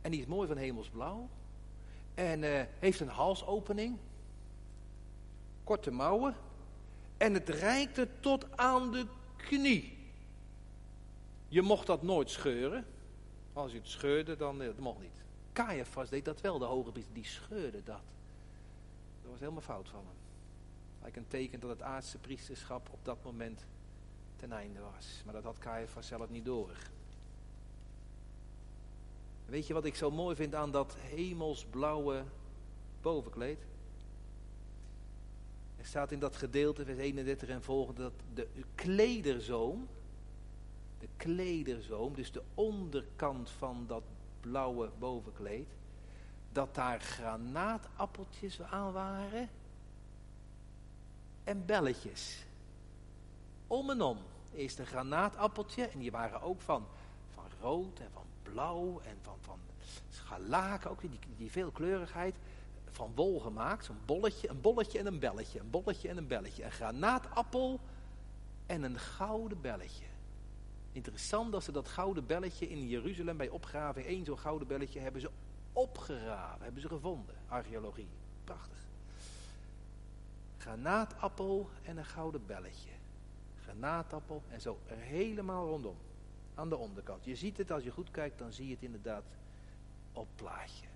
En 0.00 0.10
die 0.10 0.20
is 0.20 0.26
mooi 0.26 0.48
van 0.48 0.56
hemelsblauw. 0.56 1.28
En 2.14 2.42
uh, 2.42 2.62
heeft 2.78 3.00
een 3.00 3.08
halsopening. 3.08 3.98
Korte 5.64 5.90
mouwen. 5.90 6.36
En 7.16 7.34
het 7.34 7.48
reikte 7.48 8.08
tot 8.20 8.56
aan 8.56 8.92
de 8.92 9.06
knie. 9.36 9.98
Je 11.48 11.62
mocht 11.62 11.86
dat 11.86 12.02
nooit 12.02 12.30
scheuren. 12.30 12.86
Als 13.52 13.72
je 13.72 13.78
het 13.78 13.88
scheurde, 13.88 14.36
dan 14.36 14.60
eh, 14.60 14.66
dat 14.66 14.78
mocht 14.78 15.00
niet. 15.00 15.22
Caiaphas 15.52 16.08
deed 16.08 16.24
dat 16.24 16.40
wel, 16.40 16.58
de 16.58 16.64
hoge 16.64 16.90
priester. 16.92 17.14
Die 17.14 17.24
scheurde 17.24 17.82
dat. 17.82 18.02
Dat 19.22 19.30
was 19.30 19.40
helemaal 19.40 19.60
fout 19.60 19.88
van 19.88 19.98
hem. 19.98 20.16
Lijkt 21.00 21.16
een 21.16 21.28
teken 21.28 21.60
dat 21.60 21.70
het 21.70 21.82
aardse 21.82 22.18
priesterschap 22.18 22.88
op 22.92 23.04
dat 23.04 23.24
moment 23.24 23.64
ten 24.42 24.52
einde 24.52 24.80
was. 24.80 25.22
Maar 25.24 25.34
dat 25.34 25.44
had 25.44 25.58
Caiaphas 25.58 26.06
zelf 26.06 26.30
niet 26.30 26.44
door. 26.44 26.76
Weet 29.46 29.66
je 29.66 29.74
wat 29.74 29.84
ik 29.84 29.94
zo 29.94 30.10
mooi 30.10 30.36
vind 30.36 30.54
aan 30.54 30.70
dat 30.70 30.96
hemelsblauwe 30.98 32.24
bovenkleed? 33.00 33.58
Er 35.76 35.86
staat 35.86 36.12
in 36.12 36.18
dat 36.18 36.36
gedeelte, 36.36 36.84
vers 36.84 36.98
31 36.98 37.48
en 37.48 37.62
volgende, 37.62 38.02
dat 38.02 38.12
de 38.34 38.64
klederzoom, 38.74 39.88
de 40.98 41.08
klederzoom, 41.16 42.14
dus 42.14 42.32
de 42.32 42.42
onderkant 42.54 43.50
van 43.50 43.84
dat 43.86 44.02
blauwe 44.40 44.90
bovenkleed, 44.98 45.68
dat 46.52 46.74
daar 46.74 47.00
granaatappeltjes 47.00 48.62
aan 48.62 48.92
waren 48.92 49.48
en 51.44 51.66
belletjes. 51.66 52.44
Om 53.66 53.90
en 53.90 54.02
om. 54.02 54.18
Eerst 54.54 54.78
een 54.78 54.86
granaatappeltje. 54.86 55.86
En 55.86 55.98
die 55.98 56.10
waren 56.10 56.42
ook 56.42 56.60
van, 56.60 56.86
van 57.34 57.44
rood 57.60 57.98
en 57.98 58.10
van 58.12 58.24
blauw 58.42 59.00
en 59.04 59.16
van, 59.22 59.36
van 59.40 59.58
scharlaken. 60.10 60.90
Ook 60.90 61.00
die, 61.00 61.18
die 61.36 61.50
veelkleurigheid. 61.50 62.34
Van 62.90 63.12
wol 63.14 63.40
gemaakt. 63.40 63.84
Zo'n 63.84 64.00
bolletje, 64.04 64.48
een 64.48 64.60
bolletje 64.60 64.98
en 64.98 65.06
een 65.06 65.18
belletje. 65.18 65.60
Een 65.60 65.70
bolletje 65.70 66.08
en 66.08 66.16
een 66.16 66.26
belletje. 66.26 66.64
Een 66.64 66.72
granaatappel 66.72 67.80
en 68.66 68.82
een 68.82 68.98
gouden 68.98 69.60
belletje. 69.60 70.04
Interessant 70.92 71.52
dat 71.52 71.64
ze 71.64 71.72
dat 71.72 71.88
gouden 71.88 72.26
belletje 72.26 72.68
in 72.68 72.88
Jeruzalem 72.88 73.36
bij 73.36 73.48
opgraving, 73.48 74.06
één 74.06 74.24
zo'n 74.24 74.38
gouden 74.38 74.68
belletje, 74.68 75.00
hebben 75.00 75.20
ze 75.20 75.30
opgeraven, 75.72 76.64
hebben 76.64 76.82
ze 76.82 76.88
gevonden. 76.88 77.34
Archeologie. 77.48 78.08
Prachtig. 78.44 78.78
Granaatappel 80.58 81.68
en 81.82 81.96
een 81.96 82.04
gouden 82.04 82.46
belletje. 82.46 82.90
Granaatappel 83.72 84.42
en 84.50 84.60
zo 84.60 84.78
helemaal 84.86 85.66
rondom. 85.66 85.96
Aan 86.54 86.68
de 86.68 86.76
onderkant. 86.76 87.24
Je 87.24 87.36
ziet 87.36 87.56
het 87.56 87.70
als 87.70 87.82
je 87.82 87.90
goed 87.90 88.10
kijkt, 88.10 88.38
dan 88.38 88.52
zie 88.52 88.66
je 88.66 88.74
het 88.74 88.82
inderdaad 88.82 89.24
op 90.12 90.28
plaatje. 90.34 90.86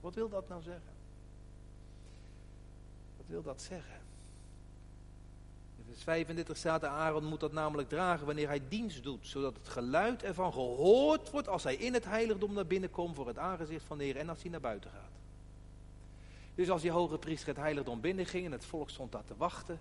Wat 0.00 0.14
wil 0.14 0.28
dat 0.28 0.48
nou 0.48 0.62
zeggen? 0.62 0.92
Wat 3.16 3.26
wil 3.28 3.42
dat 3.42 3.62
zeggen? 3.62 4.00
In 5.76 5.84
vers 5.84 6.02
35 6.02 6.56
staat, 6.56 6.84
Aaron 6.84 7.24
moet 7.24 7.40
dat 7.40 7.52
namelijk 7.52 7.88
dragen 7.88 8.26
wanneer 8.26 8.48
hij 8.48 8.62
dienst 8.68 9.02
doet, 9.02 9.26
zodat 9.26 9.56
het 9.56 9.68
geluid 9.68 10.22
ervan 10.22 10.52
gehoord 10.52 11.30
wordt 11.30 11.48
als 11.48 11.64
hij 11.64 11.74
in 11.74 11.94
het 11.94 12.04
heiligdom 12.04 12.52
naar 12.52 12.66
binnen 12.66 12.90
komt 12.90 13.14
voor 13.16 13.26
het 13.26 13.38
aangezicht 13.38 13.84
van 13.84 13.98
de 13.98 14.04
Heer 14.04 14.16
en 14.16 14.28
als 14.28 14.42
hij 14.42 14.50
naar 14.50 14.60
buiten 14.60 14.90
gaat. 14.90 15.12
Dus 16.54 16.70
als 16.70 16.82
die 16.82 16.90
hoge 16.90 17.18
priester 17.18 17.48
het 17.48 17.56
heiligdom 17.56 18.00
binnenging 18.00 18.46
en 18.46 18.52
het 18.52 18.64
volk 18.64 18.90
stond 18.90 19.12
daar 19.12 19.24
te 19.24 19.36
wachten, 19.36 19.80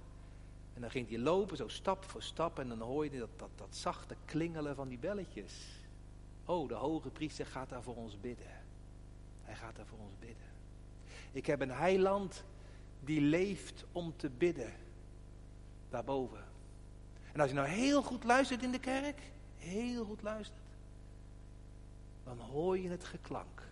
en 0.74 0.82
dan 0.82 0.91
ging 0.91 1.09
hij 1.09 1.19
lopen, 1.19 1.57
zo 1.57 1.67
stap 1.67 2.03
voor 2.03 2.24
stap, 2.24 2.59
en 2.59 2.69
dan 2.69 2.80
hoor 2.80 3.03
je 3.03 3.19
dat, 3.19 3.30
dat, 3.36 3.49
dat 3.55 3.76
zachte 3.76 4.15
klingelen 4.26 4.76
van 4.76 4.88
die 4.88 4.97
belletjes. 4.97 5.82
Oh, 6.45 6.67
de 6.67 6.74
hoge 6.74 7.09
priester 7.09 7.45
gaat 7.45 7.69
daar 7.69 7.84
voor 7.84 7.95
ons 7.95 8.19
bidden. 8.19 8.61
Hij 9.41 9.55
gaat 9.55 9.76
daar 9.76 9.86
voor 9.86 9.99
ons 9.99 10.19
bidden. 10.19 10.47
Ik 11.32 11.45
heb 11.45 11.61
een 11.61 11.71
heiland 11.71 12.43
die 12.99 13.21
leeft 13.21 13.86
om 13.91 14.13
te 14.15 14.30
bidden. 14.30 14.74
Daarboven. 15.89 16.43
En 17.32 17.39
als 17.39 17.49
je 17.49 17.55
nou 17.55 17.67
heel 17.67 18.03
goed 18.03 18.24
luistert 18.24 18.63
in 18.63 18.71
de 18.71 18.80
kerk, 18.80 19.21
heel 19.57 20.05
goed 20.05 20.21
luistert, 20.21 20.57
dan 22.24 22.39
hoor 22.39 22.78
je 22.78 22.89
het 22.89 23.03
geklank. 23.03 23.63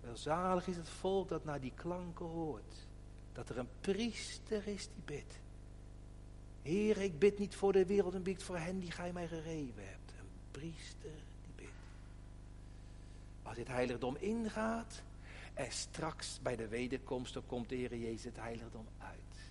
Welzalig 0.00 0.66
is 0.66 0.76
het 0.76 0.88
volk 0.88 1.28
dat 1.28 1.44
naar 1.44 1.60
die 1.60 1.72
klanken 1.74 2.26
hoort. 2.26 2.86
Dat 3.32 3.48
er 3.48 3.58
een 3.58 3.68
priester 3.80 4.66
is 4.66 4.88
die 4.94 5.02
bidt. 5.04 5.40
Heer, 6.68 6.98
ik 6.98 7.18
bid 7.18 7.38
niet 7.38 7.54
voor 7.54 7.72
de 7.72 7.86
wereld 7.86 8.14
en 8.14 8.22
bid 8.22 8.42
voor 8.42 8.58
hen 8.58 8.78
die 8.78 8.90
gij 8.90 9.12
mij 9.12 9.28
gegeven 9.28 9.82
hebt. 9.88 10.12
Een 10.18 10.28
priester 10.50 11.10
die 11.42 11.52
bidt. 11.56 11.70
Als 13.42 13.56
dit 13.56 13.68
heiligdom 13.68 14.16
ingaat 14.20 15.02
en 15.54 15.72
straks 15.72 16.38
bij 16.42 16.56
de 16.56 16.68
wederkomst, 16.68 17.34
dan 17.34 17.46
komt 17.46 17.68
de 17.68 17.74
Heer 17.74 17.96
Jezus 17.96 18.24
het 18.24 18.36
heiligdom 18.36 18.86
uit. 18.98 19.50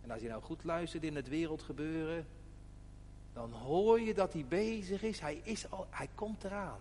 En 0.00 0.10
als 0.10 0.22
je 0.22 0.28
nou 0.28 0.42
goed 0.42 0.64
luistert 0.64 1.02
in 1.02 1.16
het 1.16 1.28
wereldgebeuren, 1.28 2.26
dan 3.32 3.52
hoor 3.52 4.00
je 4.00 4.14
dat 4.14 4.32
hij 4.32 4.44
bezig 4.44 5.02
is. 5.02 5.20
Hij, 5.20 5.40
is 5.44 5.70
al, 5.70 5.86
hij 5.90 6.08
komt 6.14 6.44
eraan. 6.44 6.80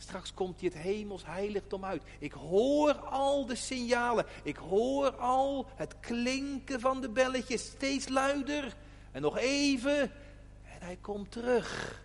Straks 0.00 0.34
komt 0.34 0.60
hij 0.60 0.70
het 0.72 0.82
hemels 0.82 1.26
heiligdom 1.26 1.84
uit. 1.84 2.02
Ik 2.18 2.32
hoor 2.32 2.92
al 2.94 3.46
de 3.46 3.54
signalen. 3.54 4.26
Ik 4.42 4.56
hoor 4.56 5.10
al 5.16 5.66
het 5.74 6.00
klinken 6.00 6.80
van 6.80 7.00
de 7.00 7.08
belletjes 7.08 7.64
steeds 7.64 8.08
luider. 8.08 8.76
En 9.12 9.22
nog 9.22 9.38
even. 9.38 10.00
En 10.62 10.80
hij 10.80 10.98
komt 11.00 11.30
terug. 11.30 12.00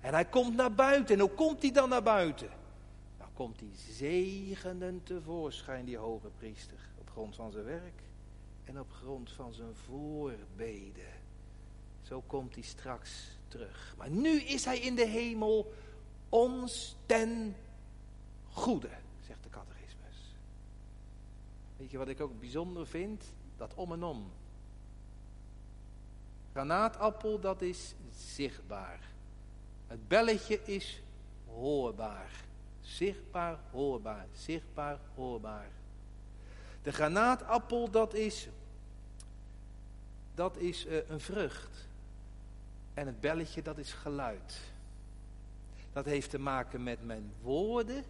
En 0.00 0.12
hij 0.12 0.24
komt 0.24 0.56
naar 0.56 0.74
buiten. 0.74 1.14
En 1.14 1.20
hoe 1.20 1.30
komt 1.30 1.62
hij 1.62 1.72
dan 1.72 1.88
naar 1.88 2.02
buiten? 2.02 2.48
Nou 3.18 3.30
komt 3.34 3.60
hij 3.60 3.94
zegenend 3.94 5.06
tevoorschijn, 5.06 5.84
die 5.84 5.96
hoge 5.96 6.28
priester. 6.38 6.78
Op 7.00 7.10
grond 7.10 7.34
van 7.34 7.50
zijn 7.50 7.64
werk. 7.64 8.02
En 8.64 8.80
op 8.80 8.92
grond 9.02 9.32
van 9.32 9.52
zijn 9.52 9.74
voorbeden. 9.86 11.12
Zo 12.02 12.22
komt 12.26 12.54
hij 12.54 12.64
straks 12.64 13.38
terug. 13.48 13.94
Maar 13.98 14.10
nu 14.10 14.40
is 14.40 14.64
hij 14.64 14.78
in 14.78 14.94
de 14.94 15.06
hemel 15.06 15.72
ons 16.30 16.96
ten 17.06 17.56
goede, 18.52 18.90
zegt 19.26 19.42
de 19.42 19.48
catechismus. 19.48 20.34
Weet 21.76 21.90
je 21.90 21.98
wat 21.98 22.08
ik 22.08 22.20
ook 22.20 22.40
bijzonder 22.40 22.86
vind? 22.86 23.24
Dat 23.56 23.74
om 23.74 23.92
en 23.92 24.02
om. 24.02 24.30
Granaatappel, 26.52 27.40
dat 27.40 27.62
is 27.62 27.94
zichtbaar. 28.16 29.00
Het 29.86 30.08
belletje 30.08 30.62
is 30.64 31.02
hoorbaar. 31.46 32.30
Zichtbaar, 32.80 33.58
hoorbaar. 33.70 34.26
Zichtbaar, 34.32 34.98
hoorbaar. 35.14 35.68
De 36.82 36.92
granaatappel, 36.92 37.90
dat 37.90 38.14
is, 38.14 38.48
dat 40.34 40.56
is 40.56 40.86
uh, 40.86 41.08
een 41.08 41.20
vrucht. 41.20 41.88
En 42.94 43.06
het 43.06 43.20
belletje, 43.20 43.62
dat 43.62 43.78
is 43.78 43.92
geluid. 43.92 44.60
Dat 45.92 46.04
heeft 46.04 46.30
te 46.30 46.38
maken 46.38 46.82
met 46.82 47.04
mijn 47.04 47.32
woorden 47.42 48.04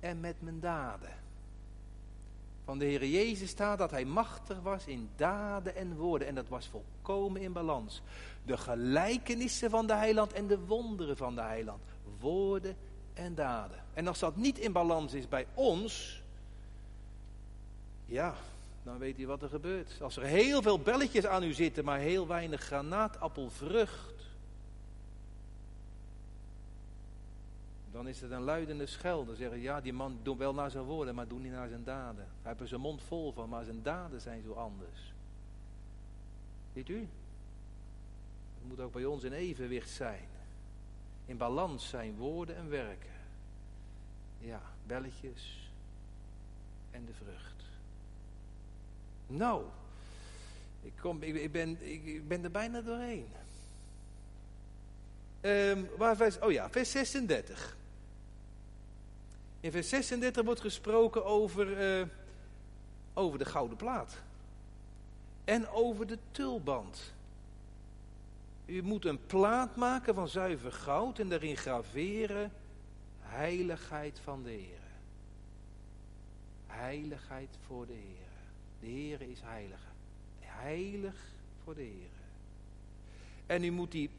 en 0.00 0.20
met 0.20 0.36
mijn 0.38 0.60
daden. 0.60 1.18
Van 2.64 2.78
de 2.78 2.84
Heer 2.84 3.06
Jezus 3.06 3.50
staat 3.50 3.78
dat 3.78 3.90
hij 3.90 4.04
machtig 4.04 4.60
was 4.60 4.86
in 4.86 5.10
daden 5.16 5.76
en 5.76 5.96
woorden. 5.96 6.28
En 6.28 6.34
dat 6.34 6.48
was 6.48 6.68
volkomen 6.68 7.40
in 7.40 7.52
balans. 7.52 8.02
De 8.44 8.56
gelijkenissen 8.56 9.70
van 9.70 9.86
de 9.86 9.94
heiland 9.94 10.32
en 10.32 10.46
de 10.46 10.58
wonderen 10.58 11.16
van 11.16 11.34
de 11.34 11.40
heiland. 11.40 11.82
Woorden 12.20 12.76
en 13.14 13.34
daden. 13.34 13.84
En 13.94 14.06
als 14.06 14.18
dat 14.18 14.36
niet 14.36 14.58
in 14.58 14.72
balans 14.72 15.12
is 15.12 15.28
bij 15.28 15.46
ons, 15.54 16.22
ja, 18.06 18.34
dan 18.82 18.98
weet 18.98 19.18
u 19.18 19.26
wat 19.26 19.42
er 19.42 19.48
gebeurt. 19.48 20.02
Als 20.02 20.16
er 20.16 20.24
heel 20.24 20.62
veel 20.62 20.78
belletjes 20.78 21.26
aan 21.26 21.42
u 21.42 21.52
zitten, 21.52 21.84
maar 21.84 21.98
heel 21.98 22.26
weinig 22.26 22.60
granaatappelvrucht, 22.60 24.19
dan 27.92 28.08
is 28.08 28.20
het 28.20 28.30
een 28.30 28.42
luidende 28.42 28.86
schel. 28.86 29.24
Dan 29.24 29.36
zeggen 29.36 29.60
ja, 29.60 29.80
die 29.80 29.92
man 29.92 30.18
doet 30.22 30.38
wel 30.38 30.54
naar 30.54 30.70
zijn 30.70 30.84
woorden, 30.84 31.14
maar 31.14 31.28
doet 31.28 31.42
niet 31.42 31.52
naar 31.52 31.68
zijn 31.68 31.84
daden. 31.84 32.26
Hij 32.42 32.54
heeft 32.56 32.68
zijn 32.68 32.80
mond 32.80 33.02
vol 33.02 33.32
van, 33.32 33.48
maar 33.48 33.64
zijn 33.64 33.82
daden 33.82 34.20
zijn 34.20 34.42
zo 34.42 34.52
anders. 34.52 35.12
Ziet 36.74 36.88
u? 36.88 36.98
Het 38.58 38.68
moet 38.68 38.80
ook 38.80 38.92
bij 38.92 39.04
ons 39.04 39.22
in 39.22 39.32
evenwicht 39.32 39.90
zijn. 39.90 40.28
In 41.26 41.36
balans 41.36 41.88
zijn 41.88 42.16
woorden 42.16 42.56
en 42.56 42.68
werken. 42.68 43.10
Ja, 44.38 44.62
belletjes 44.86 45.70
en 46.90 47.04
de 47.04 47.12
vrucht. 47.12 47.64
Nou, 49.26 49.64
ik, 50.82 50.92
kom, 51.00 51.22
ik, 51.22 51.52
ben, 51.52 51.90
ik, 51.92 52.28
ben 52.28 52.44
er 52.44 52.50
bijna 52.50 52.80
doorheen. 52.80 53.26
Um, 55.40 55.88
waar 55.96 56.16
vers, 56.16 56.38
oh 56.38 56.52
ja, 56.52 56.70
vers 56.70 56.90
36. 56.90 57.78
In 59.60 59.72
vers 59.72 59.88
36 59.88 60.44
wordt 60.44 60.60
gesproken 60.60 61.24
over, 61.24 61.98
uh, 62.00 62.06
over 63.14 63.38
de 63.38 63.44
gouden 63.44 63.76
plaat. 63.76 64.22
En 65.44 65.68
over 65.68 66.06
de 66.06 66.18
tulband. 66.30 67.14
U 68.66 68.82
moet 68.82 69.04
een 69.04 69.26
plaat 69.26 69.76
maken 69.76 70.14
van 70.14 70.28
zuiver 70.28 70.72
goud 70.72 71.18
en 71.18 71.28
daarin 71.28 71.56
graveren 71.56 72.52
heiligheid 73.18 74.20
van 74.22 74.42
de 74.42 74.50
Heer. 74.50 74.78
Heiligheid 76.66 77.58
voor 77.66 77.86
de 77.86 77.92
Heer. 77.92 78.28
De 78.80 78.86
Heer 78.86 79.20
is 79.20 79.40
heilig. 79.42 79.80
Heilig 80.38 81.16
voor 81.64 81.74
de 81.74 81.82
Heer. 81.82 82.10
En 83.46 83.64
u 83.64 83.70
moet 83.70 83.92
die 83.92 84.10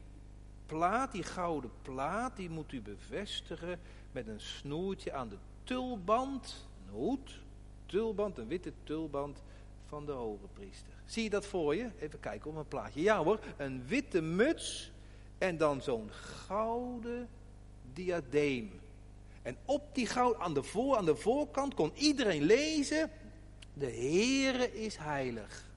plaat, 0.66 1.12
die 1.12 1.22
gouden 1.22 1.70
plaat, 1.82 2.36
die 2.36 2.50
moet 2.50 2.72
u 2.72 2.80
bevestigen 2.80 3.80
met 4.12 4.26
een 4.26 4.40
snoertje 4.40 5.12
aan 5.12 5.28
de 5.28 5.38
tulband, 5.64 6.68
een 6.86 6.92
hoed, 6.92 7.40
tulband, 7.86 8.38
een 8.38 8.48
witte 8.48 8.72
tulband 8.84 9.42
van 9.86 10.06
de 10.06 10.12
hoge 10.12 10.46
priester. 10.52 10.92
Zie 11.04 11.22
je 11.22 11.30
dat 11.30 11.46
voor 11.46 11.74
je? 11.74 11.90
Even 11.98 12.20
kijken 12.20 12.50
op 12.50 12.56
een 12.56 12.68
plaatje. 12.68 13.00
Ja 13.00 13.22
hoor, 13.22 13.40
een 13.56 13.86
witte 13.86 14.20
muts 14.20 14.92
en 15.38 15.56
dan 15.56 15.82
zo'n 15.82 16.10
gouden 16.10 17.28
diadeem. 17.92 18.80
En 19.42 19.56
op 19.64 19.94
die 19.94 20.06
goud, 20.06 20.38
aan 20.38 20.54
de, 20.54 20.62
voor, 20.62 20.96
aan 20.96 21.04
de 21.04 21.16
voorkant 21.16 21.74
kon 21.74 21.92
iedereen 21.94 22.42
lezen, 22.42 23.10
de 23.74 23.90
Heere 23.90 24.82
is 24.82 24.96
heilig. 24.96 25.70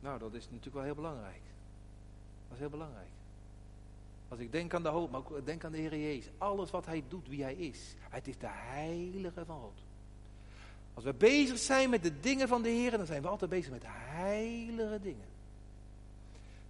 Nou, 0.00 0.18
dat 0.18 0.34
is 0.34 0.44
natuurlijk 0.44 0.74
wel 0.74 0.84
heel 0.84 0.94
belangrijk. 0.94 1.42
Dat 2.48 2.52
is 2.52 2.58
heel 2.58 2.70
belangrijk. 2.70 3.13
Als 4.34 4.42
ik 4.42 4.52
denk 4.52 4.74
aan 4.74 4.82
de 4.82 4.88
hoop, 4.88 5.10
maar 5.10 5.20
ook 5.20 5.46
denk 5.46 5.64
aan 5.64 5.72
de 5.72 5.78
Heer 5.78 5.98
Jezus. 5.98 6.30
Alles 6.38 6.70
wat 6.70 6.86
Hij 6.86 7.04
doet, 7.08 7.28
wie 7.28 7.42
Hij 7.42 7.54
is. 7.54 7.94
Het 8.10 8.28
is 8.28 8.38
de 8.38 8.48
heilige 8.50 9.44
van 9.44 9.60
God. 9.60 9.78
Als 10.94 11.04
we 11.04 11.12
bezig 11.12 11.58
zijn 11.58 11.90
met 11.90 12.02
de 12.02 12.20
dingen 12.20 12.48
van 12.48 12.62
de 12.62 12.68
Heer, 12.68 12.90
dan 12.90 13.06
zijn 13.06 13.22
we 13.22 13.28
altijd 13.28 13.50
bezig 13.50 13.70
met 13.70 13.82
heilige 13.86 15.00
dingen. 15.00 15.26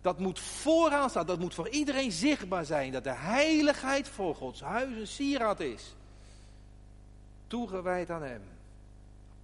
Dat 0.01 0.19
moet 0.19 0.41
vooraan 0.41 1.11
staan, 1.11 1.27
dat 1.27 1.39
moet 1.39 1.55
voor 1.55 1.69
iedereen 1.69 2.12
zichtbaar 2.12 2.65
zijn. 2.65 2.93
Dat 2.93 3.05
de 3.05 3.15
heiligheid 3.15 4.09
voor 4.09 4.35
Gods 4.35 4.61
huis 4.61 4.97
een 4.97 5.07
sieraad 5.07 5.61
is. 5.61 5.95
Toegewijd 7.47 8.11
aan 8.11 8.23
Hem. 8.23 8.43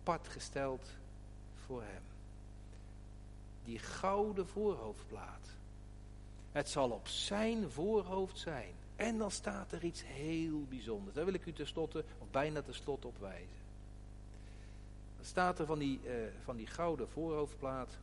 Apart 0.00 0.28
gesteld 0.28 0.86
voor 1.66 1.82
Hem. 1.82 2.02
die 3.64 3.78
gouden 3.78 4.46
voorhoofdplaat. 4.46 5.59
Het 6.52 6.68
zal 6.68 6.90
op 6.90 7.08
zijn 7.08 7.70
voorhoofd 7.70 8.38
zijn. 8.38 8.72
En 8.96 9.18
dan 9.18 9.30
staat 9.30 9.72
er 9.72 9.84
iets 9.84 10.04
heel 10.04 10.64
bijzonders. 10.68 11.14
Daar 11.14 11.24
wil 11.24 11.34
ik 11.34 11.46
u 11.46 11.52
tenslotte, 11.52 12.04
of 12.18 12.30
bijna 12.30 12.62
tenslotte 12.62 13.06
op 13.06 13.18
wijzen. 13.18 13.60
Dan 15.16 15.24
staat 15.24 15.58
er 15.58 15.66
van 15.66 15.78
die, 15.78 16.00
uh, 16.04 16.12
van 16.44 16.56
die 16.56 16.66
gouden 16.66 17.08
voorhoofdplaat. 17.08 17.98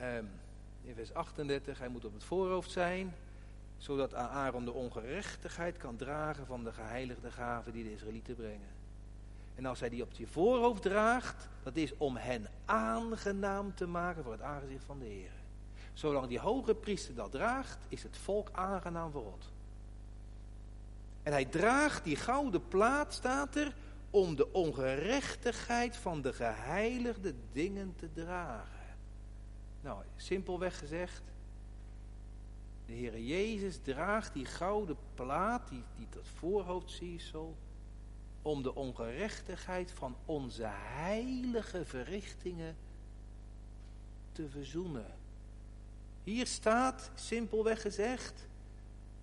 Um, 0.00 0.30
in 0.82 0.94
vers 0.94 1.14
38, 1.14 1.78
hij 1.78 1.88
moet 1.88 2.04
op 2.04 2.12
het 2.12 2.24
voorhoofd 2.24 2.70
zijn, 2.70 3.14
zodat 3.78 4.14
Aaron 4.14 4.64
de 4.64 4.72
ongerechtigheid 4.72 5.76
kan 5.76 5.96
dragen 5.96 6.46
van 6.46 6.64
de 6.64 6.72
geheiligde 6.72 7.30
gaven 7.30 7.72
die 7.72 7.84
de 7.84 7.92
Israëlieten 7.92 8.36
brengen. 8.36 8.68
En 9.54 9.66
als 9.66 9.80
hij 9.80 9.88
die 9.88 10.02
op 10.02 10.12
je 10.12 10.26
voorhoofd 10.26 10.82
draagt, 10.82 11.48
dat 11.62 11.76
is 11.76 11.96
om 11.96 12.16
hen 12.16 12.46
aangenaam 12.64 13.74
te 13.74 13.86
maken 13.86 14.22
voor 14.22 14.32
het 14.32 14.42
aangezicht 14.42 14.84
van 14.84 14.98
de 14.98 15.04
Heer. 15.04 15.39
Zolang 16.00 16.28
die 16.28 16.38
hoge 16.38 16.74
priester 16.74 17.14
dat 17.14 17.30
draagt, 17.30 17.78
is 17.88 18.02
het 18.02 18.16
volk 18.16 18.48
aangenaam 18.52 19.10
voor 19.10 19.22
God. 19.22 19.52
En 21.22 21.32
hij 21.32 21.44
draagt 21.44 22.04
die 22.04 22.16
gouden 22.16 22.68
plaat, 22.68 23.14
staat 23.14 23.56
er, 23.56 23.74
om 24.10 24.36
de 24.36 24.52
ongerechtigheid 24.52 25.96
van 25.96 26.22
de 26.22 26.32
geheiligde 26.32 27.34
dingen 27.52 27.94
te 27.96 28.12
dragen. 28.12 28.96
Nou, 29.80 30.02
simpelweg 30.16 30.78
gezegd, 30.78 31.22
de 32.86 32.92
Heer 32.92 33.20
Jezus 33.20 33.78
draagt 33.82 34.32
die 34.32 34.44
gouden 34.44 34.96
plaat, 35.14 35.68
die, 35.68 35.82
die 35.96 36.06
dat 36.10 36.28
voorhoofdsiersel, 36.34 37.56
om 38.42 38.62
de 38.62 38.74
ongerechtigheid 38.74 39.90
van 39.90 40.16
onze 40.24 40.68
heilige 40.72 41.84
verrichtingen 41.84 42.76
te 44.32 44.48
verzoenen. 44.48 45.19
Hier 46.30 46.46
staat, 46.46 47.10
simpelweg 47.14 47.80
gezegd, 47.80 48.46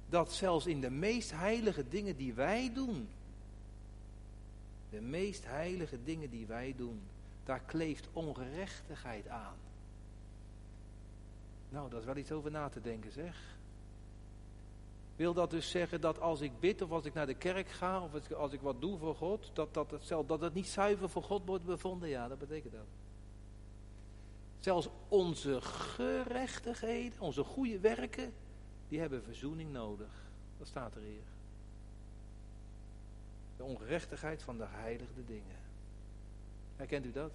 dat 0.09 0.31
zelfs 0.31 0.65
in 0.65 0.81
de 0.81 0.89
meest 0.89 1.31
heilige 1.31 1.87
dingen 1.87 2.15
die 2.15 2.33
wij 2.33 2.71
doen, 2.73 3.07
de 4.89 5.01
meest 5.01 5.45
heilige 5.45 6.03
dingen 6.03 6.29
die 6.29 6.45
wij 6.45 6.73
doen, 6.77 7.01
daar 7.43 7.59
kleeft 7.59 8.07
ongerechtigheid 8.13 9.27
aan. 9.27 9.55
Nou, 11.69 11.89
dat 11.89 11.99
is 11.99 12.05
wel 12.05 12.17
iets 12.17 12.31
over 12.31 12.51
na 12.51 12.69
te 12.69 12.81
denken, 12.81 13.11
zeg. 13.11 13.57
Wil 15.15 15.33
dat 15.33 15.49
dus 15.49 15.69
zeggen 15.69 16.01
dat 16.01 16.19
als 16.19 16.41
ik 16.41 16.59
bid 16.59 16.81
of 16.81 16.91
als 16.91 17.05
ik 17.05 17.13
naar 17.13 17.27
de 17.27 17.33
kerk 17.33 17.69
ga 17.69 18.01
of 18.03 18.31
als 18.31 18.53
ik 18.53 18.61
wat 18.61 18.81
doe 18.81 18.97
voor 18.97 19.15
God, 19.15 19.49
dat, 19.53 19.73
dat, 19.73 19.91
het, 19.91 20.27
dat 20.27 20.41
het 20.41 20.53
niet 20.53 20.67
zuiver 20.67 21.09
voor 21.09 21.23
God 21.23 21.45
wordt 21.45 21.65
bevonden? 21.65 22.09
Ja, 22.09 22.27
dat 22.27 22.39
betekent 22.39 22.73
dat. 22.73 23.06
Zelfs 24.59 24.89
onze 25.07 25.61
gerechtigheden, 25.61 27.19
onze 27.19 27.43
goede 27.43 27.79
werken, 27.79 28.33
die 28.87 28.99
hebben 28.99 29.23
verzoening 29.23 29.71
nodig. 29.71 30.09
Dat 30.57 30.67
staat 30.67 30.95
er 30.95 31.01
hier. 31.01 31.23
De 33.57 33.63
ongerechtigheid 33.63 34.43
van 34.43 34.57
de 34.57 34.65
heiligde 34.67 35.25
dingen. 35.25 35.55
Herkent 36.75 37.05
u 37.05 37.11
dat? 37.11 37.31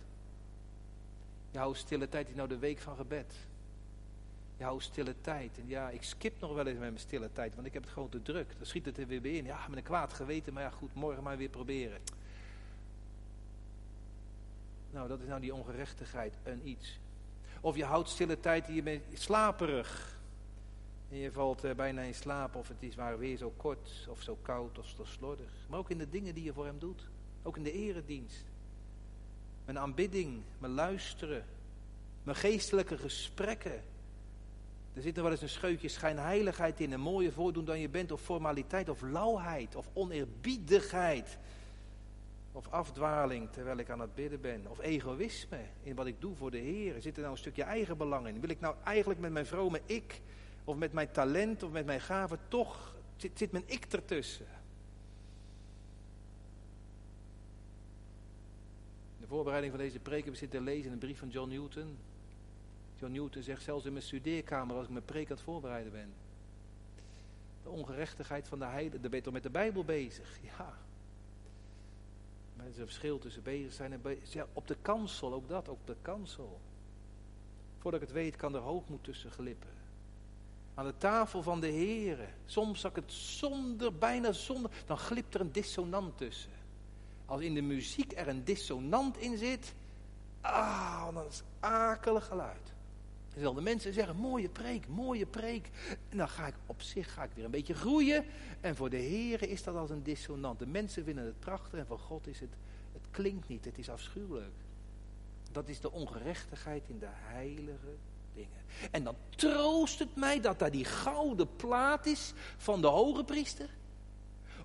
Jouw 1.50 1.72
stille 1.72 2.08
tijd 2.08 2.28
is 2.28 2.34
nou 2.34 2.48
de 2.48 2.58
week 2.58 2.78
van 2.78 2.96
gebed. 2.96 3.34
Jouw 4.56 4.78
stille 4.78 5.14
tijd. 5.20 5.58
En 5.58 5.68
ja, 5.68 5.90
ik 5.90 6.02
skip 6.02 6.40
nog 6.40 6.54
wel 6.54 6.66
eens 6.66 6.78
met 6.78 6.88
mijn 6.88 6.98
stille 6.98 7.32
tijd, 7.32 7.54
want 7.54 7.66
ik 7.66 7.72
heb 7.72 7.82
het 7.82 7.92
gewoon 7.92 8.08
te 8.08 8.22
druk. 8.22 8.54
Dan 8.56 8.66
schiet 8.66 8.84
het 8.84 8.98
er 8.98 9.06
weer 9.06 9.20
bij 9.20 9.32
in. 9.32 9.44
Ja, 9.44 9.68
met 9.68 9.78
een 9.78 9.84
kwaad 9.84 10.12
geweten, 10.12 10.52
maar 10.52 10.62
ja 10.62 10.70
goed, 10.70 10.94
morgen 10.94 11.22
maar 11.22 11.36
weer 11.36 11.48
proberen. 11.48 12.00
Nou, 14.90 15.08
dat 15.08 15.20
is 15.20 15.26
nou 15.26 15.40
die 15.40 15.54
ongerechtigheid, 15.54 16.34
een 16.42 16.68
iets. 16.68 17.00
Of 17.64 17.76
je 17.76 17.84
houdt 17.84 18.08
stille 18.08 18.40
tijd 18.40 18.66
en 18.66 18.74
je 18.74 18.82
bent 18.82 19.02
slaperig. 19.12 20.18
En 21.10 21.16
je 21.16 21.32
valt 21.32 21.64
uh, 21.64 21.74
bijna 21.74 22.02
in 22.02 22.14
slaap 22.14 22.54
of 22.54 22.68
het 22.68 22.82
is 22.82 22.94
waar 22.94 23.18
weer 23.18 23.36
zo 23.36 23.52
kort 23.56 24.06
of 24.08 24.22
zo 24.22 24.38
koud 24.42 24.78
of 24.78 24.86
zo 24.96 25.04
slordig. 25.04 25.50
Maar 25.68 25.78
ook 25.78 25.90
in 25.90 25.98
de 25.98 26.08
dingen 26.08 26.34
die 26.34 26.44
je 26.44 26.52
voor 26.52 26.64
hem 26.64 26.78
doet. 26.78 27.08
Ook 27.42 27.56
in 27.56 27.62
de 27.62 27.72
eredienst. 27.72 28.44
Mijn 29.64 29.78
aanbidding, 29.78 30.42
mijn 30.58 30.72
luisteren, 30.72 31.44
mijn 32.22 32.36
geestelijke 32.36 32.98
gesprekken. 32.98 33.82
Er 34.92 35.02
zit 35.02 35.16
er 35.16 35.22
wel 35.22 35.32
eens 35.32 35.42
een 35.42 35.48
scheutje 35.48 35.88
schijnheiligheid 35.88 36.80
in, 36.80 36.92
een 36.92 37.00
mooie 37.00 37.32
voordoen 37.32 37.64
dan 37.64 37.78
je 37.80 37.88
bent, 37.88 38.12
of 38.12 38.20
formaliteit, 38.20 38.88
of 38.88 39.02
lauwheid, 39.02 39.76
of 39.76 39.88
oneerbiedigheid. 39.92 41.38
Of 42.52 42.68
afdwaling 42.68 43.50
terwijl 43.50 43.76
ik 43.76 43.90
aan 43.90 44.00
het 44.00 44.14
bidden 44.14 44.40
ben. 44.40 44.66
Of 44.66 44.80
egoïsme 44.80 45.60
in 45.82 45.94
wat 45.94 46.06
ik 46.06 46.20
doe 46.20 46.36
voor 46.36 46.50
de 46.50 46.58
Heer. 46.58 47.00
Zit 47.00 47.14
er 47.14 47.20
nou 47.20 47.32
een 47.32 47.38
stukje 47.38 47.62
eigen 47.62 47.96
belang 47.96 48.26
in? 48.26 48.40
Wil 48.40 48.50
ik 48.50 48.60
nou 48.60 48.74
eigenlijk 48.84 49.20
met 49.20 49.32
mijn 49.32 49.46
vrome 49.46 49.80
ik, 49.86 50.20
of 50.64 50.76
met 50.76 50.92
mijn 50.92 51.10
talent, 51.10 51.62
of 51.62 51.70
met 51.70 51.86
mijn 51.86 52.00
gaven, 52.00 52.38
toch 52.48 52.94
zit, 53.16 53.52
mijn 53.52 53.64
ik 53.66 53.84
ertussen? 53.84 54.46
De 59.20 59.26
voorbereiding 59.26 59.72
van 59.72 59.82
deze 59.82 59.98
preek 59.98 60.24
we 60.24 60.34
zitten 60.34 60.62
lezen 60.62 60.86
in 60.86 60.92
een 60.92 60.98
brief 60.98 61.18
van 61.18 61.28
John 61.28 61.48
Newton. 61.48 61.98
John 62.96 63.12
Newton 63.12 63.42
zegt 63.42 63.62
zelfs 63.62 63.84
in 63.84 63.92
mijn 63.92 64.04
studeerkamer 64.04 64.76
als 64.76 64.84
ik 64.84 64.92
mijn 64.92 65.04
preek 65.04 65.30
aan 65.30 65.36
het 65.36 65.44
voorbereiden 65.44 65.92
ben. 65.92 66.12
De 67.62 67.68
ongerechtigheid 67.68 68.48
van 68.48 68.58
de 68.58 68.64
heide, 68.64 69.00
daar 69.00 69.10
ben 69.10 69.18
je 69.18 69.24
toch 69.24 69.32
met 69.32 69.42
de 69.42 69.50
Bijbel 69.50 69.84
bezig? 69.84 70.38
Ja. 70.42 70.78
Er 72.62 72.68
is 72.68 72.78
een 72.78 72.84
verschil 72.86 73.18
tussen 73.18 73.42
bezig 73.42 73.72
zijn 73.72 73.92
en 73.92 74.02
bezig 74.02 74.32
ja, 74.32 74.46
Op 74.52 74.66
de 74.66 74.76
kansel, 74.82 75.32
ook 75.32 75.48
dat, 75.48 75.68
op 75.68 75.86
de 75.86 75.96
kansel. 76.02 76.60
Voordat 77.78 78.00
ik 78.00 78.06
het 78.06 78.16
weet 78.16 78.36
kan 78.36 78.54
er 78.54 78.60
hoogmoed 78.60 79.04
tussen 79.04 79.30
glippen. 79.30 79.70
Aan 80.74 80.86
de 80.86 80.96
tafel 80.98 81.42
van 81.42 81.60
de 81.60 81.66
heren. 81.66 82.34
Soms 82.44 82.80
zag 82.80 82.90
ik 82.90 82.96
het 82.96 83.12
zonder, 83.12 83.94
bijna 83.94 84.32
zonder, 84.32 84.70
dan 84.86 84.98
glipt 84.98 85.34
er 85.34 85.40
een 85.40 85.52
dissonant 85.52 86.18
tussen. 86.18 86.50
Als 87.26 87.40
in 87.40 87.54
de 87.54 87.62
muziek 87.62 88.12
er 88.16 88.28
een 88.28 88.44
dissonant 88.44 89.16
in 89.16 89.36
zit, 89.36 89.74
ah, 90.40 91.14
dan 91.14 91.26
is 91.26 91.42
akelig 91.60 92.26
geluid. 92.26 92.71
Terwijl 93.32 93.54
de 93.54 93.60
mensen 93.60 93.92
zeggen, 93.92 94.16
mooie 94.16 94.48
preek, 94.48 94.88
mooie 94.88 95.26
preek. 95.26 95.70
En 96.08 96.16
dan 96.16 96.28
ga 96.28 96.46
ik 96.46 96.54
op 96.66 96.82
zich 96.82 97.12
ga 97.12 97.22
ik 97.22 97.30
weer 97.34 97.44
een 97.44 97.50
beetje 97.50 97.74
groeien. 97.74 98.24
En 98.60 98.76
voor 98.76 98.90
de 98.90 98.96
heren 98.96 99.48
is 99.48 99.62
dat 99.62 99.76
als 99.76 99.90
een 99.90 100.02
dissonant. 100.02 100.58
De 100.58 100.66
mensen 100.66 101.04
vinden 101.04 101.24
het 101.24 101.40
prachtig 101.40 101.78
en 101.78 101.86
voor 101.86 101.98
God 101.98 102.26
is 102.26 102.40
het, 102.40 102.50
het 102.92 103.02
klinkt 103.10 103.48
niet, 103.48 103.64
het 103.64 103.78
is 103.78 103.90
afschuwelijk. 103.90 104.54
Dat 105.52 105.68
is 105.68 105.80
de 105.80 105.92
ongerechtigheid 105.92 106.88
in 106.88 106.98
de 106.98 107.08
heilige 107.10 107.96
dingen. 108.34 108.60
En 108.90 109.04
dan 109.04 109.16
troost 109.36 109.98
het 109.98 110.16
mij 110.16 110.40
dat 110.40 110.58
daar 110.58 110.70
die 110.70 110.84
gouden 110.84 111.56
plaat 111.56 112.06
is 112.06 112.32
van 112.56 112.80
de 112.80 112.86
hoge 112.86 113.24
priester. 113.24 113.68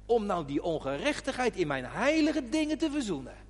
Om 0.05 0.26
nou 0.26 0.45
die 0.45 0.63
ongerechtigheid 0.63 1.55
in 1.55 1.68
mijn 1.68 1.86
heilige 1.86 2.49
dingen 2.49 2.78
te 2.78 2.91
verzoenen. 2.91 3.46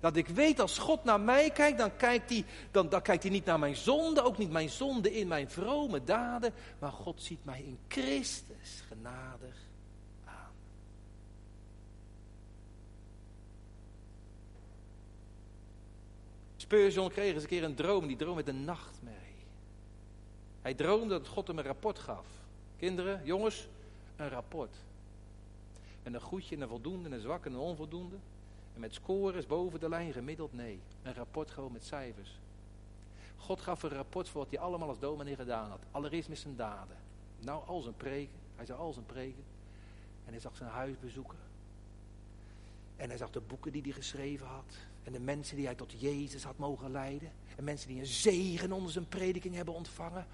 Dat 0.00 0.16
ik 0.16 0.28
weet 0.28 0.60
als 0.60 0.78
God 0.78 1.04
naar 1.04 1.20
mij 1.20 1.50
kijkt, 1.50 1.78
dan 1.78 1.96
kijkt, 1.96 2.30
hij, 2.30 2.44
dan, 2.70 2.88
dan 2.88 3.02
kijkt 3.02 3.30
niet 3.30 3.44
naar 3.44 3.58
mijn 3.58 3.76
zonde, 3.76 4.22
ook 4.22 4.38
niet 4.38 4.50
mijn 4.50 4.68
zonde 4.68 5.12
in 5.12 5.28
mijn 5.28 5.50
vrome 5.50 6.04
daden. 6.04 6.52
Maar 6.78 6.92
God 6.92 7.22
ziet 7.22 7.44
mij 7.44 7.62
in 7.62 7.78
Christus 7.88 8.82
genadig 8.88 9.56
aan. 10.24 10.52
Spurgeon 16.56 17.10
kreeg 17.10 17.34
eens 17.34 17.42
een 17.42 17.48
keer 17.48 17.64
een 17.64 17.74
droom, 17.74 18.06
die 18.06 18.16
droom 18.16 18.36
met 18.36 18.48
een 18.48 18.64
nachtmerrie. 18.64 19.18
Hij 20.62 20.74
droomde 20.74 21.08
dat 21.18 21.28
God 21.28 21.46
hem 21.46 21.58
een 21.58 21.64
rapport 21.64 21.98
gaf. 21.98 22.26
Kinderen, 22.76 23.20
jongens, 23.24 23.68
een 24.16 24.28
rapport. 24.28 24.76
En 26.02 26.14
een 26.14 26.20
goedje, 26.20 26.54
en 26.54 26.62
een 26.62 26.68
voldoende, 26.68 27.08
een 27.08 27.20
zwak 27.20 27.46
en 27.46 27.52
een 27.52 27.58
onvoldoende. 27.58 28.16
Met 28.80 28.94
scores 28.94 29.46
boven 29.46 29.80
de 29.80 29.88
lijn 29.88 30.12
gemiddeld 30.12 30.52
nee. 30.52 30.80
Een 31.02 31.14
rapport 31.14 31.50
gewoon 31.50 31.72
met 31.72 31.84
cijfers. 31.84 32.38
God 33.36 33.60
gaf 33.60 33.82
een 33.82 33.90
rapport 33.90 34.28
voor 34.28 34.40
wat 34.40 34.50
hij 34.50 34.60
allemaal 34.60 34.88
als 34.88 34.98
dominee 34.98 35.36
gedaan 35.36 35.70
had. 35.70 35.80
Allereerst 35.90 36.28
met 36.28 36.38
zijn 36.38 36.56
daden. 36.56 36.96
Nou, 37.40 37.66
al 37.66 37.80
zijn 37.80 37.96
preken. 37.96 38.38
Hij 38.56 38.66
zag 38.66 38.78
al 38.78 38.92
zijn 38.92 39.06
preken. 39.06 39.44
En 40.24 40.32
hij 40.32 40.40
zag 40.40 40.56
zijn 40.56 40.70
huis 40.70 40.98
bezoeken. 41.00 41.38
En 42.96 43.08
hij 43.08 43.18
zag 43.18 43.30
de 43.30 43.40
boeken 43.40 43.72
die 43.72 43.82
hij 43.82 43.92
geschreven 43.92 44.46
had. 44.46 44.76
En 45.04 45.12
de 45.12 45.20
mensen 45.20 45.56
die 45.56 45.66
hij 45.66 45.74
tot 45.74 46.00
Jezus 46.00 46.44
had 46.44 46.58
mogen 46.58 46.90
leiden. 46.90 47.32
En 47.56 47.64
mensen 47.64 47.88
die 47.88 47.98
een 47.98 48.06
zegen 48.06 48.72
onder 48.72 48.92
zijn 48.92 49.08
prediking 49.08 49.54
hebben 49.54 49.74
ontvangen. 49.74 50.26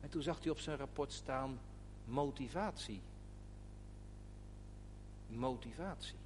En 0.00 0.08
toen 0.08 0.22
zag 0.22 0.42
hij 0.42 0.50
op 0.50 0.58
zijn 0.58 0.76
rapport 0.76 1.12
staan 1.12 1.58
motivatie 2.04 3.00
motivatie. 5.36 6.16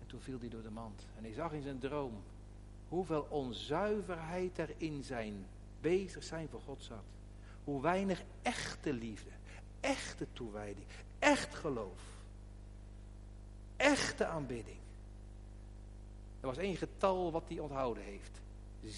En 0.00 0.06
toen 0.06 0.20
viel 0.20 0.38
hij 0.40 0.48
door 0.48 0.62
de 0.62 0.70
mand. 0.70 1.06
En 1.16 1.24
hij 1.24 1.32
zag 1.32 1.52
in 1.52 1.62
zijn 1.62 1.78
droom 1.78 2.22
hoeveel 2.88 3.26
onzuiverheid 3.28 4.58
er 4.58 4.70
in 4.76 5.02
zijn 5.02 5.46
bezig 5.80 6.24
zijn 6.24 6.48
voor 6.48 6.60
God 6.60 6.82
zat. 6.82 7.04
Hoe 7.64 7.82
weinig 7.82 8.22
echte 8.42 8.92
liefde, 8.92 9.30
echte 9.80 10.26
toewijding, 10.32 10.86
echt 11.18 11.54
geloof, 11.54 12.00
echte 13.76 14.26
aanbidding. 14.26 14.78
Er 16.40 16.46
was 16.46 16.56
één 16.58 16.76
getal 16.76 17.32
wat 17.32 17.44
hij 17.48 17.58
onthouden 17.58 18.02
heeft. 18.02 18.42
7% 18.84 18.88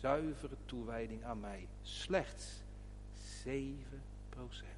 zuivere 0.00 0.56
toewijding 0.64 1.24
aan 1.24 1.40
mij. 1.40 1.66
Slechts 1.82 2.62
7%. 3.44 4.77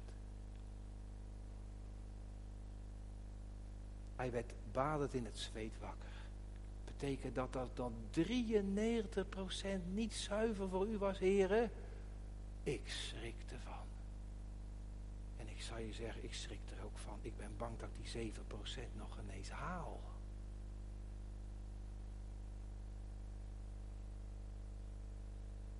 Hij 4.21 4.31
werd 4.31 4.53
badend 4.71 5.13
in 5.13 5.25
het 5.25 5.37
zweet 5.37 5.79
wakker. 5.79 6.11
Betekent 6.85 7.35
dat 7.35 7.53
dat 7.53 7.75
dan 7.75 7.93
93% 8.11 8.19
niet 9.93 10.13
zuiver 10.13 10.69
voor 10.69 10.87
u 10.87 10.97
was, 10.97 11.19
heren? 11.19 11.71
Ik 12.63 12.89
schrik 12.89 13.35
ervan. 13.51 13.85
En 15.37 15.47
ik 15.47 15.61
zal 15.61 15.77
je 15.77 15.93
zeggen, 15.93 16.23
ik 16.23 16.33
schrik 16.33 16.59
er 16.77 16.85
ook 16.85 16.97
van. 16.97 17.19
Ik 17.21 17.37
ben 17.37 17.57
bang 17.57 17.79
dat 17.79 17.89
die 18.01 18.31
7% 18.33 18.97
nog 18.97 19.17
ineens 19.23 19.49
haal. 19.49 19.99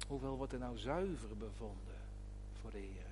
Hoeveel 0.08 0.38
wordt 0.38 0.54
er 0.54 0.60
nou 0.60 0.78
zuiver 0.78 1.38
bevonden 1.38 2.00
voor 2.62 2.72
de 2.72 2.78
Heer? 2.78 3.12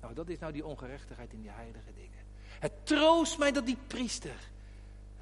Nou, 0.00 0.14
dat 0.14 0.28
is 0.28 0.38
nou 0.38 0.52
die 0.52 0.66
ongerechtigheid 0.66 1.32
in 1.32 1.40
die 1.40 1.50
heilige 1.50 1.92
dingen. 1.94 2.23
Het 2.58 2.72
troost 2.82 3.38
mij 3.38 3.52
dat 3.52 3.66
die 3.66 3.78
priester 3.86 4.50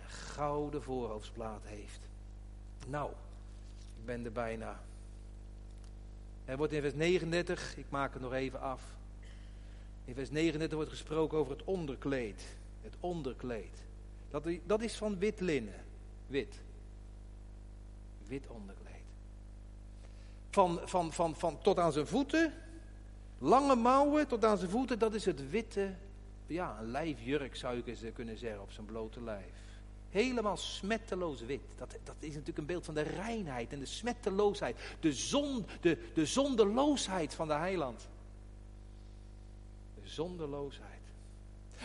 een 0.02 0.10
gouden 0.10 0.82
voorhoofdsplaat 0.82 1.62
heeft. 1.64 2.00
Nou, 2.86 3.10
ik 3.98 4.04
ben 4.04 4.24
er 4.24 4.32
bijna. 4.32 4.80
Er 6.44 6.56
wordt 6.56 6.72
in 6.72 6.80
vers 6.80 6.94
39, 6.94 7.76
ik 7.76 7.86
maak 7.88 8.12
het 8.12 8.22
nog 8.22 8.32
even 8.32 8.60
af. 8.60 8.82
In 10.04 10.14
vers 10.14 10.30
39 10.30 10.76
wordt 10.76 10.90
gesproken 10.90 11.38
over 11.38 11.52
het 11.52 11.64
onderkleed. 11.64 12.42
Het 12.82 12.94
onderkleed. 13.00 13.78
Dat, 14.30 14.48
dat 14.66 14.82
is 14.82 14.96
van 14.96 15.18
wit 15.18 15.40
linnen. 15.40 15.84
Wit. 16.26 16.60
Wit 18.26 18.46
onderkleed. 18.46 18.80
Van, 20.50 20.80
van, 20.84 21.12
van, 21.12 21.36
van 21.36 21.58
tot 21.62 21.78
aan 21.78 21.92
zijn 21.92 22.06
voeten. 22.06 22.52
Lange 23.38 23.74
mouwen 23.74 24.28
tot 24.28 24.44
aan 24.44 24.58
zijn 24.58 24.70
voeten. 24.70 24.98
Dat 24.98 25.14
is 25.14 25.24
het 25.24 25.50
witte. 25.50 25.94
Ja, 26.53 26.78
een 26.80 26.90
lijfjurk 26.90 27.57
zou 27.57 27.82
je 27.84 28.12
kunnen 28.12 28.38
zeggen 28.38 28.62
op 28.62 28.70
zijn 28.72 28.86
blote 28.86 29.22
lijf. 29.22 29.55
Helemaal 30.11 30.57
smetteloos 30.57 31.40
wit. 31.40 31.61
Dat, 31.76 31.96
dat 32.05 32.14
is 32.18 32.28
natuurlijk 32.28 32.59
een 32.59 32.66
beeld 32.66 32.84
van 32.84 32.94
de 32.94 33.03
reinheid 33.03 33.72
en 33.72 33.78
de 33.78 33.86
smetteloosheid. 33.86 34.76
De, 35.00 35.12
zon, 35.12 35.66
de, 35.80 36.11
de 36.14 36.26
zonderloosheid 36.26 37.34
van 37.34 37.48
de 37.48 37.55
heiland. 37.55 38.09
De 40.03 40.09
zonderloosheid. 40.09 40.90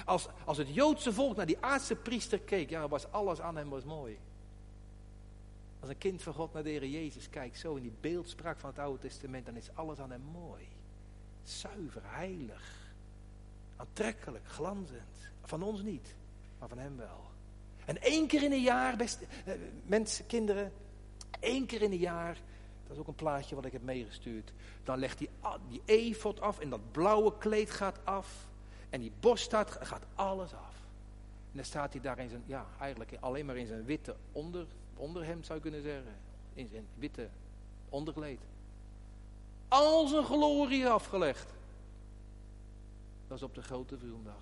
Als, 0.05 0.28
als 0.45 0.57
het 0.57 0.74
Joodse 0.74 1.13
volk 1.13 1.36
naar 1.36 1.45
die 1.45 1.61
aardse 1.61 1.95
priester 1.95 2.39
keek, 2.39 2.70
ja, 2.70 2.88
was 2.88 3.11
alles 3.11 3.41
aan 3.41 3.55
hem 3.55 3.70
was 3.70 3.84
mooi. 3.84 4.18
Als 5.80 5.89
een 5.89 5.97
kind 5.97 6.22
van 6.22 6.34
God 6.34 6.53
naar 6.53 6.63
de 6.63 6.70
Heer 6.70 6.86
Jezus 6.86 7.30
kijkt, 7.30 7.57
zo 7.57 7.76
in 7.76 7.82
die 7.82 7.93
beeldspraak 8.01 8.59
van 8.59 8.70
het 8.70 8.80
Oude 8.80 8.99
Testament, 8.99 9.45
dan 9.45 9.55
is 9.55 9.70
alles 9.74 9.99
aan 9.99 10.11
hem 10.11 10.24
mooi. 10.32 10.68
Zuiver, 11.43 12.01
heilig, 12.03 12.86
aantrekkelijk, 13.78 14.47
glanzend. 14.47 15.30
Van 15.43 15.63
ons 15.63 15.82
niet, 15.82 16.15
maar 16.59 16.69
van 16.69 16.78
hem 16.78 16.97
wel. 16.97 17.25
En 17.86 18.01
één 18.01 18.28
keer 18.28 18.43
in 18.43 18.51
een 18.51 18.61
jaar, 18.61 18.97
beste 18.97 19.25
eh, 19.45 19.53
mensen, 19.86 20.25
kinderen, 20.25 20.71
één 21.39 21.65
keer 21.65 21.82
in 21.82 21.91
een 21.91 21.97
jaar, 21.97 22.38
dat 22.84 22.95
is 22.95 23.01
ook 23.01 23.07
een 23.07 23.15
plaatje 23.15 23.55
wat 23.55 23.65
ik 23.65 23.71
heb 23.71 23.84
meegestuurd. 23.84 24.53
Dan 24.84 24.99
legt 24.99 25.19
hij 25.19 25.30
die 25.69 25.82
efot 25.86 26.41
af 26.41 26.59
en 26.59 26.69
dat 26.69 26.91
blauwe 26.91 27.38
kleed 27.38 27.71
gaat 27.71 27.99
af. 28.03 28.47
En 28.89 28.99
die 28.99 29.11
borst 29.19 29.49
gaat, 29.49 29.78
gaat 29.82 30.03
alles 30.15 30.53
af. 30.53 30.75
En 31.51 31.53
dan 31.53 31.65
staat 31.65 31.93
hij 31.93 32.01
daar 32.01 32.19
in 32.19 32.30
zijn, 32.30 32.43
ja, 32.45 32.65
eigenlijk 32.80 33.17
alleen 33.19 33.45
maar 33.45 33.57
in 33.57 33.67
zijn 33.67 33.86
witte 33.86 34.15
onder, 34.32 34.65
onderhemd 34.95 35.45
zou 35.45 35.57
je 35.57 35.63
kunnen 35.63 35.82
zeggen. 35.82 36.15
In 36.53 36.67
zijn 36.67 36.86
witte 36.95 37.30
onderkleed. 37.89 38.39
Al 39.67 40.07
zijn 40.07 40.23
glorie 40.23 40.88
afgelegd. 40.88 41.53
Dat 43.28 43.38
is 43.38 43.43
op 43.43 43.55
de 43.55 43.61
grote 43.61 43.97
verzoendag. 43.97 44.41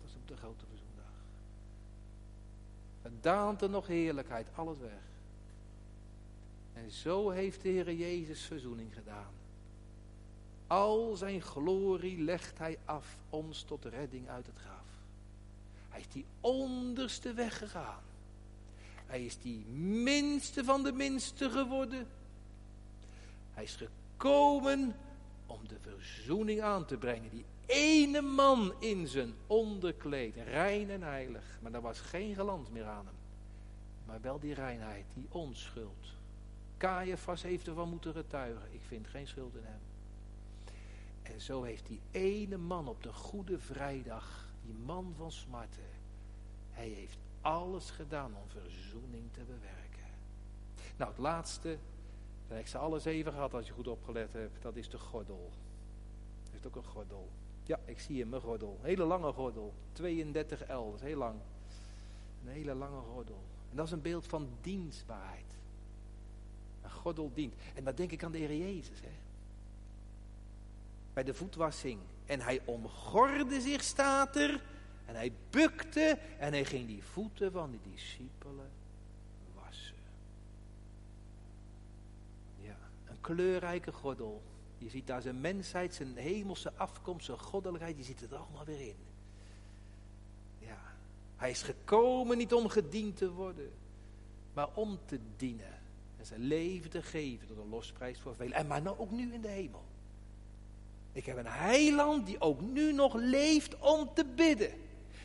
Dat 0.00 0.10
is 0.10 0.16
op 0.16 0.28
de 0.28 0.36
grote 0.36 0.64
verzoendag. 0.68 1.12
Het 3.02 3.22
daalt 3.22 3.70
nog 3.70 3.86
heerlijkheid, 3.86 4.46
alles 4.54 4.78
weg. 4.78 5.02
En 6.72 6.90
zo 6.90 7.30
heeft 7.30 7.62
de 7.62 7.68
Heer 7.68 7.92
Jezus 7.92 8.42
verzoening 8.42 8.94
gedaan. 8.94 9.32
Al 10.66 11.16
zijn 11.16 11.42
glorie 11.42 12.18
legt 12.18 12.58
hij 12.58 12.78
af 12.84 13.16
ons 13.30 13.62
tot 13.62 13.84
redding 13.84 14.28
uit 14.28 14.46
het 14.46 14.58
graf. 14.58 14.86
Hij 15.88 16.00
is 16.00 16.08
die 16.08 16.24
onderste 16.40 17.32
weg 17.32 17.58
gegaan. 17.58 18.02
Hij 19.06 19.24
is 19.24 19.38
die 19.38 19.64
minste 19.66 20.64
van 20.64 20.82
de 20.82 20.92
minste 20.92 21.50
geworden. 21.50 22.06
Hij 23.54 23.64
is 23.64 23.76
gekomen 23.76 24.96
om 25.46 25.60
de 25.68 25.76
verzoening 25.80 26.62
aan 26.62 26.84
te 26.86 26.96
brengen. 26.96 27.30
Die 27.30 27.44
ene 27.66 28.20
man 28.20 28.72
in 28.78 29.08
zijn 29.08 29.34
onderkleed, 29.46 30.36
rein 30.36 30.90
en 30.90 31.02
heilig. 31.02 31.58
Maar 31.62 31.72
er 31.72 31.80
was 31.80 32.00
geen 32.00 32.34
glans 32.34 32.70
meer 32.70 32.86
aan 32.86 33.06
hem. 33.06 33.14
Maar 34.06 34.20
wel 34.20 34.38
die 34.38 34.54
reinheid, 34.54 35.04
die 35.14 35.26
onschuld. 35.28 36.16
Caiaphas 36.76 37.42
heeft 37.42 37.66
ervan 37.66 37.88
moeten 37.88 38.12
getuigen. 38.12 38.62
Ik 38.70 38.80
vind 38.86 39.06
geen 39.06 39.26
schuld 39.26 39.54
in 39.54 39.64
hem. 39.64 39.80
En 41.22 41.40
zo 41.40 41.62
heeft 41.62 41.86
die 41.86 42.00
ene 42.10 42.56
man 42.56 42.88
op 42.88 43.02
de 43.02 43.12
Goede 43.12 43.58
Vrijdag, 43.58 44.52
die 44.64 44.74
man 44.74 45.14
van 45.16 45.32
smarten, 45.32 45.90
hij 46.70 46.88
heeft 46.88 47.18
alles 47.40 47.90
gedaan 47.90 48.34
om 48.34 48.48
verzoening 48.48 49.32
te 49.32 49.40
bewerken. 49.40 50.10
Nou, 50.96 51.10
het 51.10 51.20
laatste, 51.20 51.78
dat 52.48 52.58
ik 52.58 52.66
ze 52.66 52.78
alles 52.78 53.04
even 53.04 53.32
gehad 53.32 53.54
als 53.54 53.66
je 53.66 53.72
goed 53.72 53.88
opgelet 53.88 54.32
hebt, 54.32 54.62
dat 54.62 54.76
is 54.76 54.88
de 54.88 54.98
gordel. 54.98 55.50
Hij 56.42 56.50
heeft 56.52 56.66
ook 56.66 56.76
een 56.76 56.90
gordel. 56.90 57.28
Ja, 57.72 57.78
ik 57.84 58.00
zie 58.00 58.20
hem, 58.20 58.34
een 58.34 58.40
gordel. 58.40 58.78
Hele 58.82 59.04
lange 59.04 59.32
gordel. 59.32 59.72
32 59.92 60.60
L, 60.60 60.90
dat 60.90 60.94
is 60.94 61.00
heel 61.00 61.16
lang. 61.16 61.34
Een 62.44 62.52
hele 62.52 62.74
lange 62.74 63.00
gordel. 63.00 63.42
En 63.70 63.76
dat 63.76 63.86
is 63.86 63.92
een 63.92 64.02
beeld 64.02 64.26
van 64.26 64.48
dienstbaarheid. 64.60 65.44
Een 66.82 66.90
gordel 66.90 67.30
dient. 67.34 67.54
En 67.74 67.84
dan 67.84 67.94
denk 67.94 68.10
ik 68.10 68.24
aan 68.24 68.32
de 68.32 68.38
Heer 68.38 68.56
Jezus. 68.56 69.00
Hè? 69.00 69.10
Bij 71.12 71.24
de 71.24 71.34
voetwassing. 71.34 72.00
En 72.26 72.40
hij 72.40 72.60
omgorde 72.64 73.60
zich, 73.60 73.82
staat 73.82 74.36
er. 74.36 74.62
En 75.06 75.14
hij 75.14 75.32
bukte 75.50 76.18
en 76.38 76.52
hij 76.52 76.64
ging 76.64 76.86
die 76.86 77.02
voeten 77.02 77.52
van 77.52 77.70
de 77.70 77.90
discipelen 77.90 78.70
wassen. 79.54 79.96
Ja, 82.60 82.76
een 83.08 83.20
kleurrijke 83.20 83.92
gordel. 83.92 84.42
Je 84.82 84.90
ziet 84.90 85.06
daar 85.06 85.22
zijn 85.22 85.40
mensheid, 85.40 85.94
zijn 85.94 86.16
hemelse 86.16 86.72
afkomst, 86.76 87.24
zijn 87.24 87.38
goddelijkheid, 87.38 87.96
die 87.96 88.04
zit 88.04 88.22
er 88.22 88.36
allemaal 88.36 88.64
weer 88.64 88.80
in. 88.80 88.96
Ja, 90.58 90.78
hij 91.36 91.50
is 91.50 91.62
gekomen 91.62 92.38
niet 92.38 92.52
om 92.52 92.68
gediend 92.68 93.16
te 93.16 93.32
worden, 93.32 93.72
maar 94.52 94.68
om 94.74 94.98
te 95.04 95.18
dienen. 95.36 95.80
En 96.18 96.26
zijn 96.26 96.40
leven 96.40 96.90
te 96.90 97.02
geven 97.02 97.46
tot 97.46 97.58
een 97.58 97.68
losprijs 97.68 98.20
voor 98.20 98.34
velen. 98.34 98.52
En 98.52 98.66
maar 98.66 98.82
nou 98.82 98.98
ook 98.98 99.10
nu 99.10 99.32
in 99.32 99.40
de 99.40 99.48
hemel. 99.48 99.84
Ik 101.12 101.26
heb 101.26 101.36
een 101.36 101.46
heiland 101.46 102.26
die 102.26 102.40
ook 102.40 102.60
nu 102.60 102.92
nog 102.92 103.14
leeft 103.14 103.78
om 103.78 104.10
te 104.14 104.24
bidden. 104.24 104.72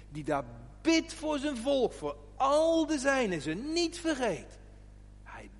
Die 0.09 0.23
daar 0.23 0.45
bidt 0.81 1.13
voor 1.13 1.39
zijn 1.39 1.57
volk, 1.57 1.93
voor 1.93 2.17
al 2.35 2.85
de 2.85 2.99
zijnen, 2.99 3.41
ze 3.41 3.53
niet 3.53 3.99
vergeet. 3.99 4.56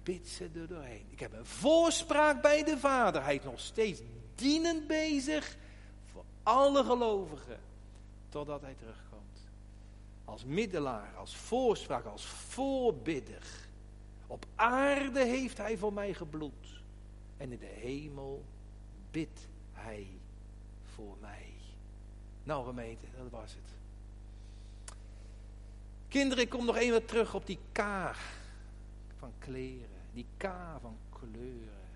Bidt 0.07 0.39
er 0.39 0.67
doorheen. 0.67 1.05
Ik 1.09 1.19
heb 1.19 1.33
een 1.33 1.45
voorspraak 1.45 2.41
bij 2.41 2.63
de 2.63 2.77
Vader. 2.77 3.23
Hij 3.23 3.35
is 3.35 3.43
nog 3.43 3.59
steeds 3.59 4.01
dienend 4.35 4.87
bezig 4.87 5.57
voor 6.11 6.23
alle 6.43 6.83
gelovigen. 6.83 7.59
Totdat 8.29 8.61
hij 8.61 8.73
terugkomt. 8.73 9.39
Als 10.25 10.45
middelaar, 10.45 11.15
als 11.15 11.35
voorspraak, 11.35 12.05
als 12.05 12.25
voorbidder. 12.25 13.43
Op 14.27 14.45
aarde 14.55 15.25
heeft 15.25 15.57
hij 15.57 15.77
voor 15.77 15.93
mij 15.93 16.13
gebloed. 16.13 16.81
En 17.37 17.51
in 17.51 17.59
de 17.59 17.65
hemel 17.65 18.43
bidt 19.11 19.47
hij 19.73 20.07
voor 20.93 21.17
mij. 21.21 21.53
Nou 22.43 22.65
gemeente, 22.65 23.05
dat 23.17 23.41
was 23.41 23.51
het. 23.51 23.75
Kinderen, 26.07 26.43
ik 26.43 26.49
kom 26.49 26.65
nog 26.65 26.75
even 26.75 27.05
terug 27.05 27.33
op 27.33 27.45
die 27.45 27.59
K 27.71 27.81
van 29.17 29.33
kleren. 29.39 29.96
Die 30.17 30.25
K 30.37 30.51
van 30.81 30.97
kleuren. 31.09 31.89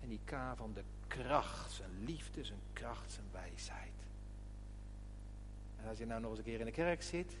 En 0.00 0.08
die 0.08 0.20
K 0.24 0.34
van 0.56 0.72
de 0.72 0.82
kracht. 1.06 1.72
Zijn 1.72 2.04
liefde, 2.04 2.44
zijn 2.44 2.60
kracht, 2.72 3.12
zijn 3.12 3.26
wijsheid. 3.32 3.92
En 5.80 5.88
als 5.88 5.98
je 5.98 6.06
nou 6.06 6.20
nog 6.20 6.30
eens 6.30 6.38
een 6.38 6.44
keer 6.44 6.58
in 6.58 6.66
de 6.66 6.72
kerk 6.72 7.02
zit. 7.02 7.36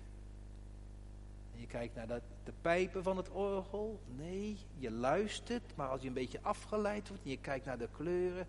En 1.54 1.60
je 1.60 1.66
kijkt 1.66 1.94
naar 1.94 2.06
de 2.44 2.52
pijpen 2.60 3.02
van 3.02 3.16
het 3.16 3.30
orgel. 3.30 4.00
Nee, 4.16 4.58
je 4.78 4.90
luistert. 4.90 5.76
Maar 5.76 5.88
als 5.88 6.00
je 6.00 6.08
een 6.08 6.14
beetje 6.14 6.42
afgeleid 6.42 7.08
wordt 7.08 7.24
en 7.24 7.30
je 7.30 7.40
kijkt 7.40 7.64
naar 7.64 7.78
de 7.78 7.88
kleuren. 7.92 8.46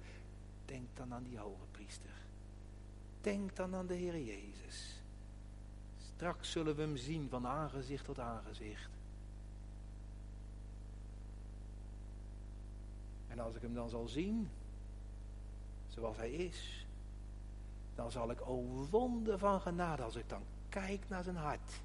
Denk 0.66 0.88
dan 0.94 1.14
aan 1.14 1.24
die 1.24 1.38
hoge 1.38 1.66
priester. 1.72 2.16
Denk 3.22 3.56
dan 3.56 3.76
aan 3.76 3.88
de 3.88 3.96
Heer 3.96 4.20
Jezus. 4.20 5.02
Straks 5.98 6.52
zullen 6.52 6.76
we 6.76 6.82
hem 6.82 6.98
zien 6.98 7.30
van 7.30 7.48
aangezicht 7.48 8.06
tot 8.06 8.20
aangezicht. 8.20 8.95
En 13.36 13.42
als 13.42 13.56
ik 13.56 13.62
hem 13.62 13.74
dan 13.74 13.90
zal 13.90 14.08
zien, 14.08 14.50
zoals 15.88 16.18
hij 16.18 16.32
is, 16.32 16.86
dan 17.96 18.12
zal 18.12 18.32
ik, 18.32 18.48
o 18.50 18.64
wonder 18.90 19.38
van 19.38 19.62
genade, 19.62 20.04
als 20.04 20.16
ik 20.16 20.30
dan 20.30 20.42
kijk 20.70 21.02
naar 21.08 21.24
zijn 21.24 21.36
hart, 21.36 21.82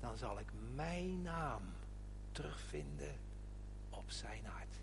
dan 0.00 0.16
zal 0.16 0.38
ik 0.38 0.46
mijn 0.74 1.22
naam 1.22 1.62
terugvinden 2.32 3.14
op 3.90 4.10
zijn 4.10 4.44
hart. 4.44 4.74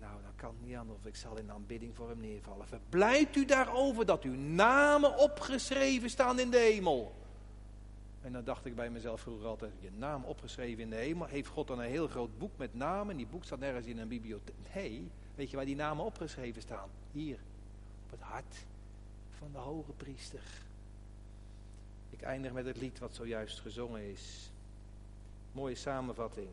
Nou, 0.00 0.22
dan 0.22 0.32
kan 0.36 0.54
het 0.58 0.66
niet 0.66 0.76
anders 0.76 0.98
of 0.98 1.06
ik 1.06 1.16
zal 1.16 1.36
in 1.36 1.52
aanbidding 1.52 1.96
voor 1.96 2.08
hem 2.08 2.20
neervallen. 2.20 2.66
Verblijft 2.66 3.36
u 3.36 3.44
daarover 3.44 4.06
dat 4.06 4.22
uw 4.22 4.36
namen 4.36 5.18
opgeschreven 5.18 6.10
staan 6.10 6.38
in 6.38 6.50
de 6.50 6.58
hemel. 6.58 7.14
En 8.20 8.32
dan 8.32 8.44
dacht 8.44 8.64
ik 8.64 8.74
bij 8.74 8.90
mezelf 8.90 9.20
vroeger 9.20 9.46
altijd, 9.46 9.72
je 9.80 9.90
naam 9.96 10.24
opgeschreven 10.24 10.82
in 10.82 10.90
de 10.90 10.96
hemel. 10.96 11.26
Heeft 11.26 11.48
God 11.48 11.66
dan 11.66 11.78
een 11.78 11.90
heel 11.90 12.08
groot 12.08 12.38
boek 12.38 12.56
met 12.56 12.74
namen? 12.74 13.16
Die 13.16 13.26
boek 13.26 13.44
staat 13.44 13.58
nergens 13.58 13.86
in 13.86 13.98
een 13.98 14.08
bibliotheek. 14.08 14.54
Nee, 14.74 15.10
weet 15.34 15.50
je 15.50 15.56
waar 15.56 15.64
die 15.64 15.76
namen 15.76 16.04
opgeschreven 16.04 16.62
staan? 16.62 16.88
Hier, 17.12 17.38
op 18.04 18.10
het 18.10 18.20
hart 18.20 18.64
van 19.38 19.48
de 19.52 19.58
hoge 19.58 19.92
priester. 19.92 20.42
Ik 22.10 22.22
eindig 22.22 22.52
met 22.52 22.66
het 22.66 22.80
lied 22.80 22.98
wat 22.98 23.14
zojuist 23.14 23.60
gezongen 23.60 24.10
is. 24.10 24.50
Mooie 25.52 25.74
samenvatting. 25.74 26.48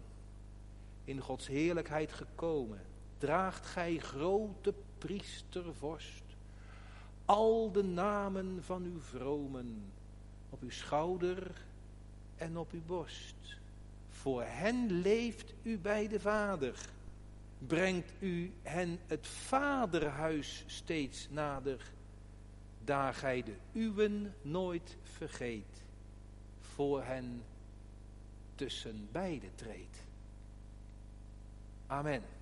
In 1.03 1.19
Gods 1.19 1.47
heerlijkheid 1.47 2.13
gekomen, 2.13 2.81
draagt 3.17 3.65
gij 3.65 3.97
grote 3.97 4.73
priestervorst. 4.97 6.23
Al 7.25 7.71
de 7.71 7.83
namen 7.83 8.63
van 8.63 8.83
uw 8.83 8.99
vromen 8.99 9.91
op 10.49 10.61
uw 10.61 10.69
schouder 10.69 11.51
en 12.35 12.57
op 12.57 12.71
uw 12.71 12.83
borst. 12.85 13.59
Voor 14.09 14.43
hen 14.43 14.91
leeft 14.91 15.53
u 15.63 15.77
bij 15.77 16.07
de 16.07 16.19
Vader. 16.19 16.75
Brengt 17.67 18.11
u 18.19 18.53
hen 18.61 18.99
het 19.07 19.27
vaderhuis 19.27 20.63
steeds 20.67 21.27
nader, 21.29 21.91
daar 22.83 23.13
gij 23.13 23.43
de 23.43 23.55
uwen 23.73 24.33
nooit 24.41 24.97
vergeet, 25.03 25.83
voor 26.59 27.03
hen 27.03 27.43
tussen 28.55 29.07
beide 29.11 29.55
treedt. 29.55 30.05
Amen. 31.87 32.36